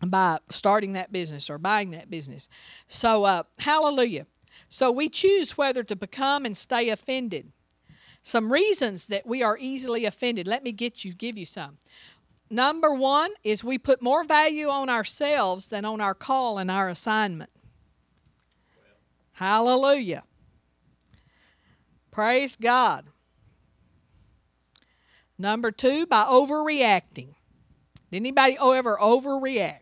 By 0.00 0.38
starting 0.50 0.92
that 0.92 1.10
business 1.10 1.50
or 1.50 1.58
buying 1.58 1.90
that 1.90 2.08
business. 2.08 2.48
So 2.86 3.24
uh 3.24 3.42
hallelujah. 3.58 4.28
So 4.68 4.90
we 4.90 5.08
choose 5.08 5.56
whether 5.56 5.82
to 5.84 5.96
become 5.96 6.44
and 6.44 6.56
stay 6.56 6.88
offended. 6.88 7.52
Some 8.22 8.52
reasons 8.52 9.06
that 9.06 9.26
we 9.26 9.42
are 9.42 9.56
easily 9.60 10.04
offended. 10.04 10.46
Let 10.48 10.64
me 10.64 10.72
get 10.72 11.04
you 11.04 11.12
give 11.12 11.38
you 11.38 11.46
some. 11.46 11.78
Number 12.50 12.92
1 12.92 13.30
is 13.44 13.64
we 13.64 13.78
put 13.78 14.02
more 14.02 14.24
value 14.24 14.68
on 14.68 14.88
ourselves 14.88 15.68
than 15.68 15.84
on 15.84 16.00
our 16.00 16.14
call 16.14 16.58
and 16.58 16.70
our 16.70 16.88
assignment. 16.88 17.50
Hallelujah. 19.32 20.24
Praise 22.10 22.56
God. 22.56 23.06
Number 25.38 25.70
two, 25.70 26.06
by 26.06 26.24
overreacting. 26.24 27.34
Did 28.10 28.16
anybody 28.16 28.56
ever 28.58 28.96
overreact? 28.96 29.80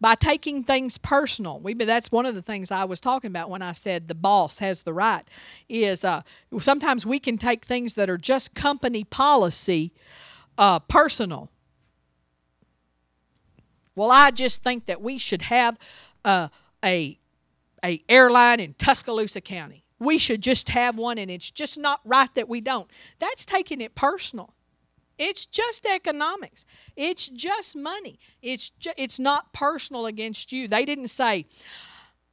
By 0.00 0.14
taking 0.14 0.62
things 0.62 0.96
personal. 0.96 1.58
We, 1.58 1.74
that's 1.74 2.12
one 2.12 2.24
of 2.24 2.34
the 2.36 2.42
things 2.42 2.70
I 2.70 2.84
was 2.84 3.00
talking 3.00 3.30
about 3.30 3.50
when 3.50 3.62
I 3.62 3.72
said 3.72 4.06
the 4.06 4.14
boss 4.14 4.58
has 4.58 4.82
the 4.82 4.92
right. 4.92 5.28
Is 5.68 6.04
uh, 6.04 6.22
sometimes 6.58 7.04
we 7.04 7.18
can 7.18 7.36
take 7.36 7.64
things 7.64 7.94
that 7.94 8.08
are 8.08 8.18
just 8.18 8.54
company 8.54 9.02
policy 9.02 9.92
uh, 10.56 10.78
personal. 10.78 11.50
Well, 13.96 14.12
I 14.12 14.30
just 14.30 14.62
think 14.62 14.86
that 14.86 15.02
we 15.02 15.18
should 15.18 15.42
have 15.42 15.76
uh, 16.24 16.48
a 16.84 17.18
a 17.84 18.02
airline 18.08 18.60
in 18.60 18.74
Tuscaloosa 18.74 19.40
County. 19.40 19.84
We 19.98 20.18
should 20.18 20.42
just 20.42 20.68
have 20.68 20.96
one 20.96 21.18
and 21.18 21.30
it's 21.30 21.50
just 21.50 21.78
not 21.78 22.00
right 22.04 22.32
that 22.34 22.48
we 22.48 22.60
don't. 22.60 22.90
That's 23.18 23.44
taking 23.44 23.80
it 23.80 23.94
personal. 23.94 24.54
It's 25.18 25.44
just 25.46 25.86
economics. 25.86 26.64
It's 26.96 27.26
just 27.26 27.76
money. 27.76 28.18
It's 28.42 28.70
ju- 28.70 28.92
it's 28.96 29.18
not 29.18 29.52
personal 29.52 30.06
against 30.06 30.52
you. 30.52 30.68
They 30.68 30.84
didn't 30.84 31.08
say 31.08 31.46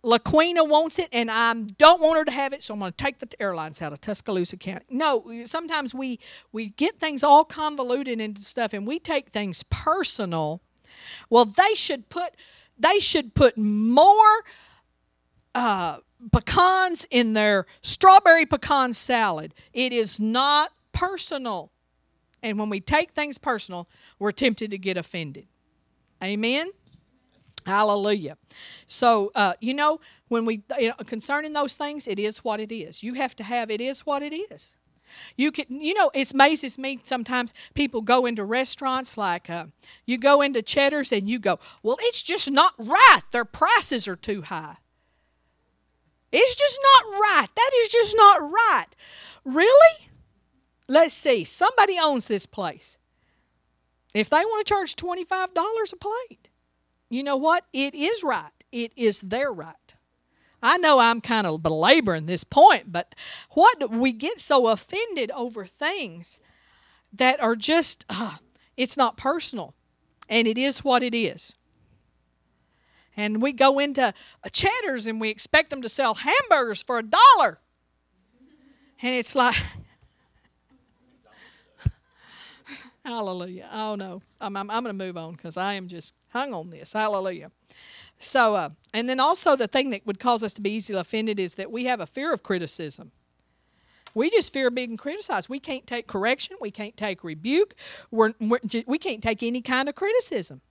LaQuina 0.05 0.69
wants 0.69 0.99
it 0.99 1.09
and 1.11 1.31
I 1.31 1.51
don't 1.53 1.99
want 1.99 2.19
her 2.19 2.25
to 2.25 2.31
have 2.31 2.53
it, 2.53 2.61
so 2.61 2.75
I'm 2.75 2.79
going 2.79 2.91
to 2.91 3.03
take 3.03 3.17
the 3.17 3.27
airlines 3.41 3.81
out 3.81 3.91
of 3.91 3.99
Tuscaloosa 4.01 4.57
County. 4.57 4.85
No, 4.89 5.43
sometimes 5.45 5.95
we 5.95 6.19
we 6.51 6.69
get 6.69 6.99
things 6.99 7.23
all 7.23 7.43
convoluted 7.43 8.21
into 8.21 8.41
stuff 8.43 8.73
and 8.73 8.85
we 8.85 8.99
take 8.99 9.29
things 9.29 9.63
personal. 9.63 10.61
Well, 11.29 11.45
they 11.45 11.73
should 11.73 12.09
put 12.09 12.35
they 12.77 12.99
should 12.99 13.33
put 13.33 13.57
more 13.57 14.43
uh, 15.55 15.97
pecans 16.31 17.07
in 17.09 17.33
their 17.33 17.65
strawberry 17.81 18.45
pecan 18.45 18.93
salad. 18.93 19.55
It 19.73 19.91
is 19.91 20.19
not 20.19 20.71
personal. 20.91 21.71
And 22.45 22.59
when 22.59 22.69
we 22.69 22.79
take 22.79 23.13
things 23.13 23.39
personal, 23.39 23.89
we're 24.19 24.31
tempted 24.31 24.69
to 24.69 24.77
get 24.77 24.97
offended. 24.97 25.47
Amen? 26.23 26.69
Hallelujah. 27.65 28.37
So, 28.85 29.31
uh, 29.33 29.53
you 29.59 29.73
know, 29.73 29.99
when 30.27 30.45
we, 30.45 30.61
you 30.77 30.89
know, 30.89 30.95
concerning 31.07 31.53
those 31.53 31.75
things, 31.75 32.07
it 32.07 32.19
is 32.19 32.43
what 32.43 32.59
it 32.59 32.71
is. 32.71 33.01
You 33.01 33.15
have 33.15 33.35
to 33.37 33.43
have 33.43 33.71
it 33.71 33.81
is 33.81 34.05
what 34.05 34.21
it 34.21 34.35
is. 34.35 34.77
You 35.35 35.51
can, 35.51 35.65
you 35.81 35.95
know, 35.95 36.11
it 36.13 36.31
amazes 36.33 36.77
me 36.77 36.99
sometimes 37.03 37.51
people 37.73 38.01
go 38.01 38.27
into 38.27 38.45
restaurants 38.45 39.17
like 39.17 39.49
uh, 39.49 39.65
you 40.05 40.19
go 40.19 40.43
into 40.43 40.61
Cheddar's 40.61 41.11
and 41.11 41.27
you 41.27 41.39
go, 41.39 41.59
well, 41.81 41.97
it's 42.01 42.21
just 42.21 42.51
not 42.51 42.73
right. 42.77 43.21
Their 43.31 43.45
prices 43.45 44.07
are 44.07 44.15
too 44.15 44.43
high. 44.43 44.77
It's 46.31 46.53
just 46.53 46.79
not 46.83 47.19
right. 47.19 47.47
That 47.55 47.71
is 47.81 47.89
just 47.89 48.15
not 48.15 48.41
right. 48.51 48.87
Really? 49.43 50.09
Let's 50.87 51.13
see. 51.13 51.43
Somebody 51.43 51.97
owns 52.01 52.27
this 52.27 52.45
place. 52.45 52.97
If 54.13 54.29
they 54.29 54.37
want 54.37 54.65
to 54.65 54.73
charge 54.73 54.95
$25 54.95 55.93
a 55.93 55.95
plate, 55.97 56.49
you 57.09 57.23
know 57.23 57.37
what? 57.37 57.65
It 57.73 57.93
is 57.93 58.23
right. 58.23 58.51
It 58.71 58.91
is 58.95 59.21
their 59.21 59.51
right. 59.51 59.75
I 60.63 60.77
know 60.77 60.99
I'm 60.99 61.21
kind 61.21 61.45
of 61.45 61.61
belaboring 61.61 62.25
this 62.25 62.43
point, 62.43 62.91
but 62.91 63.13
what 63.51 63.91
we 63.91 64.11
get 64.11 64.39
so 64.39 64.67
offended 64.67 65.31
over 65.31 65.65
things 65.65 66.39
that 67.13 67.41
are 67.41 67.55
just, 67.55 68.05
uh, 68.09 68.37
it's 68.77 68.97
not 68.97 69.17
personal, 69.17 69.75
and 70.29 70.47
it 70.47 70.57
is 70.57 70.83
what 70.83 71.03
it 71.03 71.15
is 71.15 71.55
and 73.17 73.41
we 73.41 73.51
go 73.51 73.79
into 73.79 74.13
a 74.43 74.49
Cheddar's 74.49 75.05
and 75.05 75.21
we 75.21 75.29
expect 75.29 75.69
them 75.69 75.81
to 75.81 75.89
sell 75.89 76.15
hamburgers 76.15 76.81
for 76.81 76.99
a 76.99 77.03
dollar. 77.03 77.59
And 79.01 79.15
it's 79.15 79.35
like, 79.35 79.55
hallelujah. 83.05 83.69
Oh 83.71 83.95
no, 83.95 84.21
I'm, 84.41 84.57
I'm, 84.57 84.69
I'm 84.69 84.83
going 84.83 84.97
to 84.97 85.05
move 85.05 85.17
on 85.17 85.33
because 85.33 85.57
I 85.57 85.73
am 85.75 85.87
just 85.87 86.13
hung 86.29 86.53
on 86.53 86.69
this. 86.71 86.93
Hallelujah. 86.93 87.51
So, 88.19 88.55
uh, 88.55 88.69
and 88.93 89.07
then 89.07 89.19
also 89.19 89.55
the 89.55 89.67
thing 89.67 89.91
that 89.91 90.05
would 90.05 90.19
cause 90.19 90.43
us 90.43 90.53
to 90.55 90.61
be 90.61 90.71
easily 90.71 90.99
offended 90.99 91.39
is 91.39 91.55
that 91.55 91.71
we 91.71 91.85
have 91.85 91.99
a 91.99 92.05
fear 92.05 92.33
of 92.33 92.43
criticism. 92.43 93.11
We 94.13 94.29
just 94.29 94.53
fear 94.53 94.71
being 94.71 94.97
criticized. 94.97 95.49
We 95.49 95.59
can't 95.59 95.85
take 95.85 96.07
correction. 96.07 96.55
We 96.61 96.71
can't 96.71 96.95
take 96.95 97.23
rebuke. 97.23 97.75
We're, 98.11 98.33
we're, 98.39 98.59
we 98.87 98.97
can't 98.97 99.21
take 99.21 99.43
any 99.43 99.61
kind 99.61 99.89
of 99.89 99.95
criticism 99.95 100.61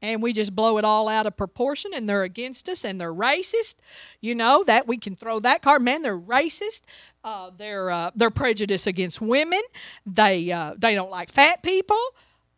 and 0.00 0.22
we 0.22 0.32
just 0.32 0.54
blow 0.54 0.78
it 0.78 0.84
all 0.84 1.08
out 1.08 1.26
of 1.26 1.36
proportion 1.36 1.92
and 1.94 2.08
they're 2.08 2.22
against 2.22 2.68
us 2.68 2.84
and 2.84 3.00
they're 3.00 3.14
racist 3.14 3.76
you 4.20 4.34
know 4.34 4.64
that 4.64 4.86
we 4.86 4.96
can 4.96 5.14
throw 5.16 5.40
that 5.40 5.62
card 5.62 5.82
man 5.82 6.02
they're 6.02 6.18
racist 6.18 6.82
uh, 7.28 7.50
they're 7.58 7.90
uh, 7.90 8.10
they're 8.14 8.30
prejudiced 8.30 8.86
against 8.86 9.20
women. 9.20 9.60
They 10.06 10.50
uh, 10.50 10.74
they 10.78 10.94
don't 10.94 11.10
like 11.10 11.30
fat 11.30 11.62
people. 11.62 12.00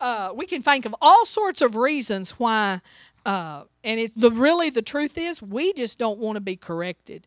Uh, 0.01 0.33
we 0.35 0.47
can 0.47 0.63
think 0.63 0.87
of 0.87 0.95
all 1.01 1.27
sorts 1.27 1.61
of 1.61 1.75
reasons 1.75 2.33
why 2.33 2.81
uh, 3.27 3.65
and 3.83 4.01
it, 4.01 4.13
the 4.19 4.31
really 4.31 4.71
the 4.71 4.83
truth 4.83 5.19
is 5.19 5.43
we 5.43 5.73
just 5.73 5.99
don't 5.99 6.19
want 6.19 6.37
to 6.37 6.41
be 6.41 6.57
corrected. 6.57 7.27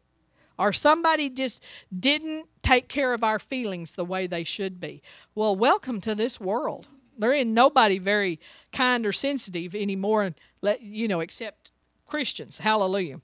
Or 0.58 0.72
somebody 0.72 1.30
just 1.30 1.64
didn't 1.98 2.48
take 2.62 2.88
care 2.88 3.14
of 3.14 3.24
our 3.24 3.40
feelings 3.40 3.96
the 3.96 4.06
way 4.06 4.26
they 4.26 4.46
should 4.46 4.80
be. 4.80 5.02
Well 5.36 5.56
welcome 5.56 6.00
to 6.02 6.16
this 6.16 6.40
world. 6.40 6.88
There 7.18 7.34
ain't 7.34 7.50
nobody 7.50 8.00
very 8.00 8.40
kind 8.72 9.06
or 9.06 9.12
sensitive 9.12 9.76
anymore, 9.76 10.34
Let 10.62 10.82
you 10.82 11.08
know, 11.08 11.20
except 11.20 11.72
Christians. 12.08 12.60
Hallelujah. 12.60 13.20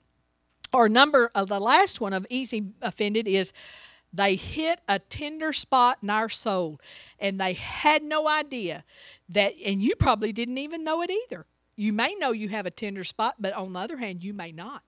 Or 0.72 0.88
number 0.88 1.32
of 1.34 1.50
uh, 1.50 1.54
the 1.56 1.60
last 1.60 2.00
one 2.00 2.12
of 2.12 2.26
easy 2.30 2.66
offended 2.82 3.26
is 3.26 3.52
they 4.12 4.36
hit 4.36 4.80
a 4.88 4.98
tender 4.98 5.52
spot 5.52 5.98
in 6.02 6.10
our 6.10 6.28
soul 6.28 6.80
and 7.18 7.40
they 7.40 7.54
had 7.54 8.02
no 8.02 8.28
idea 8.28 8.84
that 9.28 9.54
and 9.64 9.82
you 9.82 9.94
probably 9.96 10.32
didn't 10.32 10.58
even 10.58 10.84
know 10.84 11.02
it 11.02 11.10
either. 11.10 11.46
You 11.76 11.92
may 11.92 12.14
know 12.16 12.32
you 12.32 12.48
have 12.50 12.66
a 12.66 12.70
tender 12.70 13.04
spot, 13.04 13.36
but 13.38 13.54
on 13.54 13.72
the 13.72 13.80
other 13.80 13.96
hand, 13.98 14.22
you 14.24 14.34
may 14.34 14.52
not. 14.52 14.82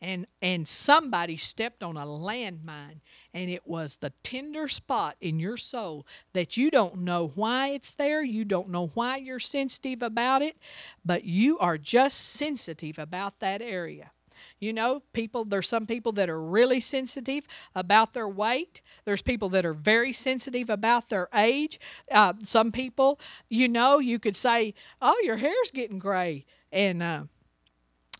and 0.00 0.26
and 0.42 0.68
somebody 0.68 1.36
stepped 1.36 1.82
on 1.82 1.96
a 1.96 2.04
landmine 2.06 3.00
and 3.32 3.50
it 3.50 3.66
was 3.66 3.96
the 3.96 4.12
tender 4.22 4.68
spot 4.68 5.16
in 5.20 5.38
your 5.40 5.56
soul 5.56 6.06
that 6.34 6.56
you 6.56 6.70
don't 6.70 6.96
know 6.98 7.28
why 7.34 7.68
it's 7.68 7.94
there 7.94 8.22
you 8.22 8.44
don't 8.44 8.68
know 8.68 8.88
why 8.94 9.16
you're 9.16 9.40
sensitive 9.40 10.02
about 10.02 10.42
it 10.42 10.56
but 11.04 11.24
you 11.24 11.58
are 11.58 11.78
just 11.78 12.18
sensitive 12.18 12.98
about 12.98 13.40
that 13.40 13.62
area 13.62 14.10
you 14.58 14.72
know, 14.72 15.02
people, 15.12 15.44
there's 15.44 15.68
some 15.68 15.86
people 15.86 16.12
that 16.12 16.28
are 16.28 16.40
really 16.40 16.80
sensitive 16.80 17.44
about 17.74 18.12
their 18.12 18.28
weight. 18.28 18.80
There's 19.04 19.22
people 19.22 19.48
that 19.50 19.64
are 19.64 19.74
very 19.74 20.12
sensitive 20.12 20.70
about 20.70 21.08
their 21.08 21.28
age. 21.34 21.78
Uh, 22.10 22.34
some 22.42 22.72
people, 22.72 23.20
you 23.48 23.68
know, 23.68 23.98
you 23.98 24.18
could 24.18 24.36
say, 24.36 24.74
oh, 25.00 25.20
your 25.24 25.36
hair's 25.36 25.70
getting 25.72 25.98
gray. 25.98 26.44
And 26.72 27.02
uh, 27.02 27.24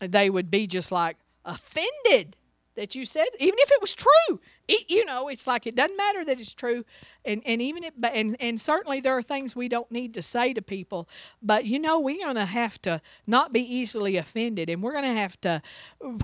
they 0.01 0.29
would 0.29 0.49
be 0.49 0.67
just 0.67 0.91
like 0.91 1.17
offended 1.43 2.35
that 2.75 2.95
you 2.95 3.05
said, 3.05 3.27
even 3.39 3.59
if 3.59 3.71
it 3.71 3.81
was 3.81 3.95
true. 3.95 4.39
It, 4.67 4.85
you 4.89 5.05
know, 5.05 5.27
it's 5.27 5.45
like 5.45 5.67
it 5.67 5.75
doesn't 5.75 5.95
matter 5.95 6.25
that 6.25 6.39
it's 6.39 6.55
true, 6.55 6.85
and 7.23 7.43
and 7.45 7.61
even 7.61 7.83
it, 7.83 7.93
and 8.01 8.35
and 8.39 8.59
certainly 8.59 8.99
there 8.99 9.15
are 9.15 9.21
things 9.21 9.55
we 9.55 9.69
don't 9.69 9.91
need 9.91 10.15
to 10.15 10.23
say 10.23 10.55
to 10.55 10.61
people, 10.63 11.07
but 11.39 11.65
you 11.65 11.77
know 11.77 11.99
we're 11.99 12.25
gonna 12.25 12.47
have 12.47 12.81
to 12.81 12.99
not 13.27 13.53
be 13.53 13.61
easily 13.61 14.17
offended, 14.17 14.71
and 14.71 14.81
we're 14.81 14.93
gonna 14.93 15.13
have 15.13 15.39
to 15.41 15.61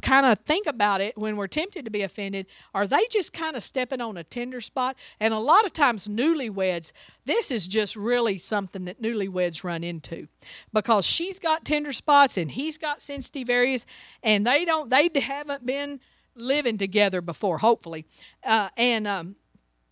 kind 0.02 0.26
of 0.26 0.40
think 0.40 0.66
about 0.66 1.02
it 1.02 1.16
when 1.16 1.38
we're 1.38 1.46
tempted 1.46 1.86
to 1.86 1.92
be 1.92 2.02
offended. 2.02 2.48
Are 2.74 2.88
they 2.88 3.06
just 3.12 3.32
kind 3.32 3.56
of 3.56 3.62
stepping 3.62 4.02
on 4.02 4.18
a 4.18 4.24
tender 4.24 4.60
spot? 4.60 4.98
And 5.20 5.36
a 5.36 5.40
lot 5.40 5.64
of 5.64 5.72
times, 5.72 6.08
newlyweds, 6.08 6.94
this 7.26 7.52
is 7.52 7.68
just 7.68 7.96
really 7.96 8.40
something 8.40 8.86
that 8.86 9.00
newlyweds 9.00 9.64
run 9.64 9.84
into, 9.84 10.28
because 10.74 11.06
she's 11.06 11.38
got 11.38 11.64
tender 11.64 11.94
spots 11.94 12.38
and 12.38 12.50
he's 12.50 12.80
got 12.80 13.04
sensitive 13.04 13.52
areas, 13.52 13.86
and 14.24 14.48
they 14.48 14.66
don't, 14.66 14.90
they 14.90 15.12
haven't 15.20 15.64
been 15.64 16.00
living 16.36 16.78
together 16.78 17.22
before, 17.22 17.60
hopefully. 17.60 18.06
Uh, 18.44 18.70
and 18.78 19.08
um, 19.08 19.36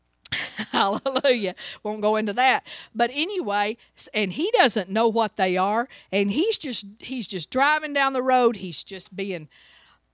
hallelujah, 0.71 1.55
won't 1.83 2.01
go 2.01 2.15
into 2.15 2.33
that. 2.33 2.65
But 2.93 3.11
anyway, 3.13 3.77
and 4.13 4.33
he 4.33 4.51
doesn't 4.53 4.89
know 4.89 5.07
what 5.07 5.37
they 5.37 5.57
are, 5.57 5.87
and 6.11 6.31
he's 6.31 6.57
just 6.57 6.85
he's 6.99 7.27
just 7.27 7.49
driving 7.49 7.93
down 7.93 8.13
the 8.13 8.23
road. 8.23 8.57
He's 8.57 8.83
just 8.83 9.15
being 9.15 9.49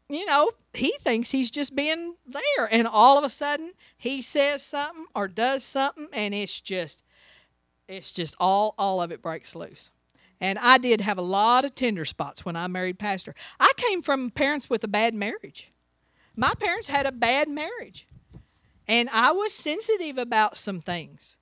you 0.10 0.26
know, 0.26 0.52
he 0.74 0.96
thinks 1.02 1.32
he's 1.32 1.50
just 1.50 1.76
being 1.76 2.16
there. 2.28 2.68
And 2.72 2.88
all 2.88 3.18
of 3.18 3.24
a 3.24 3.30
sudden, 3.30 3.72
he 3.98 4.22
says 4.22 4.64
something 4.64 5.06
or 5.16 5.28
does 5.28 5.64
something, 5.64 6.08
and 6.14 6.34
it's 6.34 6.62
just, 6.62 7.04
it's 7.88 8.12
just 8.12 8.36
all, 8.40 8.76
all 8.78 9.02
of 9.02 9.12
it 9.12 9.22
breaks 9.22 9.56
loose. 9.56 9.90
And 10.40 10.60
I 10.60 10.78
did 10.78 11.02
have 11.02 11.18
a 11.18 11.24
lot 11.24 11.66
of 11.66 11.76
tender 11.76 12.06
spots 12.06 12.46
when 12.46 12.56
I 12.56 12.68
married 12.68 13.00
Pastor. 13.00 13.34
I 13.60 13.72
came 13.78 14.02
from 14.02 14.30
parents 14.30 14.70
with 14.70 14.84
a 14.84 14.88
bad 14.88 15.16
marriage. 15.16 15.72
My 16.36 16.54
parents 16.60 16.88
had 16.88 17.06
a 17.06 17.12
bad 17.12 17.48
marriage. 17.48 18.08
And 18.88 19.10
I 19.12 19.32
was 19.32 19.54
sensitive 19.54 20.18
about 20.18 20.58
some 20.58 20.80
things 20.80 21.38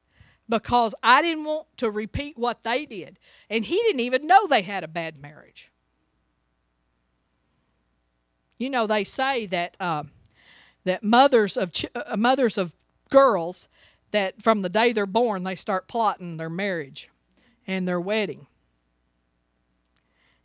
because 0.47 0.95
I 1.03 1.21
didn't 1.21 1.43
want 1.43 1.67
to 1.77 1.91
repeat 1.91 2.37
what 2.37 2.63
they 2.63 2.85
did. 2.85 3.19
And 3.49 3.65
he 3.65 3.75
didn't 3.75 4.01
even 4.01 4.27
know 4.27 4.47
they 4.47 4.61
had 4.61 4.83
a 4.83 4.87
bad 4.87 5.21
marriage. 5.21 5.71
You 8.57 8.69
know, 8.69 8.87
they 8.87 9.03
say 9.03 9.45
that 9.47 9.75
uh, 9.79 10.03
that 10.85 11.03
mothers 11.03 11.57
of 11.57 11.71
ch- 11.73 11.85
uh, 11.95 12.15
mothers 12.15 12.57
of 12.57 12.73
girls 13.09 13.67
that 14.11 14.41
from 14.41 14.61
the 14.61 14.69
day 14.69 14.93
they're 14.93 15.05
born 15.05 15.43
they 15.43 15.55
start 15.55 15.87
plotting 15.87 16.37
their 16.37 16.49
marriage 16.49 17.09
and 17.67 17.87
their 17.87 17.99
wedding. 17.99 18.47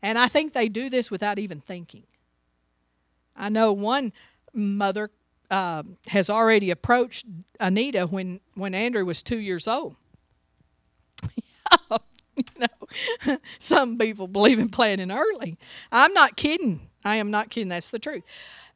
And 0.03 0.19
I 0.19 0.27
think 0.29 0.53
they 0.53 0.69
do 0.69 0.89
this 0.89 1.11
without 1.11 1.39
even 1.39 1.61
thinking. 1.61 2.05
I 3.37 3.49
know 3.49 3.73
one 3.73 4.13
mother 4.59 5.11
uh, 5.51 5.83
has 6.09 6.29
already 6.29 6.71
approached 6.71 7.27
Anita 7.59 8.07
when, 8.07 8.41
when 8.55 8.75
Andrew 8.75 9.05
was 9.05 9.23
two 9.23 9.39
years 9.39 9.67
old. 9.67 9.97
you 12.37 12.45
know, 12.59 13.39
some 13.59 13.99
people 13.99 14.29
believe 14.29 14.59
in 14.59 14.69
planning 14.69 15.11
early. 15.11 15.59
I'm 15.91 16.13
not 16.13 16.37
kidding. 16.37 16.89
I 17.05 17.17
am 17.17 17.31
not 17.31 17.51
kidding. 17.51 17.69
That's 17.69 17.89
the 17.89 17.99
truth. 17.99 18.25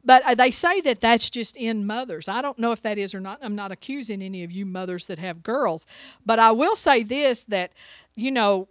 But 0.04 0.22
uh, 0.24 0.34
they 0.34 0.50
say 0.50 0.80
that 0.80 1.00
that's 1.00 1.30
just 1.30 1.56
in 1.56 1.86
mothers. 1.86 2.26
I 2.28 2.42
don't 2.42 2.58
know 2.58 2.72
if 2.72 2.82
that 2.82 2.98
is 2.98 3.14
or 3.14 3.20
not. 3.20 3.38
I'm 3.42 3.54
not 3.54 3.70
accusing 3.70 4.22
any 4.22 4.42
of 4.42 4.50
you 4.50 4.66
mothers 4.66 5.06
that 5.06 5.18
have 5.18 5.42
girls. 5.42 5.86
But 6.26 6.38
I 6.38 6.50
will 6.52 6.74
say 6.74 7.02
this 7.04 7.44
that, 7.44 7.72
you 8.16 8.30
know, 8.32 8.68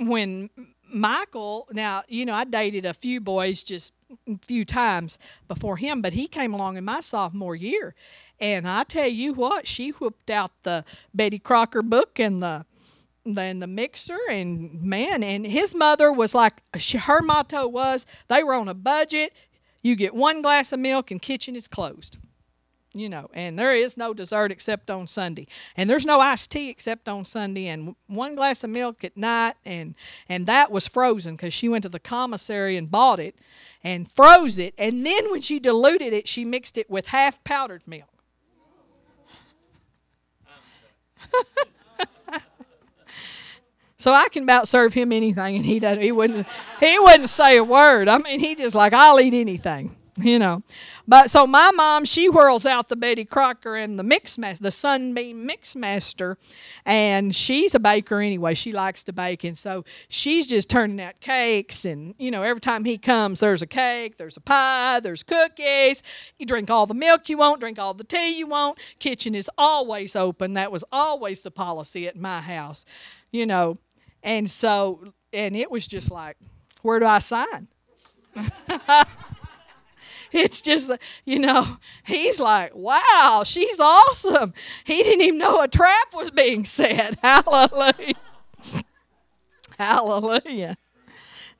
when 0.00 0.50
Michael, 0.94 1.66
now, 1.72 2.04
you 2.08 2.24
know, 2.24 2.34
I 2.34 2.44
dated 2.44 2.86
a 2.86 2.94
few 2.94 3.20
boys 3.20 3.64
just 3.64 3.92
a 4.28 4.38
few 4.38 4.64
times 4.64 5.18
before 5.48 5.76
him, 5.76 6.00
but 6.00 6.12
he 6.12 6.28
came 6.28 6.54
along 6.54 6.76
in 6.76 6.84
my 6.84 7.00
sophomore 7.00 7.56
year. 7.56 7.96
And 8.38 8.68
I 8.68 8.84
tell 8.84 9.08
you 9.08 9.34
what, 9.34 9.66
she 9.66 9.90
whipped 9.90 10.30
out 10.30 10.52
the 10.62 10.84
Betty 11.12 11.40
Crocker 11.40 11.82
book 11.82 12.18
and 12.20 12.42
the 12.42 12.64
then 13.26 13.58
the 13.58 13.66
mixer 13.66 14.18
and 14.30 14.82
man 14.82 15.22
and 15.22 15.46
his 15.46 15.74
mother 15.74 16.12
was 16.12 16.34
like 16.34 16.62
she, 16.76 16.98
her 16.98 17.22
motto 17.22 17.66
was 17.66 18.04
they 18.28 18.44
were 18.44 18.52
on 18.52 18.68
a 18.68 18.74
budget 18.74 19.32
you 19.82 19.96
get 19.96 20.14
one 20.14 20.42
glass 20.42 20.72
of 20.72 20.78
milk 20.78 21.10
and 21.10 21.22
kitchen 21.22 21.56
is 21.56 21.66
closed 21.66 22.18
you 22.94 23.08
know, 23.08 23.28
and 23.34 23.58
there 23.58 23.74
is 23.74 23.96
no 23.96 24.14
dessert 24.14 24.52
except 24.52 24.88
on 24.88 25.08
Sunday, 25.08 25.48
and 25.76 25.90
there's 25.90 26.06
no 26.06 26.20
iced 26.20 26.52
tea 26.52 26.70
except 26.70 27.08
on 27.08 27.24
Sunday, 27.24 27.66
and 27.66 27.96
one 28.06 28.36
glass 28.36 28.62
of 28.62 28.70
milk 28.70 29.02
at 29.02 29.16
night, 29.16 29.54
and 29.64 29.96
and 30.28 30.46
that 30.46 30.70
was 30.70 30.86
frozen 30.86 31.34
because 31.34 31.52
she 31.52 31.68
went 31.68 31.82
to 31.82 31.88
the 31.88 31.98
commissary 31.98 32.76
and 32.76 32.90
bought 32.90 33.18
it, 33.18 33.34
and 33.82 34.10
froze 34.10 34.58
it, 34.58 34.74
and 34.78 35.04
then 35.04 35.30
when 35.32 35.40
she 35.40 35.58
diluted 35.58 36.12
it, 36.12 36.28
she 36.28 36.44
mixed 36.44 36.78
it 36.78 36.88
with 36.88 37.08
half 37.08 37.42
powdered 37.42 37.82
milk. 37.86 38.08
So 43.96 44.12
I 44.12 44.28
can 44.30 44.42
about 44.42 44.68
serve 44.68 44.92
him 44.92 45.12
anything, 45.12 45.56
and 45.56 45.64
he 45.64 45.80
doesn't. 45.80 46.02
He 46.02 46.12
wouldn't. 46.12 46.46
He 46.78 46.98
wouldn't 46.98 47.30
say 47.30 47.56
a 47.56 47.64
word. 47.64 48.06
I 48.06 48.18
mean, 48.18 48.38
he 48.38 48.54
just 48.54 48.74
like 48.74 48.92
I'll 48.92 49.18
eat 49.18 49.32
anything 49.32 49.96
you 50.18 50.38
know. 50.38 50.62
But 51.08 51.30
so 51.30 51.46
my 51.46 51.70
mom, 51.74 52.04
she 52.04 52.26
whirls 52.26 52.66
out 52.66 52.88
the 52.88 52.96
Betty 52.96 53.24
Crocker 53.24 53.74
and 53.76 53.98
the 53.98 54.02
mix 54.02 54.36
the 54.36 54.70
Sunbeam 54.70 55.44
Mix 55.44 55.74
Master, 55.74 56.38
and 56.84 57.34
she's 57.34 57.74
a 57.74 57.80
baker 57.80 58.20
anyway. 58.20 58.54
She 58.54 58.72
likes 58.72 59.02
to 59.04 59.12
bake, 59.12 59.44
and 59.44 59.58
so 59.58 59.84
she's 60.08 60.46
just 60.46 60.70
turning 60.70 61.00
out 61.00 61.20
cakes. 61.20 61.84
And 61.84 62.14
you 62.18 62.30
know, 62.30 62.42
every 62.42 62.60
time 62.60 62.84
he 62.84 62.96
comes, 62.96 63.40
there's 63.40 63.62
a 63.62 63.66
cake, 63.66 64.16
there's 64.16 64.36
a 64.36 64.40
pie, 64.40 65.00
there's 65.00 65.22
cookies. 65.22 66.02
You 66.38 66.46
drink 66.46 66.70
all 66.70 66.86
the 66.86 66.94
milk 66.94 67.28
you 67.28 67.38
want, 67.38 67.60
drink 67.60 67.78
all 67.78 67.94
the 67.94 68.04
tea 68.04 68.38
you 68.38 68.46
want. 68.46 68.78
Kitchen 68.98 69.34
is 69.34 69.50
always 69.58 70.14
open. 70.14 70.54
That 70.54 70.70
was 70.70 70.84
always 70.92 71.40
the 71.42 71.50
policy 71.50 72.06
at 72.06 72.16
my 72.16 72.40
house, 72.40 72.84
you 73.32 73.46
know. 73.46 73.78
And 74.22 74.50
so, 74.50 75.12
and 75.32 75.56
it 75.56 75.70
was 75.70 75.86
just 75.86 76.10
like, 76.10 76.36
where 76.82 77.00
do 77.00 77.06
I 77.06 77.18
sign? 77.18 77.68
it's 80.36 80.60
just, 80.60 80.90
you 81.24 81.38
know, 81.38 81.76
he's 82.04 82.40
like, 82.40 82.74
wow, 82.74 83.44
she's 83.46 83.78
awesome. 83.78 84.52
He 84.82 85.00
didn't 85.04 85.20
even 85.20 85.38
know 85.38 85.62
a 85.62 85.68
trap 85.68 86.12
was 86.12 86.32
being 86.32 86.64
set. 86.64 87.18
Hallelujah. 87.22 88.14
Hallelujah. 89.78 90.76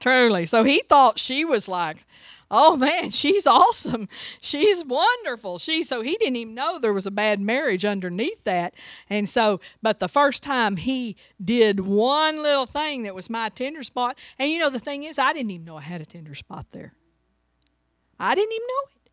Truly. 0.00 0.44
So 0.46 0.64
he 0.64 0.80
thought 0.80 1.20
she 1.20 1.44
was 1.44 1.68
like, 1.68 2.04
oh 2.50 2.76
man, 2.76 3.10
she's 3.10 3.46
awesome. 3.46 4.08
She's 4.40 4.84
wonderful. 4.84 5.60
She 5.60 5.84
so 5.84 6.00
he 6.02 6.16
didn't 6.16 6.37
even 6.37 6.54
know 6.54 6.80
there 6.80 6.92
was 6.92 7.06
a 7.06 7.12
bad 7.12 7.40
marriage 7.40 7.84
underneath 7.84 8.42
that. 8.42 8.74
And 9.08 9.28
so, 9.28 9.60
but 9.82 10.00
the 10.00 10.08
first 10.08 10.42
time 10.42 10.78
he 10.78 11.14
did 11.42 11.78
one 11.78 12.42
little 12.42 12.66
thing 12.66 13.04
that 13.04 13.14
was 13.14 13.30
my 13.30 13.50
tender 13.50 13.84
spot, 13.84 14.18
and 14.37 14.50
you 14.50 14.58
know 14.58 14.68
the 14.68 14.80
thing 14.80 15.04
is, 15.04 15.16
I 15.16 15.32
didn't 15.32 15.52
even 15.52 15.64
know 15.64 15.76
I 15.76 15.82
had 15.82 16.00
a 16.00 16.06
tender 16.06 16.34
spot 16.34 16.66
there. 16.72 16.92
I 18.18 18.35
didn't 18.35 18.53
even 18.53 18.66
know 18.66 18.90
it. 18.90 19.11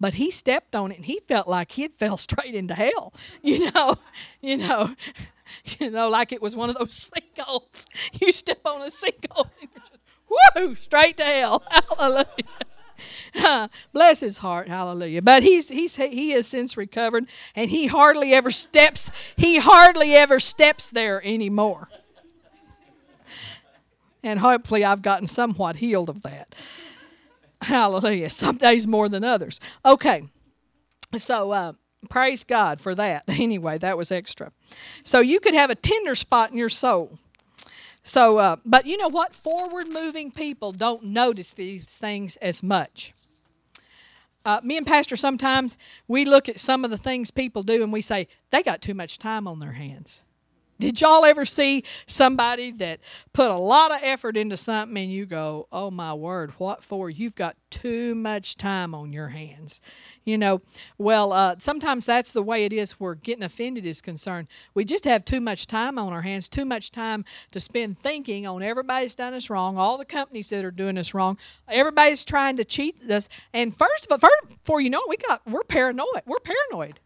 But 0.00 0.14
he 0.14 0.32
stepped 0.32 0.74
on 0.74 0.90
it 0.90 0.96
and 0.96 1.04
he 1.04 1.20
felt 1.28 1.46
like 1.46 1.72
he 1.72 1.82
had 1.82 1.94
fell 1.94 2.16
straight 2.16 2.54
into 2.54 2.74
hell. 2.74 3.12
You 3.42 3.70
know, 3.70 3.98
you 4.40 4.56
know, 4.56 4.94
you 5.78 5.90
know, 5.90 6.08
like 6.08 6.32
it 6.32 6.42
was 6.42 6.56
one 6.56 6.70
of 6.70 6.76
those 6.76 7.10
sinkholes. 7.10 7.86
You 8.20 8.32
step 8.32 8.60
on 8.64 8.82
a 8.82 8.86
sinkhole 8.86 9.48
and 9.60 9.68
you're 9.74 9.84
just 9.84 9.98
whoo, 10.56 10.74
straight 10.74 11.16
to 11.18 11.24
hell. 11.24 11.62
Hallelujah. 11.70 12.26
bless 13.92 14.20
his 14.20 14.38
heart, 14.38 14.68
hallelujah. 14.68 15.22
But 15.22 15.42
he's 15.42 15.68
he's 15.68 15.96
he 15.96 16.30
has 16.30 16.46
since 16.46 16.76
recovered, 16.76 17.26
and 17.54 17.70
he 17.70 17.86
hardly 17.86 18.34
ever 18.34 18.50
steps. 18.50 19.10
He 19.36 19.58
hardly 19.58 20.14
ever 20.14 20.40
steps 20.40 20.90
there 20.90 21.24
anymore. 21.24 21.88
And 24.22 24.38
hopefully, 24.38 24.84
I've 24.84 25.02
gotten 25.02 25.26
somewhat 25.26 25.76
healed 25.76 26.08
of 26.08 26.22
that. 26.22 26.54
Hallelujah. 27.66 28.30
Some 28.30 28.58
days 28.58 28.86
more 28.86 29.08
than 29.10 29.24
others. 29.24 29.60
Okay. 29.84 30.24
So, 31.16 31.52
uh, 31.52 31.74
praise 32.10 32.44
God 32.44 32.80
for 32.80 32.94
that. 32.96 33.24
Anyway, 33.28 33.78
that 33.78 33.98
was 33.98 34.12
extra. 34.12 34.52
So, 35.04 35.20
you 35.20 35.40
could 35.40 35.54
have 35.54 35.70
a 35.70 35.76
tender 35.76 36.14
spot 36.16 36.52
in 36.52 36.58
your 36.58 36.70
soul. 36.70 37.18
So, 38.04 38.38
uh, 38.38 38.56
but 38.64 38.86
you 38.86 38.96
know 38.98 39.08
what? 39.08 39.34
Forward 39.34 39.88
moving 39.88 40.30
people 40.32 40.72
don't 40.72 41.04
notice 41.04 41.50
these 41.52 41.84
things 41.86 42.36
as 42.38 42.62
much. 42.62 43.14
uh, 44.44 44.60
me 44.64 44.76
and 44.76 44.86
Pastor 44.86 45.16
sometimes 45.16 45.78
we 46.08 46.24
look 46.24 46.48
at 46.48 46.58
some 46.60 46.84
of 46.84 46.90
the 46.90 46.98
things 46.98 47.30
people 47.30 47.62
do 47.62 47.82
and 47.82 47.92
we 47.92 48.02
say 48.02 48.28
they 48.50 48.62
got 48.62 48.82
too 48.82 48.94
much 48.94 49.18
time 49.18 49.48
on 49.48 49.60
their 49.60 49.72
hands. 49.72 50.24
Did 50.78 51.00
y'all 51.00 51.24
ever 51.24 51.44
see 51.44 51.84
somebody 52.06 52.72
that 52.72 53.00
put 53.32 53.50
a 53.50 53.56
lot 53.56 53.92
of 53.92 54.00
effort 54.02 54.36
into 54.36 54.56
something 54.56 54.96
and 55.02 55.12
you 55.12 55.26
go, 55.26 55.68
oh 55.70 55.90
my 55.90 56.12
word, 56.12 56.50
what 56.58 56.82
for? 56.82 57.08
You've 57.08 57.34
got 57.34 57.56
too 57.70 58.14
much 58.14 58.56
time 58.56 58.94
on 58.94 59.12
your 59.12 59.28
hands. 59.28 59.80
You 60.24 60.38
know, 60.38 60.60
well, 60.98 61.32
uh, 61.32 61.56
sometimes 61.58 62.06
that's 62.06 62.32
the 62.32 62.42
way 62.42 62.64
it 62.64 62.72
is 62.72 62.92
where 62.92 63.14
getting 63.14 63.44
offended 63.44 63.86
is 63.86 64.00
concerned. 64.00 64.48
We 64.74 64.84
just 64.84 65.04
have 65.04 65.24
too 65.24 65.40
much 65.40 65.66
time 65.66 65.98
on 65.98 66.12
our 66.12 66.22
hands, 66.22 66.48
too 66.48 66.64
much 66.64 66.90
time 66.90 67.24
to 67.52 67.60
spend 67.60 67.98
thinking 67.98 68.46
on 68.46 68.62
everybody's 68.62 69.14
done 69.14 69.34
us 69.34 69.50
wrong, 69.50 69.76
all 69.76 69.98
the 69.98 70.04
companies 70.04 70.50
that 70.50 70.64
are 70.64 70.70
doing 70.70 70.98
us 70.98 71.14
wrong, 71.14 71.38
everybody's 71.68 72.24
trying 72.24 72.56
to 72.58 72.64
cheat 72.64 73.00
us. 73.10 73.28
And 73.54 73.76
first, 73.76 74.06
but 74.08 74.20
first, 74.20 74.48
before 74.48 74.80
you 74.80 74.90
know 74.90 75.00
it, 75.00 75.08
we 75.08 75.16
got 75.16 75.42
we're 75.46 75.64
paranoid. 75.64 76.22
We're 76.26 76.38
paranoid. 76.40 77.00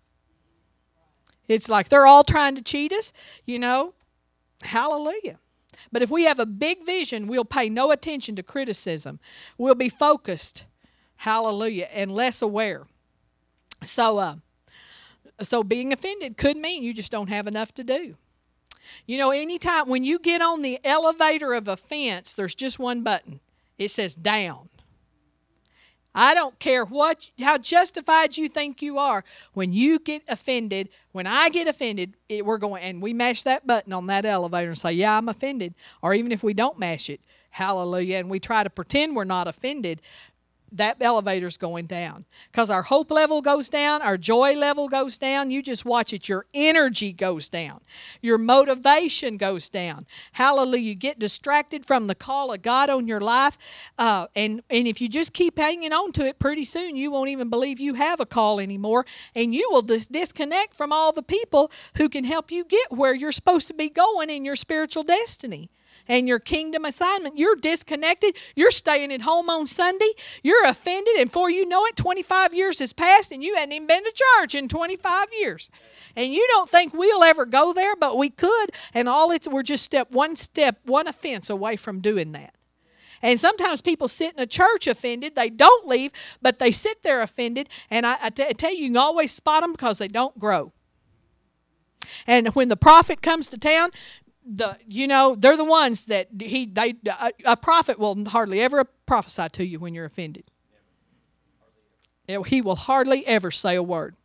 It's 1.49 1.69
like 1.69 1.89
they're 1.89 2.07
all 2.07 2.25
trying 2.25 2.55
to 2.57 2.63
cheat 2.63 2.93
us, 2.93 3.13
you 3.45 3.59
know. 3.59 3.95
Hallelujah. 4.63 5.39
But 5.93 6.03
if 6.03 6.11
we 6.11 6.25
have 6.25 6.41
a 6.41 6.47
big 6.47 6.85
vision, 6.85 7.27
we'll 7.27 7.45
pay 7.45 7.69
no 7.69 7.91
attention 7.91 8.37
to 8.37 8.43
criticism. 8.43 9.21
We'll 9.57 9.75
be 9.75 9.89
focused, 9.89 10.65
hallelujah, 11.17 11.89
and 11.93 12.11
less 12.11 12.43
aware. 12.43 12.87
So, 13.85 14.19
uh, 14.19 14.37
so 15.43 15.63
being 15.63 15.93
offended 15.93 16.37
could 16.37 16.57
mean 16.57 16.83
you 16.83 16.95
just 16.95 17.13
don't 17.13 17.29
have 17.29 17.47
enough 17.47 17.73
to 17.75 17.85
do. 17.85 18.17
You 19.07 19.19
know, 19.19 19.31
anytime 19.31 19.89
when 19.89 20.05
you 20.05 20.19
get 20.19 20.41
on 20.41 20.63
the 20.63 20.79
elevator 20.85 21.53
of 21.53 21.69
offense, 21.69 22.35
there's 22.35 22.55
just 22.55 22.79
one 22.79 23.03
button. 23.03 23.41
It 23.79 23.91
says 23.91 24.15
down. 24.15 24.69
I 26.19 26.33
don't 26.33 26.59
care 26.59 26.85
what 26.85 27.31
how 27.39 27.59
justified 27.59 28.39
you 28.39 28.49
think 28.49 28.81
you 28.81 28.99
are. 28.99 29.23
When 29.53 29.75
you 29.75 29.99
get 29.99 30.23
offended, 30.29 30.89
when 31.13 31.27
I 31.27 31.51
get 31.51 31.69
offended, 31.69 32.15
it, 32.31 32.45
we're 32.45 32.57
going 32.57 32.83
and 32.83 33.03
we 33.03 33.13
mash 33.13 33.43
that 33.43 33.67
button 33.67 33.93
on 33.93 34.07
that 34.07 34.25
elevator 34.25 34.71
and 34.71 34.79
say, 34.79 34.93
"Yeah, 34.93 35.17
I'm 35.17 35.29
offended." 35.29 35.75
Or 36.01 36.15
even 36.15 36.33
if 36.33 36.43
we 36.43 36.55
don't 36.55 36.79
mash 36.79 37.11
it, 37.11 37.21
hallelujah, 37.51 38.17
and 38.17 38.31
we 38.31 38.41
try 38.41 38.65
to 38.65 38.71
pretend 38.71 39.15
we're 39.15 39.25
not 39.25 39.47
offended, 39.47 40.01
that 40.77 40.97
elevator's 41.01 41.57
going 41.57 41.87
down 41.87 42.25
because 42.51 42.71
our 42.71 42.83
hope 42.83 43.11
level 43.11 43.43
goes 43.43 43.69
down, 43.69 44.03
our 44.03 44.17
joy 44.17 44.55
level 44.55 44.89
goes 44.89 45.19
down. 45.19 45.51
You 45.51 45.63
just 45.63 45.85
watch 45.85 46.13
it. 46.13 46.29
Your 46.29 46.47
energy 46.55 47.13
goes 47.13 47.49
down, 47.49 47.81
your 48.21 48.39
motivation 48.39 49.37
goes 49.37 49.69
down. 49.69 50.07
Hallelujah. 50.33 50.83
You 50.83 50.95
get 50.95 51.19
distracted 51.19 51.85
from 51.85 52.07
the 52.07 52.15
call 52.15 52.53
of 52.53 52.63
God 52.63 52.91
on 52.91 53.09
your 53.09 53.21
life. 53.21 53.59
Uh, 53.99 54.27
and, 54.35 54.63
and 54.71 54.87
if 54.87 55.01
you 55.01 55.09
just 55.09 55.33
keep 55.33 55.59
hanging 55.59 55.93
on 55.93 56.13
to 56.13 56.27
it, 56.27 56.39
pretty 56.39 56.65
soon 56.65 56.97
you 56.97 57.11
won't 57.11 57.31
even 57.31 57.49
believe 57.49 57.81
you 57.81 57.95
have 57.95 58.21
a 58.21 58.27
call 58.27 58.61
anymore. 58.61 59.05
And 59.35 59.55
you 59.55 59.69
will 59.71 59.83
dis- 59.83 60.09
disconnect 60.09 60.75
from 60.75 60.93
all 60.93 61.13
the 61.13 61.23
people 61.23 61.71
who 61.97 62.09
can 62.09 62.25
help 62.25 62.51
you 62.51 62.65
get 62.65 62.91
where 62.91 63.15
you're 63.15 63.33
supposed 63.33 63.69
to 63.69 63.75
be 63.75 63.89
going 63.89 64.31
in 64.31 64.45
your 64.45 64.57
spiritual 64.57 65.03
destiny 65.03 65.71
and 66.09 66.29
your 66.29 66.39
kingdom 66.39 66.85
assignment. 66.85 67.39
You're 67.39 67.57
disconnected. 67.57 68.37
You're 68.55 68.71
staying 68.71 69.13
at 69.13 69.23
home 69.23 69.51
on 69.51 69.67
Sunday. 69.67 70.11
You're 70.43 70.65
offended, 70.67 71.17
and 71.19 71.29
before 71.29 71.51
you 71.51 71.67
know 71.67 71.85
it, 71.87 71.97
25 71.97 72.55
years 72.55 72.79
has 72.79 72.93
passed, 72.93 73.33
and 73.33 73.43
you 73.43 73.55
hadn't 73.55 73.73
even 73.73 73.87
been 73.87 74.05
to 74.05 74.13
church 74.39 74.55
in 74.55 74.69
25 74.69 75.27
years. 75.39 75.71
And 76.15 76.33
you 76.33 76.47
don't 76.49 76.69
think 76.69 76.95
we'll 76.95 77.25
ever 77.25 77.45
go 77.47 77.73
there, 77.73 77.97
but 77.97 78.17
we 78.17 78.31
could. 78.31 78.71
And 78.95 79.09
all 79.09 79.31
it's 79.31 79.47
we're 79.47 79.63
just 79.63 79.85
step 79.85 80.11
one 80.11 80.37
step, 80.37 80.79
one 80.85 81.07
offense 81.09 81.51
away 81.51 81.77
from 81.77 82.01
doing 82.01 82.33
that. 82.33 82.55
And 83.23 83.41
sometimes 83.41 83.81
people 83.81 84.09
sit 84.09 84.35
in 84.35 84.41
a 84.41 84.47
church 84.47 84.87
offended. 84.87 85.35
They 85.35 85.51
don't 85.51 85.87
leave, 85.87 86.13
but 86.43 86.59
they 86.59 86.71
sit 86.71 87.03
there 87.03 87.23
offended. 87.23 87.69
And 87.91 88.07
I, 88.07 88.17
I, 88.23 88.31
t- 88.31 88.45
I 88.47 88.53
tell 88.53 88.73
you, 88.73 88.83
you 88.83 88.89
can 88.89 88.97
always 88.97 89.33
spot 89.33 89.63
them 89.63 89.73
because 89.73 89.99
they 89.99 90.09
don't 90.09 90.39
grow. 90.39 90.73
And 92.27 92.49
when 92.49 92.69
the 92.69 92.77
prophet 92.77 93.23
comes 93.23 93.49
to 93.49 93.59
town, 93.59 93.91
the 94.47 94.79
you 94.87 95.09
know 95.09 95.35
they're 95.35 95.57
the 95.57 95.65
ones 95.65 96.07
that 96.07 96.29
he 96.39 96.67
they 96.67 96.95
a, 97.45 97.57
prophet 97.57 97.99
will 97.99 98.25
hardly 98.29 98.61
ever 98.61 98.85
prophesy 98.85 99.49
to 99.51 99.67
you 99.67 99.81
when 99.81 99.95
you're 99.95 100.05
offended. 100.05 100.45
He 102.47 102.61
will 102.61 102.77
hardly 102.77 103.27
ever 103.27 103.51
say 103.51 103.77
a 103.77 103.83
word. 103.83 104.17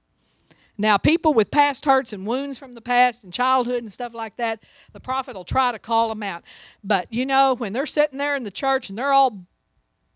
Now, 0.78 0.98
people 0.98 1.36
with 1.36 1.52
past 1.52 1.86
hurts 1.86 2.12
and 2.14 2.26
wounds 2.26 2.58
from 2.58 2.72
the 2.74 2.82
past 2.82 3.24
and 3.24 3.32
childhood 3.32 3.84
and 3.84 3.92
stuff 3.92 4.16
like 4.16 4.38
that, 4.38 4.64
the 4.94 5.00
prophet 5.00 5.36
will 5.36 5.44
try 5.44 5.72
to 5.72 5.78
call 5.78 6.10
them 6.10 6.24
out. 6.24 6.44
But 6.84 7.08
you 7.12 7.26
know, 7.26 7.54
when 7.56 7.74
they're 7.74 7.86
sitting 7.86 8.18
there 8.18 8.36
in 8.36 8.44
the 8.44 8.52
church 8.52 8.90
and 8.90 8.98
they're 8.98 9.14
all 9.14 9.46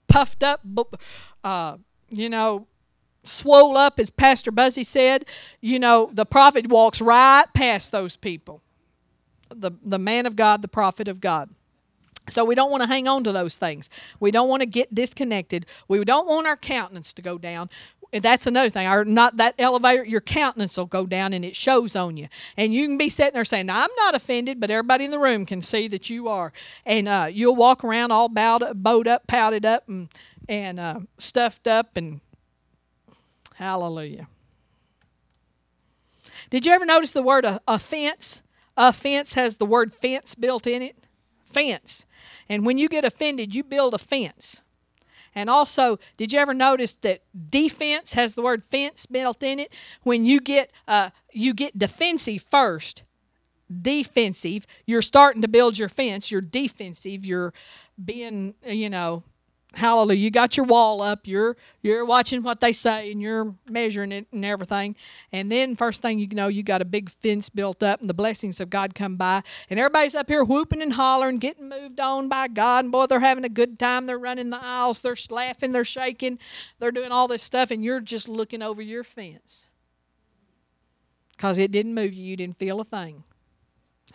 puffed 0.07 0.43
up, 0.43 0.61
uh, 1.43 1.77
you 2.09 2.29
know, 2.29 2.67
swole 3.23 3.75
up, 3.75 3.99
as 3.99 4.09
Pastor 4.09 4.51
Buzzy 4.51 4.83
said, 4.83 5.25
you 5.61 5.79
know, 5.79 6.09
the 6.13 6.25
prophet 6.25 6.67
walks 6.67 7.01
right 7.01 7.45
past 7.53 7.91
those 7.91 8.15
people 8.15 8.61
the, 9.61 9.71
the 9.83 9.99
man 9.99 10.25
of 10.25 10.35
God, 10.35 10.61
the 10.61 10.67
prophet 10.67 11.07
of 11.07 11.19
God. 11.21 11.49
So 12.29 12.43
we 12.43 12.55
don't 12.55 12.71
want 12.71 12.81
to 12.83 12.89
hang 12.89 13.07
on 13.07 13.23
to 13.25 13.31
those 13.31 13.57
things. 13.57 13.89
We 14.19 14.31
don't 14.31 14.49
want 14.49 14.61
to 14.61 14.65
get 14.67 14.93
disconnected. 14.93 15.67
We 15.87 16.03
don't 16.03 16.27
want 16.27 16.47
our 16.47 16.57
countenance 16.57 17.13
to 17.13 17.21
go 17.21 17.37
down. 17.37 17.69
And 18.11 18.23
that's 18.23 18.47
another 18.47 18.69
thing. 18.69 18.87
Our 18.87 19.03
not 19.03 19.37
that 19.37 19.55
elevator, 19.59 20.03
your 20.05 20.21
countenance 20.21 20.77
will 20.77 20.85
go 20.85 21.05
down 21.05 21.33
and 21.33 21.43
it 21.43 21.55
shows 21.55 21.95
on 21.95 22.17
you. 22.17 22.27
And 22.55 22.73
you 22.73 22.87
can 22.87 22.97
be 22.97 23.09
sitting 23.09 23.33
there 23.33 23.43
saying, 23.43 23.69
"I'm 23.69 23.89
not 23.97 24.15
offended," 24.15 24.59
but 24.59 24.71
everybody 24.71 25.05
in 25.05 25.11
the 25.11 25.19
room 25.19 25.45
can 25.45 25.61
see 25.61 25.87
that 25.89 26.09
you 26.09 26.29
are. 26.29 26.53
And 26.85 27.07
uh, 27.07 27.27
you'll 27.29 27.55
walk 27.55 27.83
around 27.83 28.11
all 28.11 28.29
bowed 28.29 28.63
up, 28.63 28.81
bowed 28.81 29.07
up, 29.07 29.27
pouted 29.27 29.65
up, 29.65 29.89
and 29.89 30.07
and 30.47 30.79
uh, 30.79 30.99
stuffed 31.17 31.67
up, 31.67 31.97
and 31.97 32.21
hallelujah. 33.55 34.27
Did 36.49 36.65
you 36.65 36.71
ever 36.71 36.85
notice 36.85 37.11
the 37.11 37.23
word 37.23 37.45
offense? 37.67 38.43
A 38.77 38.91
fence 38.91 39.33
has 39.33 39.57
the 39.57 39.65
word 39.65 39.93
fence 39.93 40.35
built 40.35 40.67
in 40.67 40.81
it. 40.81 40.95
Fence. 41.45 42.05
And 42.49 42.65
when 42.65 42.77
you 42.77 42.89
get 42.89 43.05
offended, 43.05 43.55
you 43.55 43.63
build 43.63 43.93
a 43.93 43.97
fence. 43.97 44.61
And 45.33 45.49
also, 45.49 45.99
did 46.15 46.31
you 46.31 46.39
ever 46.39 46.53
notice 46.53 46.95
that 46.95 47.21
defense 47.49 48.13
has 48.13 48.35
the 48.35 48.41
word 48.41 48.63
fence 48.63 49.05
built 49.05 49.43
in 49.43 49.59
it? 49.59 49.73
When 50.03 50.25
you 50.25 50.39
get 50.39 50.71
uh, 50.87 51.09
you 51.31 51.53
get 51.53 51.77
defensive 51.77 52.43
first, 52.49 53.03
defensive, 53.81 54.65
you're 54.85 55.01
starting 55.01 55.41
to 55.41 55.49
build 55.49 55.77
your 55.77 55.89
fence. 55.89 56.31
You're 56.31 56.41
defensive. 56.41 57.25
You're 57.25 57.53
being, 58.03 58.55
you 58.65 58.89
know, 58.89 59.23
hallelujah. 59.75 60.19
You 60.19 60.31
got 60.31 60.57
your 60.57 60.65
wall 60.65 61.01
up. 61.01 61.27
You're 61.27 61.57
you're 61.81 62.05
watching 62.05 62.43
what 62.43 62.61
they 62.61 62.73
say 62.73 63.11
and 63.11 63.21
you're 63.21 63.53
measuring 63.69 64.11
it 64.11 64.27
and 64.31 64.43
everything. 64.43 64.95
And 65.31 65.51
then 65.51 65.75
first 65.75 66.01
thing 66.01 66.19
you 66.19 66.27
know 66.27 66.47
you 66.47 66.63
got 66.63 66.81
a 66.81 66.85
big 66.85 67.09
fence 67.09 67.49
built 67.49 67.83
up 67.83 68.01
and 68.01 68.09
the 68.09 68.13
blessings 68.13 68.59
of 68.59 68.69
god 68.69 68.95
come 68.95 69.15
by. 69.15 69.41
And 69.69 69.79
everybody's 69.79 70.15
up 70.15 70.29
here 70.29 70.43
whooping 70.43 70.81
and 70.81 70.93
hollering 70.93 71.37
getting 71.37 71.69
moved 71.69 71.99
on 71.99 72.27
by 72.27 72.47
god. 72.47 72.85
And 72.85 72.91
boy 72.91 73.05
they're 73.05 73.19
having 73.19 73.45
a 73.45 73.49
good 73.49 73.77
time. 73.77 74.05
They're 74.05 74.17
running 74.17 74.49
the 74.49 74.63
aisles. 74.63 75.01
They're 75.01 75.17
laughing. 75.29 75.71
They're 75.71 75.85
shaking. 75.85 76.39
They're 76.79 76.91
doing 76.91 77.11
all 77.11 77.27
this 77.27 77.43
stuff 77.43 77.71
and 77.71 77.83
you're 77.83 78.01
just 78.01 78.27
looking 78.29 78.61
over 78.61 78.81
your 78.81 79.03
fence. 79.03 79.67
Because 81.35 81.57
it 81.57 81.71
didn't 81.71 81.93
move 81.93 82.13
you. 82.13 82.23
You 82.23 82.37
didn't 82.37 82.57
feel 82.57 82.79
a 82.79 82.85
thing 82.85 83.23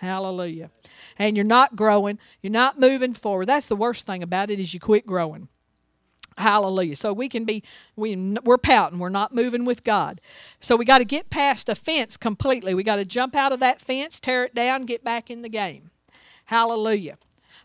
Hallelujah. 0.01 0.71
And 1.19 1.37
you're 1.37 1.45
not 1.45 1.77
growing, 1.77 2.19
you're 2.41 2.51
not 2.51 2.81
moving 2.81 3.13
forward. 3.13 3.47
That's 3.47 3.69
the 3.69 3.77
worst 3.77 4.07
thing 4.07 4.23
about 4.23 4.49
it 4.49 4.59
is 4.59 4.73
you 4.73 4.81
quit 4.81 5.05
growing. 5.05 5.49
Hallelujah. 6.39 6.97
So 6.97 7.13
we 7.13 7.29
can 7.29 7.45
be 7.45 7.63
we 7.97 8.17
we're 8.43 8.57
pouting, 8.57 8.99
we're 8.99 9.11
not 9.11 9.35
moving 9.35 9.67
with 9.67 9.85
God. 9.85 10.23
So 10.59 10.75
we 10.75 10.87
got 10.87 10.99
to 10.99 11.05
get 11.05 11.29
past 11.29 11.69
a 11.69 11.75
fence 11.75 12.17
completely. 12.17 12.73
We 12.73 12.83
got 12.83 12.97
to 12.97 13.05
jump 13.05 13.37
out 13.37 13.53
of 13.53 13.61
that 13.61 13.79
fence, 13.79 14.19
tear 14.19 14.45
it 14.45 14.55
down, 14.55 14.87
get 14.87 15.05
back 15.05 15.31
in 15.31 15.43
the 15.43 15.51
game. 15.51 15.91
Hallelujah. 16.47 17.19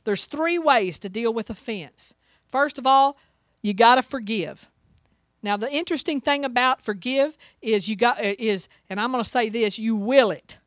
There's 0.04 0.26
three 0.26 0.60
ways 0.60 1.00
to 1.00 1.10
deal 1.10 1.34
with 1.34 1.50
offense. 1.50 2.16
First 2.48 2.78
of 2.78 2.86
all, 2.86 3.18
you 3.62 3.74
got 3.74 3.96
to 3.96 4.04
forgive. 4.04 4.70
Now 5.42 5.56
the 5.56 5.74
interesting 5.74 6.20
thing 6.20 6.44
about 6.44 6.82
forgive 6.82 7.38
is 7.62 7.88
you 7.88 7.96
got 7.96 8.22
is 8.22 8.68
and 8.90 9.00
I'm 9.00 9.14
going 9.14 9.24
to 9.24 9.30
say 9.30 9.48
this, 9.48 9.80
you 9.80 9.96
will 9.96 10.32
it. 10.32 10.58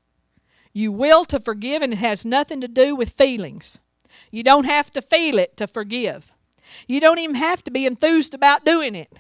You 0.79 0.93
will 0.93 1.25
to 1.25 1.41
forgive, 1.41 1.83
and 1.83 1.93
it 1.93 1.97
has 1.97 2.25
nothing 2.25 2.61
to 2.61 2.69
do 2.69 2.95
with 2.95 3.11
feelings. 3.11 3.81
You 4.31 4.45
don't 4.45 4.63
have 4.63 4.93
to 4.93 5.03
feel 5.03 5.37
it 5.37 5.57
to 5.57 5.67
forgive. 5.67 6.33
You 6.87 7.01
don't 7.01 7.19
even 7.19 7.35
have 7.35 7.65
to 7.65 7.73
be 7.73 7.85
enthused 7.85 8.33
about 8.33 8.65
doing 8.65 8.95
it. 8.95 9.13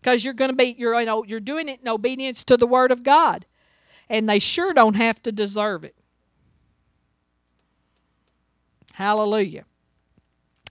Because 0.00 0.24
you're 0.24 0.34
going 0.34 0.50
to 0.50 0.56
be, 0.56 0.74
you're, 0.76 0.98
you 0.98 1.06
know, 1.06 1.22
you're 1.22 1.38
doing 1.38 1.68
it 1.68 1.80
in 1.82 1.86
obedience 1.86 2.42
to 2.42 2.56
the 2.56 2.66
Word 2.66 2.90
of 2.90 3.04
God. 3.04 3.46
And 4.08 4.28
they 4.28 4.40
sure 4.40 4.74
don't 4.74 4.96
have 4.96 5.22
to 5.22 5.30
deserve 5.30 5.84
it. 5.84 5.94
Hallelujah. 8.94 9.64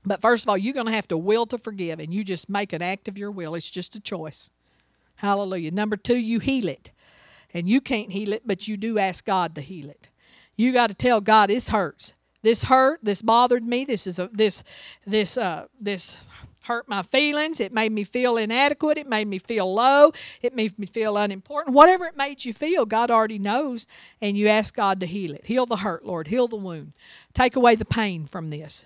But 0.06 0.22
first 0.22 0.44
of 0.44 0.50
all, 0.50 0.58
you're 0.58 0.74
going 0.74 0.88
to 0.88 0.92
have 0.92 1.08
to 1.08 1.18
will 1.18 1.46
to 1.46 1.58
forgive, 1.58 2.02
and 2.02 2.14
you 2.14 2.26
just 2.26 2.50
make 2.50 2.74
an 2.74 2.82
act 2.82 3.08
of 3.08 3.18
your 3.18 3.32
will. 3.32 3.56
It's 3.56 3.70
just 3.70 3.96
a 3.96 4.02
choice. 4.02 4.52
Hallelujah. 5.16 5.72
Number 5.72 5.96
two, 5.96 6.18
you 6.18 6.40
heal 6.40 6.68
it 6.68 6.92
and 7.54 7.70
you 7.70 7.82
can't 7.82 8.12
heal 8.12 8.34
it, 8.34 8.43
but 8.45 8.68
you 8.68 8.78
do 8.78 9.00
ask 9.00 9.26
God 9.26 9.56
to 9.56 9.62
heal 9.62 9.89
it. 9.89 10.10
You 10.56 10.74
got 10.74 10.88
to 10.88 10.95
tell 10.95 11.22
God 11.22 11.50
this 11.50 11.70
hurts. 11.70 12.14
This 12.41 12.64
hurt. 12.64 13.00
This 13.04 13.22
bothered 13.22 13.66
me. 13.66 13.86
This 13.86 14.08
is 14.08 14.20
a 14.20 14.30
this 14.32 14.64
this 15.06 15.38
uh 15.38 15.68
this 15.80 16.18
hurt 16.68 16.88
my 16.88 17.02
feelings. 17.02 17.60
It 17.60 17.74
made 17.74 17.91
me 17.91 18.04
feel 18.04 18.38
inadequate. 18.38 18.98
It 18.98 19.08
made 19.08 19.28
me 19.28 19.39
feel 19.39 19.74
low. 19.74 20.12
It 20.41 20.54
made 20.54 20.78
me 20.78 20.86
feel 20.86 21.18
unimportant. 21.18 21.76
Whatever 21.76 22.06
it 22.06 22.18
made 22.18 22.43
you 22.45 22.54
feel, 22.54 22.86
God 22.86 23.10
already 23.10 23.39
knows. 23.39 23.88
And 24.22 24.38
you 24.38 24.48
ask 24.50 24.76
God 24.76 25.00
to 25.00 25.06
heal 25.06 25.34
it. 25.34 25.45
Heal 25.45 25.66
the 25.66 25.78
hurt, 25.78 26.06
Lord. 26.06 26.28
Heal 26.28 26.48
the 26.48 26.58
wound. 26.58 26.93
Take 27.34 27.56
away 27.56 27.76
the 27.76 27.86
pain 27.86 28.26
from 28.26 28.50
this. 28.50 28.86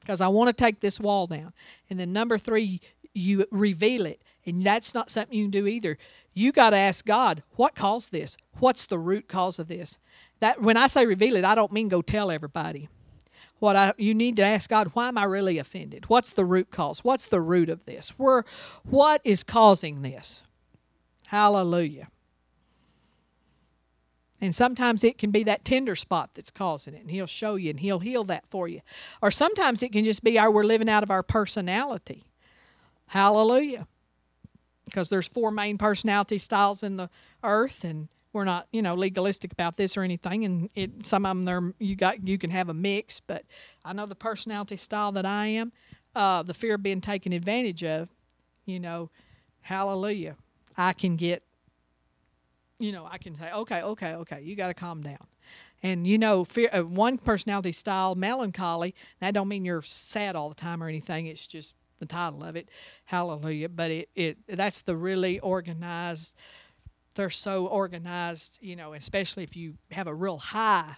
Because 0.00 0.20
I 0.20 0.28
want 0.28 0.48
to 0.48 0.52
take 0.52 0.78
this 0.78 1.00
wall 1.00 1.26
down. 1.26 1.52
And 1.90 1.98
then 1.98 2.12
number 2.12 2.38
three, 2.38 2.80
you 3.16 3.46
reveal 3.50 4.06
it. 4.06 4.22
And 4.44 4.64
that's 4.64 4.94
not 4.94 5.10
something 5.10 5.36
you 5.36 5.44
can 5.44 5.50
do 5.50 5.66
either. 5.66 5.98
You 6.34 6.52
got 6.52 6.70
to 6.70 6.76
ask 6.76 7.04
God, 7.04 7.42
what 7.56 7.74
caused 7.74 8.12
this? 8.12 8.36
What's 8.58 8.86
the 8.86 8.98
root 8.98 9.28
cause 9.28 9.58
of 9.58 9.68
this? 9.68 9.98
That 10.40 10.60
when 10.62 10.76
I 10.76 10.86
say 10.86 11.06
reveal 11.06 11.36
it, 11.36 11.44
I 11.44 11.54
don't 11.54 11.72
mean 11.72 11.88
go 11.88 12.02
tell 12.02 12.30
everybody 12.30 12.88
what 13.58 13.74
I 13.76 13.94
you 13.96 14.14
need 14.14 14.36
to 14.36 14.42
ask 14.42 14.68
God, 14.68 14.88
why 14.92 15.08
am 15.08 15.18
I 15.18 15.24
really 15.24 15.58
offended? 15.58 16.08
What's 16.08 16.30
the 16.30 16.44
root 16.44 16.70
cause? 16.70 17.02
What's 17.02 17.26
the 17.26 17.40
root 17.40 17.68
of 17.68 17.84
this? 17.86 18.10
Where 18.10 18.44
what 18.84 19.20
is 19.24 19.42
causing 19.42 20.02
this? 20.02 20.42
Hallelujah. 21.26 22.08
And 24.40 24.54
sometimes 24.54 25.02
it 25.02 25.16
can 25.16 25.30
be 25.30 25.44
that 25.44 25.64
tender 25.64 25.96
spot 25.96 26.30
that's 26.34 26.50
causing 26.50 26.94
it, 26.94 27.00
and 27.00 27.10
He'll 27.10 27.26
show 27.26 27.54
you 27.54 27.70
and 27.70 27.80
He'll 27.80 28.00
heal 28.00 28.24
that 28.24 28.46
for 28.46 28.68
you. 28.68 28.82
Or 29.22 29.30
sometimes 29.30 29.82
it 29.82 29.92
can 29.92 30.04
just 30.04 30.22
be 30.22 30.38
our 30.38 30.50
we're 30.50 30.64
living 30.64 30.90
out 30.90 31.02
of 31.02 31.10
our 31.10 31.22
personality. 31.22 32.24
Hallelujah. 33.08 33.86
Because 34.84 35.08
there's 35.08 35.26
four 35.26 35.50
main 35.50 35.78
personality 35.78 36.38
styles 36.38 36.82
in 36.82 36.96
the 36.96 37.10
earth, 37.42 37.84
and 37.84 38.08
we're 38.36 38.44
not 38.44 38.66
you 38.70 38.82
know 38.82 38.94
legalistic 38.94 39.50
about 39.50 39.78
this 39.78 39.96
or 39.96 40.02
anything 40.02 40.44
and 40.44 40.68
it 40.74 41.06
some 41.06 41.24
of 41.24 41.30
them 41.30 41.44
they're 41.46 41.72
you 41.78 41.96
got 41.96 42.28
you 42.28 42.36
can 42.36 42.50
have 42.50 42.68
a 42.68 42.74
mix 42.74 43.18
but 43.18 43.46
i 43.82 43.94
know 43.94 44.04
the 44.04 44.14
personality 44.14 44.76
style 44.76 45.10
that 45.10 45.24
i 45.24 45.46
am 45.46 45.72
uh, 46.14 46.42
the 46.42 46.52
fear 46.52 46.74
of 46.74 46.82
being 46.82 47.00
taken 47.00 47.32
advantage 47.32 47.82
of 47.82 48.10
you 48.66 48.78
know 48.78 49.08
hallelujah 49.62 50.36
i 50.76 50.92
can 50.92 51.16
get 51.16 51.42
you 52.78 52.92
know 52.92 53.08
i 53.10 53.16
can 53.16 53.34
say 53.34 53.50
okay 53.50 53.80
okay 53.80 54.14
okay 54.14 54.42
you 54.42 54.54
got 54.54 54.68
to 54.68 54.74
calm 54.74 55.02
down 55.02 55.26
and 55.82 56.06
you 56.06 56.18
know 56.18 56.44
fear 56.44 56.68
uh, 56.74 56.82
one 56.82 57.16
personality 57.16 57.72
style 57.72 58.14
melancholy 58.14 58.94
that 59.20 59.32
don't 59.32 59.48
mean 59.48 59.64
you're 59.64 59.80
sad 59.80 60.36
all 60.36 60.50
the 60.50 60.54
time 60.54 60.82
or 60.82 60.88
anything 60.88 61.26
it's 61.26 61.46
just 61.46 61.74
the 61.98 62.06
title 62.06 62.44
of 62.44 62.56
it 62.56 62.70
hallelujah 63.06 63.68
but 63.68 63.90
it, 63.90 64.08
it 64.14 64.38
that's 64.48 64.82
the 64.82 64.96
really 64.96 65.38
organized 65.40 66.34
they're 67.16 67.30
so 67.30 67.66
organized, 67.66 68.58
you 68.62 68.76
know, 68.76 68.92
especially 68.92 69.42
if 69.42 69.56
you 69.56 69.74
have 69.90 70.06
a 70.06 70.14
real 70.14 70.38
high 70.38 70.96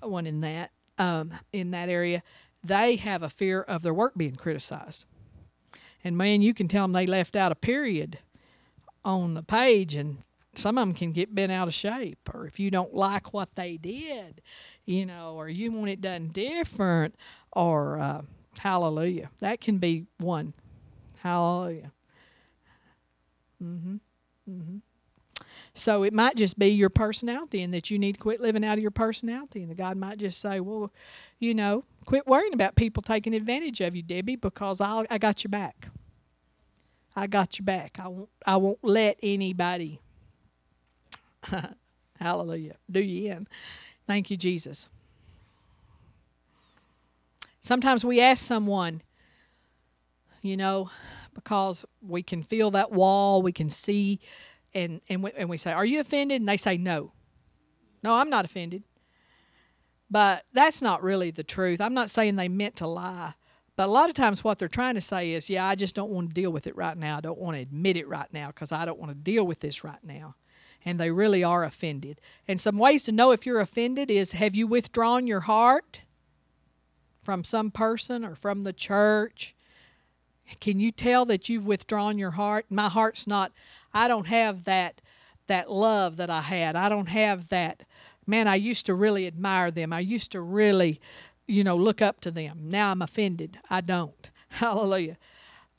one 0.00 0.26
in 0.26 0.40
that 0.40 0.70
um, 0.98 1.32
in 1.52 1.72
that 1.72 1.88
area, 1.88 2.22
they 2.64 2.96
have 2.96 3.22
a 3.22 3.30
fear 3.30 3.60
of 3.60 3.82
their 3.82 3.94
work 3.94 4.14
being 4.16 4.36
criticized. 4.36 5.04
And 6.02 6.16
man, 6.16 6.40
you 6.40 6.54
can 6.54 6.68
tell 6.68 6.84
them 6.84 6.92
they 6.92 7.06
left 7.06 7.36
out 7.36 7.52
a 7.52 7.56
period 7.56 8.18
on 9.04 9.34
the 9.34 9.42
page, 9.42 9.94
and 9.94 10.18
some 10.54 10.78
of 10.78 10.86
them 10.86 10.94
can 10.94 11.12
get 11.12 11.34
bent 11.34 11.52
out 11.52 11.68
of 11.68 11.74
shape. 11.74 12.30
Or 12.32 12.46
if 12.46 12.58
you 12.58 12.70
don't 12.70 12.94
like 12.94 13.32
what 13.32 13.54
they 13.54 13.76
did, 13.76 14.40
you 14.84 15.06
know, 15.06 15.34
or 15.34 15.48
you 15.48 15.72
want 15.72 15.90
it 15.90 16.00
done 16.00 16.28
different, 16.28 17.14
or 17.52 17.98
uh, 17.98 18.22
hallelujah, 18.58 19.30
that 19.38 19.60
can 19.60 19.78
be 19.78 20.06
one. 20.18 20.54
Hallelujah. 21.18 21.92
Mm-hmm. 23.62 23.96
Mm-hmm. 24.50 24.76
So 25.74 26.02
it 26.02 26.12
might 26.12 26.36
just 26.36 26.58
be 26.58 26.68
your 26.68 26.90
personality 26.90 27.62
and 27.62 27.72
that 27.74 27.90
you 27.90 27.98
need 27.98 28.14
to 28.14 28.20
quit 28.20 28.40
living 28.40 28.64
out 28.64 28.74
of 28.78 28.82
your 28.82 28.90
personality. 28.90 29.62
And 29.62 29.70
the 29.70 29.74
God 29.74 29.96
might 29.96 30.18
just 30.18 30.40
say, 30.40 30.60
well, 30.60 30.92
you 31.38 31.54
know, 31.54 31.84
quit 32.06 32.26
worrying 32.26 32.54
about 32.54 32.74
people 32.74 33.02
taking 33.02 33.34
advantage 33.34 33.80
of 33.80 33.94
you, 33.94 34.02
Debbie, 34.02 34.36
because 34.36 34.80
I'll, 34.80 35.04
I 35.10 35.18
got 35.18 35.44
your 35.44 35.50
back. 35.50 35.88
I 37.14 37.26
got 37.26 37.58
your 37.58 37.64
back. 37.64 37.98
I 37.98 38.08
won't, 38.08 38.28
I 38.46 38.56
won't 38.56 38.78
let 38.82 39.18
anybody, 39.22 40.00
hallelujah, 42.20 42.76
do 42.90 43.00
you 43.00 43.32
in. 43.32 43.48
Thank 44.06 44.30
you, 44.30 44.36
Jesus. 44.36 44.88
Sometimes 47.70 48.04
we 48.04 48.20
ask 48.20 48.44
someone, 48.44 49.00
you 50.42 50.56
know, 50.56 50.90
because 51.34 51.84
we 52.02 52.20
can 52.20 52.42
feel 52.42 52.72
that 52.72 52.90
wall, 52.90 53.42
we 53.42 53.52
can 53.52 53.70
see 53.70 54.18
and 54.74 55.00
and 55.08 55.22
we, 55.22 55.30
and 55.36 55.48
we 55.48 55.56
say, 55.56 55.72
"Are 55.72 55.84
you 55.84 56.00
offended?" 56.00 56.40
And 56.40 56.48
they 56.48 56.56
say, 56.56 56.76
"No." 56.76 57.12
No, 58.02 58.14
I'm 58.16 58.28
not 58.28 58.44
offended. 58.44 58.82
But 60.10 60.46
that's 60.52 60.82
not 60.82 61.04
really 61.04 61.30
the 61.30 61.44
truth. 61.44 61.80
I'm 61.80 61.94
not 61.94 62.10
saying 62.10 62.34
they 62.34 62.48
meant 62.48 62.74
to 62.76 62.88
lie. 62.88 63.34
But 63.76 63.86
a 63.86 63.92
lot 63.92 64.08
of 64.08 64.16
times 64.16 64.42
what 64.42 64.58
they're 64.58 64.66
trying 64.66 64.96
to 64.96 65.00
say 65.00 65.30
is, 65.30 65.48
"Yeah, 65.48 65.64
I 65.64 65.76
just 65.76 65.94
don't 65.94 66.10
want 66.10 66.30
to 66.30 66.34
deal 66.34 66.50
with 66.50 66.66
it 66.66 66.74
right 66.74 66.98
now. 66.98 67.18
I 67.18 67.20
don't 67.20 67.38
want 67.38 67.54
to 67.54 67.62
admit 67.62 67.96
it 67.96 68.08
right 68.08 68.32
now 68.32 68.48
because 68.48 68.72
I 68.72 68.84
don't 68.84 68.98
want 68.98 69.12
to 69.12 69.14
deal 69.16 69.46
with 69.46 69.60
this 69.60 69.84
right 69.84 70.02
now." 70.02 70.34
And 70.84 70.98
they 70.98 71.12
really 71.12 71.44
are 71.44 71.62
offended. 71.62 72.20
And 72.48 72.58
some 72.60 72.78
ways 72.78 73.04
to 73.04 73.12
know 73.12 73.30
if 73.30 73.46
you're 73.46 73.60
offended 73.60 74.10
is 74.10 74.32
have 74.32 74.56
you 74.56 74.66
withdrawn 74.66 75.28
your 75.28 75.42
heart 75.42 76.00
from 77.30 77.44
some 77.44 77.70
person 77.70 78.24
or 78.24 78.34
from 78.34 78.64
the 78.64 78.72
church? 78.72 79.54
Can 80.58 80.80
you 80.80 80.90
tell 80.90 81.24
that 81.26 81.48
you've 81.48 81.64
withdrawn 81.64 82.18
your 82.18 82.32
heart? 82.32 82.66
My 82.68 82.88
heart's 82.88 83.24
not 83.24 83.52
I 83.94 84.08
don't 84.08 84.26
have 84.26 84.64
that 84.64 85.00
that 85.46 85.70
love 85.70 86.16
that 86.16 86.28
I 86.28 86.40
had. 86.40 86.74
I 86.74 86.88
don't 86.88 87.08
have 87.08 87.48
that 87.50 87.84
man, 88.26 88.48
I 88.48 88.56
used 88.56 88.84
to 88.86 88.94
really 88.94 89.28
admire 89.28 89.70
them. 89.70 89.92
I 89.92 90.00
used 90.00 90.32
to 90.32 90.40
really, 90.40 91.00
you 91.46 91.62
know, 91.62 91.76
look 91.76 92.02
up 92.02 92.20
to 92.22 92.32
them. 92.32 92.62
Now 92.64 92.90
I'm 92.90 93.00
offended. 93.00 93.60
I 93.70 93.80
don't. 93.80 94.28
Hallelujah. 94.48 95.16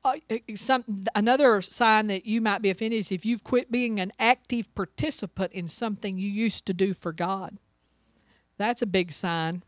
Uh, 0.06 0.16
some 0.56 0.86
another 1.14 1.62
sign 1.62 2.08
that 2.08 2.26
you 2.26 2.40
might 2.40 2.62
be 2.62 2.70
offended 2.70 2.98
is 2.98 3.12
if 3.12 3.26
you've 3.26 3.44
quit 3.44 3.70
being 3.70 4.00
an 4.00 4.14
active 4.18 4.74
participant 4.74 5.52
in 5.52 5.68
something 5.68 6.18
you 6.18 6.30
used 6.30 6.66
to 6.68 6.74
do 6.74 6.94
for 6.94 7.12
God. 7.12 7.58
That's 8.58 8.82
a 8.82 8.88
big 8.88 9.12
sign. 9.12 9.64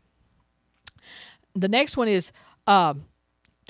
The 1.54 1.68
next 1.68 1.96
one 1.96 2.08
is 2.08 2.32
um, 2.66 3.04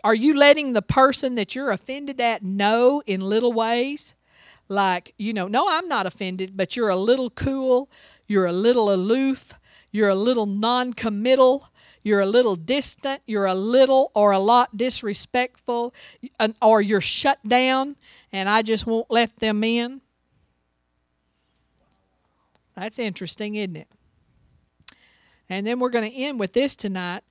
are 0.02 0.14
you 0.14 0.34
letting 0.34 0.72
the 0.72 0.82
person 0.82 1.34
that 1.36 1.54
you're 1.54 1.70
offended 1.70 2.20
at 2.20 2.42
know 2.42 3.02
in 3.06 3.20
little 3.20 3.52
ways? 3.52 4.14
like, 4.68 5.14
you 5.18 5.32
know, 5.32 5.48
no, 5.48 5.66
I'm 5.68 5.88
not 5.88 6.06
offended, 6.06 6.56
but 6.56 6.76
you're 6.76 6.88
a 6.88 6.96
little 6.96 7.30
cool, 7.30 7.90
you're 8.26 8.46
a 8.46 8.52
little 8.52 8.92
aloof, 8.92 9.54
you're 9.90 10.08
a 10.08 10.14
little 10.14 10.46
non 10.46 10.92
committal, 10.92 11.68
you're 12.02 12.20
a 12.20 12.26
little 12.26 12.56
distant, 12.56 13.20
you're 13.26 13.46
a 13.46 13.54
little 13.54 14.10
or 14.14 14.32
a 14.32 14.38
lot 14.38 14.76
disrespectful, 14.76 15.94
or 16.62 16.80
you're 16.80 17.00
shut 17.00 17.38
down 17.46 17.96
and 18.32 18.48
I 18.48 18.62
just 18.62 18.86
won't 18.86 19.10
let 19.10 19.36
them 19.38 19.62
in. 19.62 20.00
That's 22.76 22.98
interesting, 22.98 23.54
isn't 23.54 23.76
it? 23.76 23.88
And 25.48 25.66
then 25.66 25.78
we're 25.78 25.90
going 25.90 26.10
to 26.10 26.16
end 26.16 26.40
with 26.40 26.54
this 26.54 26.74
tonight 26.74 27.22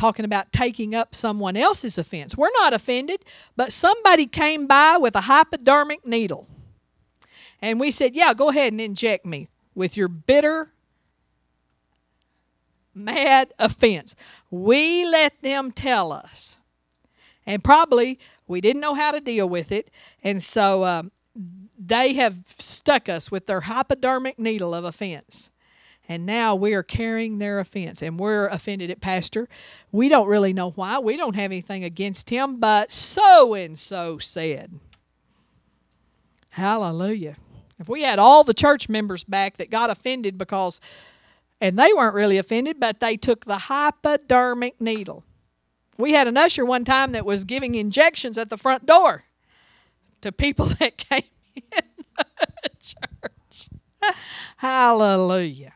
talking 0.00 0.24
about 0.24 0.50
taking 0.50 0.94
up 0.94 1.14
someone 1.14 1.58
else's 1.58 1.98
offense. 1.98 2.34
We're 2.34 2.50
not 2.54 2.72
offended, 2.72 3.22
but 3.54 3.70
somebody 3.70 4.26
came 4.26 4.66
by 4.66 4.96
with 4.96 5.14
a 5.14 5.20
hypodermic 5.20 6.06
needle. 6.06 6.48
And 7.60 7.78
we 7.78 7.90
said, 7.90 8.16
Yeah, 8.16 8.32
go 8.32 8.48
ahead 8.48 8.72
and 8.72 8.80
inject 8.80 9.26
me 9.26 9.48
with 9.74 9.98
your 9.98 10.08
bitter, 10.08 10.72
mad 12.94 13.52
offense. 13.58 14.16
We 14.50 15.04
let 15.04 15.38
them 15.40 15.70
tell 15.70 16.12
us. 16.12 16.56
And 17.44 17.62
probably 17.62 18.18
we 18.48 18.62
didn't 18.62 18.80
know 18.80 18.94
how 18.94 19.10
to 19.10 19.20
deal 19.20 19.48
with 19.48 19.70
it. 19.70 19.90
And 20.24 20.42
so 20.42 20.84
um, 20.84 21.12
they 21.78 22.14
have 22.14 22.38
stuck 22.58 23.10
us 23.10 23.30
with 23.30 23.46
their 23.46 23.60
hypodermic 23.60 24.38
needle 24.38 24.74
of 24.74 24.84
offense. 24.84 25.50
And 26.10 26.26
now 26.26 26.56
we 26.56 26.74
are 26.74 26.82
carrying 26.82 27.38
their 27.38 27.60
offense 27.60 28.02
and 28.02 28.18
we're 28.18 28.48
offended 28.48 28.90
at 28.90 29.00
Pastor. 29.00 29.48
We 29.92 30.08
don't 30.08 30.26
really 30.26 30.52
know 30.52 30.70
why. 30.70 30.98
We 30.98 31.16
don't 31.16 31.36
have 31.36 31.52
anything 31.52 31.84
against 31.84 32.30
him, 32.30 32.58
but 32.58 32.90
so 32.90 33.54
and 33.54 33.78
so 33.78 34.18
said. 34.18 34.80
Hallelujah. 36.48 37.36
If 37.78 37.88
we 37.88 38.02
had 38.02 38.18
all 38.18 38.42
the 38.42 38.52
church 38.52 38.88
members 38.88 39.22
back 39.22 39.58
that 39.58 39.70
got 39.70 39.88
offended 39.88 40.36
because, 40.36 40.80
and 41.60 41.78
they 41.78 41.92
weren't 41.92 42.16
really 42.16 42.38
offended, 42.38 42.80
but 42.80 42.98
they 42.98 43.16
took 43.16 43.44
the 43.44 43.58
hypodermic 43.58 44.80
needle. 44.80 45.22
We 45.96 46.10
had 46.10 46.26
an 46.26 46.36
usher 46.36 46.64
one 46.64 46.84
time 46.84 47.12
that 47.12 47.24
was 47.24 47.44
giving 47.44 47.76
injections 47.76 48.36
at 48.36 48.50
the 48.50 48.58
front 48.58 48.84
door 48.84 49.22
to 50.22 50.32
people 50.32 50.66
that 50.80 50.96
came 50.96 51.22
in 51.54 51.82
the 52.16 52.70
church. 52.80 53.68
Hallelujah. 54.56 55.74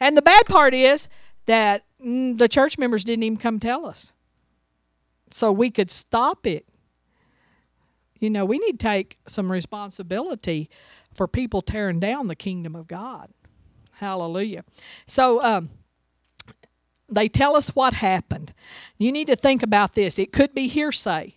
And 0.00 0.16
the 0.16 0.22
bad 0.22 0.46
part 0.46 0.74
is 0.74 1.08
that 1.46 1.84
mm, 2.04 2.36
the 2.36 2.48
church 2.48 2.78
members 2.78 3.04
didn't 3.04 3.22
even 3.22 3.38
come 3.38 3.60
tell 3.60 3.86
us. 3.86 4.12
So 5.30 5.52
we 5.52 5.70
could 5.70 5.90
stop 5.90 6.46
it 6.46 6.66
you 8.20 8.28
know, 8.28 8.44
we 8.44 8.58
need 8.58 8.78
to 8.78 8.86
take 8.86 9.16
some 9.26 9.50
responsibility 9.50 10.68
for 11.12 11.26
people 11.26 11.62
tearing 11.62 11.98
down 11.98 12.28
the 12.28 12.36
kingdom 12.36 12.76
of 12.76 12.86
God. 12.86 13.30
Hallelujah. 13.92 14.64
So, 15.06 15.42
um, 15.42 15.70
they 17.08 17.28
tell 17.28 17.56
us 17.56 17.70
what 17.70 17.94
happened. 17.94 18.52
You 18.96 19.10
need 19.10 19.26
to 19.26 19.34
think 19.34 19.64
about 19.64 19.96
this. 19.96 20.16
It 20.16 20.32
could 20.32 20.54
be 20.54 20.68
hearsay. 20.68 21.34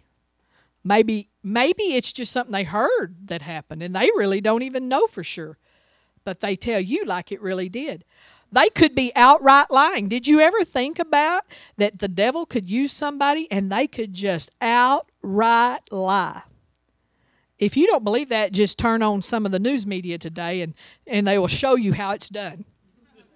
Maybe 0.83 1.29
maybe 1.41 1.95
it's 1.95 2.11
just 2.13 2.31
something 2.31 2.51
they 2.51 2.63
heard 2.63 3.15
that 3.27 3.41
happened 3.41 3.81
and 3.81 3.95
they 3.95 4.09
really 4.15 4.39
don't 4.39 4.61
even 4.61 4.87
know 4.87 5.07
for 5.07 5.23
sure. 5.23 5.57
But 6.25 6.41
they 6.41 6.55
tell 6.55 6.79
you 6.79 7.05
like 7.05 7.31
it 7.31 7.41
really 7.41 7.69
did. 7.69 8.05
They 8.53 8.69
could 8.69 8.93
be 8.93 9.11
outright 9.15 9.71
lying. 9.71 10.07
Did 10.07 10.27
you 10.27 10.39
ever 10.39 10.63
think 10.63 10.99
about 10.99 11.41
that 11.77 11.97
the 11.97 12.07
devil 12.07 12.45
could 12.45 12.69
use 12.69 12.91
somebody 12.91 13.47
and 13.49 13.71
they 13.71 13.87
could 13.87 14.13
just 14.13 14.51
outright 14.61 15.91
lie? 15.91 16.43
If 17.57 17.75
you 17.75 17.87
don't 17.87 18.03
believe 18.03 18.29
that, 18.29 18.51
just 18.51 18.77
turn 18.77 19.01
on 19.01 19.23
some 19.23 19.47
of 19.47 19.51
the 19.51 19.59
news 19.59 19.87
media 19.87 20.19
today 20.19 20.61
and, 20.61 20.75
and 21.07 21.27
they 21.27 21.39
will 21.39 21.47
show 21.47 21.75
you 21.75 21.93
how 21.93 22.11
it's 22.11 22.29
done. 22.29 22.65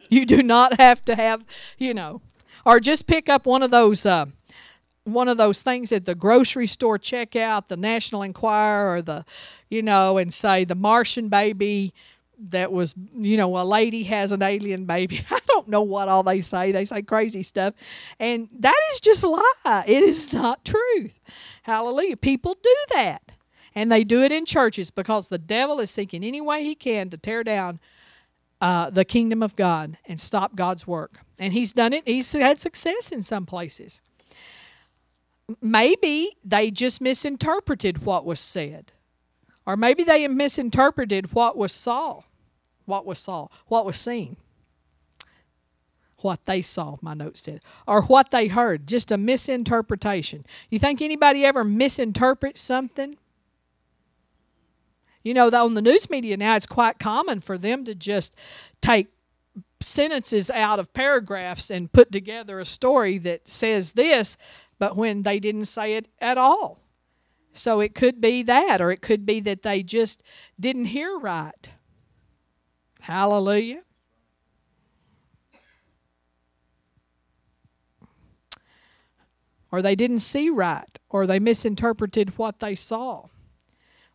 You 0.09 0.23
do 0.25 0.43
not 0.43 0.79
have 0.79 1.03
to 1.05 1.15
have, 1.15 1.43
you 1.79 1.95
know, 1.95 2.21
or 2.63 2.79
just 2.79 3.07
pick 3.07 3.27
up 3.27 3.47
one 3.47 3.63
of 3.63 3.71
those 3.71 4.05
uh, 4.05 4.27
one 5.03 5.27
of 5.27 5.37
those 5.37 5.61
things 5.61 5.91
at 5.91 6.05
the 6.05 6.15
grocery 6.15 6.67
store 6.67 6.99
checkout, 6.99 7.69
the 7.69 7.77
National 7.77 8.21
Enquirer, 8.21 8.93
or 8.93 9.01
the, 9.01 9.25
you 9.69 9.81
know, 9.81 10.17
and 10.17 10.33
say 10.33 10.63
the 10.63 10.75
Martian 10.75 11.29
baby 11.29 11.93
that 12.49 12.71
was, 12.71 12.93
you 13.15 13.37
know, 13.37 13.57
a 13.57 13.63
lady 13.63 14.03
has 14.03 14.31
an 14.31 14.41
alien 14.41 14.85
baby. 14.85 15.25
I 15.31 15.39
don't 15.47 15.67
know 15.67 15.81
what 15.81 16.07
all 16.07 16.23
they 16.23 16.41
say. 16.41 16.71
They 16.71 16.85
say 16.85 17.01
crazy 17.01 17.43
stuff. 17.43 17.73
And 18.19 18.49
that 18.59 18.79
is 18.93 18.99
just 18.99 19.23
a 19.23 19.29
lie. 19.29 19.83
It 19.87 20.03
is 20.03 20.33
not 20.33 20.63
truth. 20.63 21.19
Hallelujah. 21.63 22.17
People 22.17 22.55
do 22.61 22.75
that. 22.91 23.31
And 23.75 23.91
they 23.91 24.03
do 24.03 24.23
it 24.23 24.31
in 24.31 24.45
churches 24.45 24.89
because 24.89 25.27
the 25.27 25.37
devil 25.37 25.79
is 25.79 25.91
seeking 25.91 26.23
any 26.23 26.41
way 26.41 26.63
he 26.63 26.73
can 26.73 27.09
to 27.09 27.17
tear 27.17 27.43
down 27.43 27.79
uh, 28.59 28.89
the 28.89 29.05
kingdom 29.05 29.43
of 29.43 29.55
God 29.55 29.97
and 30.05 30.19
stop 30.19 30.55
God's 30.55 30.87
work. 30.87 31.19
And 31.37 31.53
he's 31.53 31.73
done 31.73 31.93
it. 31.93 32.07
He's 32.07 32.31
had 32.31 32.59
success 32.59 33.11
in 33.11 33.21
some 33.21 33.45
places. 33.45 34.01
Maybe 35.61 36.37
they 36.43 36.71
just 36.71 37.01
misinterpreted 37.01 38.03
what 38.03 38.25
was 38.25 38.39
said. 38.39 38.91
Or 39.65 39.77
maybe 39.77 40.03
they 40.03 40.27
misinterpreted 40.27 41.33
what 41.33 41.57
was 41.57 41.71
saw. 41.71 42.21
What 42.87 43.05
was 43.05 43.19
saw. 43.19 43.49
What 43.67 43.85
was 43.85 43.97
seen. 43.97 44.37
What 46.21 46.43
they 46.45 46.63
saw, 46.63 46.97
my 47.01 47.13
note 47.13 47.37
said. 47.37 47.61
Or 47.85 48.01
what 48.01 48.31
they 48.31 48.47
heard. 48.47 48.87
Just 48.87 49.11
a 49.11 49.17
misinterpretation. 49.17 50.45
You 50.71 50.79
think 50.79 51.01
anybody 51.01 51.45
ever 51.45 51.63
misinterprets 51.63 52.61
something? 52.61 53.17
You 55.21 55.33
know, 55.33 55.49
on 55.49 55.73
the 55.73 55.81
news 55.81 56.09
media 56.09 56.37
now, 56.37 56.55
it's 56.55 56.65
quite 56.65 56.97
common 56.97 57.41
for 57.41 57.57
them 57.57 57.83
to 57.83 57.93
just 57.93 58.35
take 58.81 59.07
sentences 59.81 60.49
out 60.49 60.79
of 60.79 60.93
paragraphs 60.93 61.69
and 61.69 61.91
put 61.91 62.11
together 62.11 62.57
a 62.57 62.65
story 62.65 63.17
that 63.17 63.47
says 63.47 63.91
this, 63.91 64.37
but 64.79 64.95
when 64.95 65.23
they 65.23 65.39
didn't 65.39 65.65
say 65.65 65.95
it 65.95 66.07
at 66.19 66.37
all. 66.37 66.79
So 67.51 67.81
it 67.81 67.93
could 67.93 68.21
be 68.21 68.43
that, 68.43 68.79
or 68.79 68.91
it 68.91 69.01
could 69.01 69.25
be 69.25 69.41
that 69.41 69.63
they 69.63 69.83
just 69.83 70.23
didn't 70.57 70.85
hear 70.85 71.17
right. 71.17 71.69
Hallelujah. 73.07 73.83
Or 79.71 79.81
they 79.81 79.95
didn't 79.95 80.19
see 80.19 80.49
right, 80.49 80.99
or 81.09 81.25
they 81.25 81.39
misinterpreted 81.39 82.37
what 82.37 82.59
they 82.59 82.75
saw 82.75 83.27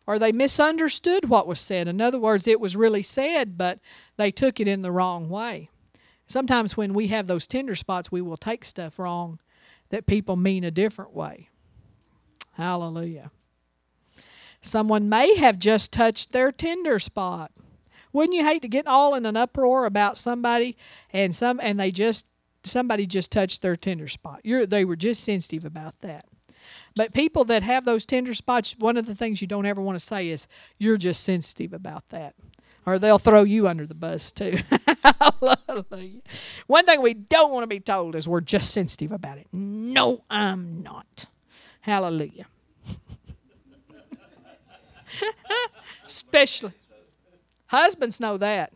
or 0.05 0.19
they 0.19 0.31
misunderstood 0.31 1.29
what 1.29 1.47
was 1.47 1.59
said. 1.59 1.87
In 1.87 2.01
other 2.01 2.19
words, 2.19 2.47
it 2.47 2.59
was 2.59 2.75
really 2.75 3.03
said, 3.03 3.57
but 3.57 3.79
they 4.17 4.31
took 4.31 4.59
it 4.59 4.67
in 4.67 4.81
the 4.81 4.91
wrong 4.91 5.29
way. 5.29 5.69
Sometimes 6.27 6.75
when 6.75 6.93
we 6.93 7.07
have 7.07 7.27
those 7.27 7.47
tender 7.47 7.75
spots, 7.75 8.11
we 8.11 8.21
will 8.21 8.37
take 8.37 8.65
stuff 8.65 8.99
wrong 8.99 9.39
that 9.89 10.05
people 10.05 10.35
mean 10.35 10.63
a 10.63 10.71
different 10.71 11.13
way. 11.13 11.49
Hallelujah. 12.53 13.31
Someone 14.61 15.09
may 15.09 15.35
have 15.35 15.59
just 15.59 15.91
touched 15.91 16.31
their 16.31 16.51
tender 16.51 16.99
spot. 16.99 17.51
Wouldn't 18.13 18.35
you 18.35 18.45
hate 18.45 18.61
to 18.61 18.67
get 18.67 18.87
all 18.87 19.15
in 19.15 19.25
an 19.25 19.35
uproar 19.35 19.85
about 19.85 20.17
somebody 20.17 20.77
and 21.11 21.35
some 21.35 21.59
and 21.61 21.79
they 21.79 21.91
just 21.91 22.27
somebody 22.63 23.05
just 23.05 23.31
touched 23.31 23.61
their 23.61 23.75
tender 23.75 24.07
spot? 24.07 24.41
You're, 24.43 24.65
they 24.65 24.85
were 24.85 24.95
just 24.95 25.23
sensitive 25.23 25.65
about 25.65 25.99
that. 26.01 26.25
But 26.95 27.13
people 27.13 27.43
that 27.45 27.63
have 27.63 27.85
those 27.85 28.05
tender 28.05 28.33
spots, 28.33 28.75
one 28.77 28.97
of 28.97 29.05
the 29.05 29.15
things 29.15 29.41
you 29.41 29.47
don't 29.47 29.65
ever 29.65 29.81
want 29.81 29.97
to 29.97 30.05
say 30.05 30.29
is, 30.29 30.47
you're 30.77 30.97
just 30.97 31.23
sensitive 31.23 31.73
about 31.73 32.07
that. 32.09 32.35
Or 32.85 32.99
they'll 32.99 33.17
throw 33.17 33.43
you 33.43 33.67
under 33.67 33.87
the 33.87 33.95
bus 33.95 34.31
too. 34.31 34.57
One 36.67 36.85
thing 36.85 37.01
we 37.01 37.13
don't 37.13 37.51
want 37.51 37.63
to 37.63 37.67
be 37.67 37.79
told 37.79 38.15
is 38.15 38.27
we're 38.27 38.41
just 38.41 38.73
sensitive 38.73 39.11
about 39.11 39.37
it. 39.37 39.47
No, 39.51 40.23
I'm 40.29 40.83
not. 40.83 41.27
Hallelujah. 41.81 42.45
Especially 46.05 46.73
husbands 47.73 48.19
know 48.19 48.37
that. 48.37 48.71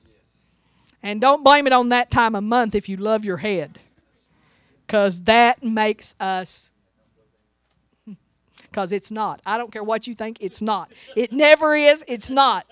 And 1.03 1.21
don't 1.21 1.43
blame 1.43 1.67
it 1.67 1.73
on 1.73 1.89
that 1.89 2.09
time 2.09 2.35
of 2.35 2.43
month 2.43 2.75
if 2.75 2.89
you 2.89 2.97
love 2.97 3.23
your 3.23 3.37
head. 3.37 3.79
Because 4.85 5.21
that 5.21 5.63
makes 5.63 6.15
us 6.19 6.71
because 8.57 8.91
it's 8.91 9.11
not. 9.11 9.41
I 9.45 9.57
don't 9.57 9.71
care 9.71 9.83
what 9.83 10.07
you 10.07 10.13
think, 10.13 10.37
it's 10.41 10.61
not. 10.61 10.91
It 11.15 11.31
never 11.31 11.75
is, 11.75 12.03
it's 12.07 12.29
not. 12.29 12.65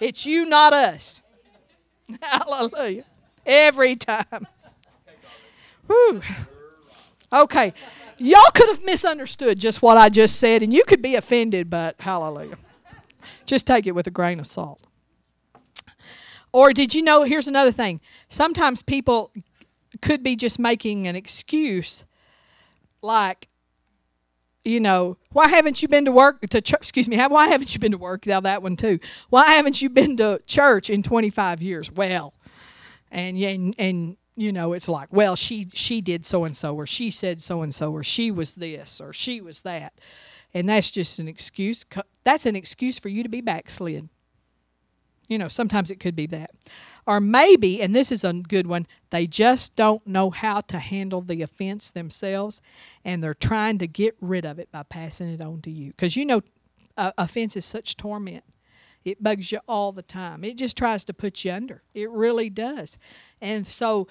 It's 0.00 0.26
you, 0.26 0.44
not 0.46 0.72
us. 0.72 1.22
Hallelujah. 2.22 3.04
Every 3.44 3.96
time. 3.96 4.46
Whew. 5.86 6.22
Okay. 7.32 7.72
Y'all 8.18 8.40
could 8.54 8.68
have 8.68 8.84
misunderstood 8.84 9.58
just 9.58 9.82
what 9.82 9.96
I 9.96 10.08
just 10.08 10.38
said, 10.38 10.62
and 10.62 10.72
you 10.72 10.84
could 10.84 11.02
be 11.02 11.16
offended, 11.16 11.68
but 11.68 11.96
hallelujah. 11.98 12.56
Just 13.44 13.66
take 13.66 13.86
it 13.86 13.92
with 13.92 14.06
a 14.06 14.10
grain 14.10 14.40
of 14.40 14.46
salt. 14.46 14.85
Or 16.56 16.72
did 16.72 16.94
you 16.94 17.02
know? 17.02 17.24
Here's 17.24 17.48
another 17.48 17.70
thing. 17.70 18.00
Sometimes 18.30 18.80
people 18.80 19.30
could 20.00 20.22
be 20.22 20.36
just 20.36 20.58
making 20.58 21.06
an 21.06 21.14
excuse 21.14 22.06
like, 23.02 23.48
you 24.64 24.80
know, 24.80 25.18
why 25.32 25.48
haven't 25.48 25.82
you 25.82 25.88
been 25.88 26.06
to 26.06 26.12
work 26.12 26.40
to 26.40 26.62
church? 26.62 26.80
Excuse 26.80 27.10
me, 27.10 27.18
why 27.18 27.48
haven't 27.48 27.74
you 27.74 27.78
been 27.78 27.92
to 27.92 27.98
work? 27.98 28.26
Now 28.26 28.40
that 28.40 28.62
one 28.62 28.74
too. 28.74 29.00
Why 29.28 29.50
haven't 29.50 29.82
you 29.82 29.90
been 29.90 30.16
to 30.16 30.40
church 30.46 30.88
in 30.88 31.02
25 31.02 31.60
years? 31.60 31.92
Well, 31.92 32.32
and 33.10 33.36
and 33.36 33.74
and 33.76 34.16
you 34.34 34.50
know, 34.50 34.72
it's 34.72 34.88
like, 34.88 35.12
well, 35.12 35.36
she 35.36 35.66
she 35.74 36.00
did 36.00 36.24
so 36.24 36.46
and 36.46 36.56
so, 36.56 36.74
or 36.74 36.86
she 36.86 37.10
said 37.10 37.42
so 37.42 37.60
and 37.60 37.74
so, 37.74 37.92
or 37.92 38.02
she 38.02 38.30
was 38.30 38.54
this, 38.54 38.98
or 38.98 39.12
she 39.12 39.42
was 39.42 39.60
that, 39.60 39.92
and 40.54 40.66
that's 40.66 40.90
just 40.90 41.18
an 41.18 41.28
excuse. 41.28 41.84
That's 42.24 42.46
an 42.46 42.56
excuse 42.56 42.98
for 42.98 43.10
you 43.10 43.22
to 43.22 43.28
be 43.28 43.42
backslid. 43.42 44.08
You 45.28 45.38
know, 45.38 45.48
sometimes 45.48 45.90
it 45.90 46.00
could 46.00 46.14
be 46.14 46.26
that. 46.26 46.50
Or 47.06 47.20
maybe, 47.20 47.80
and 47.80 47.94
this 47.94 48.10
is 48.10 48.24
a 48.24 48.32
good 48.32 48.66
one, 48.66 48.86
they 49.10 49.26
just 49.26 49.76
don't 49.76 50.06
know 50.06 50.30
how 50.30 50.60
to 50.62 50.78
handle 50.78 51.20
the 51.20 51.42
offense 51.42 51.90
themselves 51.90 52.60
and 53.04 53.22
they're 53.22 53.34
trying 53.34 53.78
to 53.78 53.86
get 53.86 54.16
rid 54.20 54.44
of 54.44 54.58
it 54.58 54.70
by 54.72 54.82
passing 54.82 55.28
it 55.28 55.40
on 55.40 55.60
to 55.62 55.70
you. 55.70 55.90
Because 55.90 56.16
you 56.16 56.24
know, 56.24 56.42
uh, 56.96 57.12
offense 57.18 57.56
is 57.56 57.64
such 57.64 57.96
torment. 57.96 58.44
It 59.04 59.22
bugs 59.22 59.52
you 59.52 59.60
all 59.68 59.92
the 59.92 60.02
time. 60.02 60.42
It 60.42 60.56
just 60.56 60.76
tries 60.76 61.04
to 61.04 61.14
put 61.14 61.44
you 61.44 61.52
under. 61.52 61.82
It 61.94 62.10
really 62.10 62.50
does. 62.50 62.98
And 63.40 63.66
so 63.66 64.08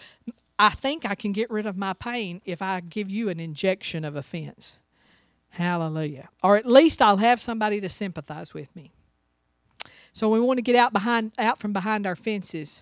I 0.58 0.70
think 0.70 1.06
I 1.06 1.16
can 1.16 1.34
get 1.34 1.52
rid 1.52 1.66
of 1.66 1.78
my 1.78 1.94
pain 1.94 2.42
if 2.46 2.62
I 2.62 2.80
give 2.80 3.12
you 3.12 3.28
an 3.30 3.40
injection 3.42 4.06
of 4.06 4.16
offense. 4.16 4.80
Hallelujah. 5.50 6.30
Or 6.42 6.56
at 6.56 6.66
least 6.66 7.02
I'll 7.02 7.18
have 7.18 7.42
somebody 7.42 7.82
to 7.82 7.90
sympathize 7.90 8.54
with 8.54 8.74
me. 8.76 8.94
So 10.16 10.30
we 10.30 10.40
want 10.40 10.60
to 10.60 10.64
get 10.64 10.78
out 10.78 10.94
behind, 10.94 11.34
out 11.38 11.60
from 11.60 11.74
behind 11.74 12.08
our 12.08 12.16
fences, 12.16 12.82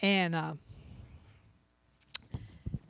and 0.00 0.36
uh, 0.36 0.54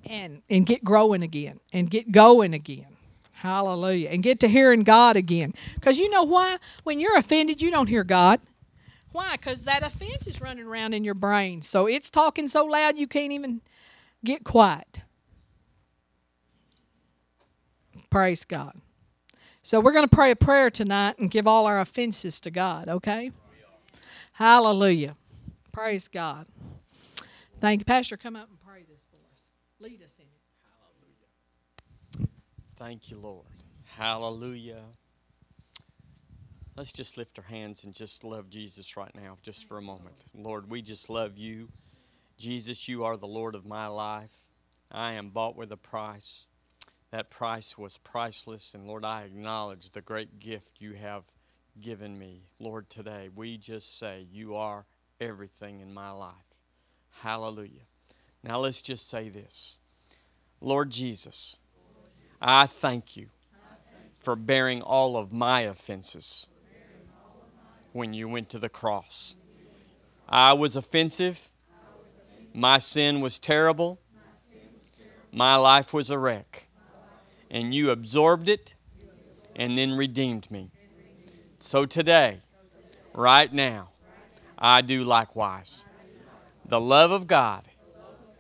and 0.05 0.43
and 0.51 0.67
get 0.67 0.85
growing 0.85 1.23
again, 1.23 1.61
and 1.73 1.91
get 1.91 2.13
going 2.13 2.53
again. 2.53 2.89
Hallelujah, 3.33 4.11
and 4.11 4.23
get 4.23 4.41
to 4.41 4.49
hearing 4.49 4.83
God 4.83 5.17
again. 5.17 5.55
Because 5.77 5.99
you 5.99 6.11
know 6.11 6.25
why? 6.25 6.59
When 6.83 7.01
you're 7.01 7.17
offended, 7.17 7.63
you 7.63 7.71
don't 7.71 7.87
hear 7.87 8.05
God. 8.05 8.39
Why? 9.13 9.33
Because 9.33 9.65
that 9.65 9.83
offense 9.83 10.27
is 10.27 10.43
running 10.43 10.67
around 10.67 10.93
in 10.93 11.03
your 11.03 11.15
brain, 11.15 11.63
so 11.63 11.87
it's 11.87 12.11
talking 12.11 12.49
so 12.49 12.67
loud 12.67 12.99
you 12.99 13.07
can't 13.07 13.33
even 13.33 13.63
get 14.23 14.45
quiet. 14.45 15.01
Praise 18.11 18.45
God. 18.45 18.75
So 19.63 19.81
we're 19.81 19.93
going 19.93 20.07
to 20.07 20.15
pray 20.15 20.31
a 20.33 20.37
prayer 20.37 20.69
tonight 20.69 21.19
and 21.19 21.31
give 21.31 21.47
all 21.47 21.65
our 21.67 21.81
offenses 21.81 22.43
to 22.43 22.51
God, 22.51 22.91
okay? 22.91 23.33
Hallelujah. 24.35 25.17
Praise 25.71 26.09
God. 26.09 26.47
Thank 27.61 27.81
you. 27.81 27.85
Pastor, 27.85 28.17
come 28.17 28.35
up 28.35 28.49
and 28.49 28.59
pray 28.61 28.83
this 28.83 29.07
for 29.09 29.17
us. 29.33 29.43
Lead 29.79 30.03
us 30.03 30.17
in 30.19 30.25
it. 30.25 30.41
Hallelujah. 32.19 32.31
Thank 32.77 33.13
you, 33.13 33.19
Lord. 33.19 33.47
Hallelujah. 33.97 34.83
Let's 36.77 36.93
just 36.93 37.17
lift 37.17 37.39
our 37.39 37.45
hands 37.45 37.85
and 37.85 37.95
just 37.95 38.25
love 38.25 38.51
Jesus 38.51 38.97
right 38.97 39.15
now, 39.15 39.39
just 39.43 39.69
for 39.69 39.79
a 39.79 39.83
moment. 39.83 40.17
Lord, 40.35 40.69
we 40.69 40.83
just 40.83 41.09
love 41.09 41.39
you. 41.39 41.69
Jesus, 42.37 42.89
you 42.89 43.05
are 43.05 43.17
the 43.17 43.29
Lord 43.29 43.55
of 43.55 43.65
my 43.65 43.87
life. 43.87 44.37
I 44.91 45.13
am 45.13 45.29
bought 45.29 45.55
with 45.55 45.71
a 45.71 45.77
price. 45.77 46.49
That 47.13 47.31
price 47.31 47.79
was 47.79 47.99
priceless, 47.99 48.75
and 48.75 48.89
Lord, 48.89 49.05
I 49.05 49.23
acknowledge 49.23 49.93
the 49.93 50.01
great 50.01 50.41
gift 50.41 50.81
you 50.81 50.95
have 50.95 51.23
given 51.81 52.19
me. 52.19 52.43
Lord, 52.59 52.89
today 52.89 53.29
we 53.35 53.57
just 53.57 53.99
say, 53.99 54.27
You 54.31 54.55
are 54.57 54.87
everything 55.21 55.81
in 55.81 55.93
my 55.93 56.11
life. 56.11 56.35
Hallelujah. 57.23 57.87
Now 58.43 58.59
let's 58.59 58.83
just 58.83 59.09
say 59.09 59.29
this 59.29 59.79
Lord 60.61 60.91
Jesus, 60.91 61.59
I 62.41 62.67
thank 62.67 63.17
you 63.17 63.29
for 64.21 64.37
bearing 64.37 64.83
all 64.83 65.17
of 65.17 65.33
my 65.33 65.63
offenses 65.63 66.49
when 67.93 68.13
you 68.13 68.29
went 68.29 68.49
to 68.51 68.59
the 68.59 68.69
cross. 68.69 69.37
I 70.29 70.53
was 70.55 70.77
offensive. 70.77 71.51
My 72.53 72.79
sin 72.79 73.21
was 73.21 73.39
terrible. 73.39 74.01
My 75.31 75.57
life 75.57 75.93
was 75.93 76.11
a 76.11 76.19
wreck. 76.19 76.69
And 77.51 77.75
you 77.75 77.91
absorbed 77.91 78.49
it 78.49 78.75
and 79.55 79.77
then 79.77 79.93
redeemed 79.93 80.51
me. 80.51 80.71
So 81.67 81.87
today, 81.87 82.41
right 83.15 83.51
now, 83.51 83.89
I 84.59 84.83
do 84.83 85.03
likewise. 85.03 85.87
The 86.63 86.79
love 86.79 87.11
of 87.11 87.27
God 87.27 87.63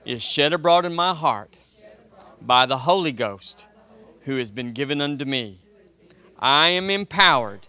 is 0.05 0.22
shed 0.22 0.53
abroad 0.53 0.85
in 0.85 0.95
my 0.95 1.14
heart 1.14 1.57
by 2.43 2.66
the 2.66 2.77
Holy 2.81 3.12
Ghost 3.12 3.66
who 4.25 4.37
has 4.37 4.51
been 4.51 4.75
given 4.75 5.01
unto 5.01 5.25
me. 5.25 5.62
I 6.39 6.68
am 6.68 6.91
empowered 6.91 7.68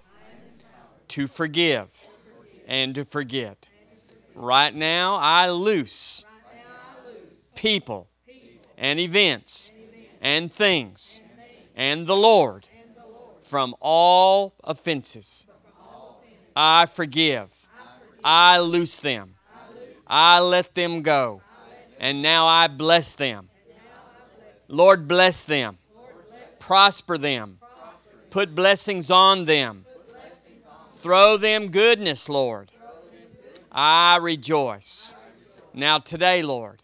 to 1.07 1.25
forgive 1.25 2.09
and 2.67 2.93
to 2.93 3.05
forget. 3.05 3.69
Right 4.35 4.75
now, 4.75 5.15
I 5.15 5.49
loose 5.51 6.25
people 7.55 8.09
and 8.77 8.99
events 8.99 9.71
and 10.19 10.51
things 10.51 11.23
and 11.77 12.07
the 12.07 12.17
Lord 12.17 12.67
from 13.45 13.75
all 13.79 14.55
offenses. 14.63 15.45
I 16.55 16.87
forgive. 16.87 17.67
I 18.23 18.59
loose 18.59 18.97
them. 18.97 19.35
I 20.07 20.39
let 20.39 20.73
them 20.73 21.03
go. 21.03 21.41
And 21.99 22.21
now 22.21 22.47
I 22.47 22.67
bless 22.67 23.13
them. 23.13 23.49
Lord, 24.67 25.07
bless 25.07 25.43
them. 25.43 25.77
Prosper 26.59 27.19
them. 27.19 27.59
Put 28.31 28.55
blessings 28.55 29.11
on 29.11 29.45
them. 29.45 29.85
Throw 30.89 31.37
them 31.37 31.67
goodness, 31.67 32.27
Lord. 32.27 32.71
I 33.71 34.17
rejoice. 34.17 35.15
Now, 35.71 35.99
today, 35.99 36.41
Lord, 36.41 36.81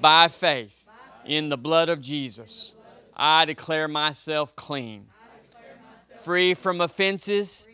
by 0.00 0.28
faith 0.28 0.88
in 1.26 1.50
the 1.50 1.58
blood 1.58 1.90
of 1.90 2.00
Jesus, 2.00 2.76
I 3.14 3.44
declare 3.44 3.86
myself 3.86 4.56
clean, 4.56 5.08
free 6.20 6.54
from 6.54 6.80
offenses, 6.80 7.66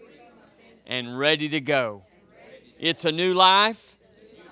and 0.86 1.18
ready 1.18 1.48
to 1.48 1.60
go. 1.60 2.02
It's 2.78 3.04
a 3.04 3.12
new 3.12 3.34
life. 3.34 3.96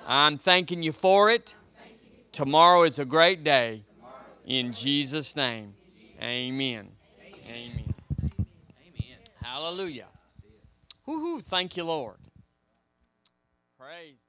I'm 0.07 0.37
thanking 0.37 0.83
you 0.83 0.93
for 0.93 1.31
it. 1.31 1.55
Tomorrow 2.33 2.83
is 2.83 2.99
a 2.99 3.05
great 3.05 3.45
day. 3.45 3.85
In 4.45 4.73
Jesus' 4.73 5.37
name, 5.37 5.75
amen. 6.21 6.89
Amen. 7.47 7.49
Amen. 7.49 9.19
Hallelujah. 9.43 10.09
Woohoo. 11.07 11.43
Thank 11.45 11.77
you, 11.77 11.85
Lord. 11.85 12.17
Praise. 13.79 14.24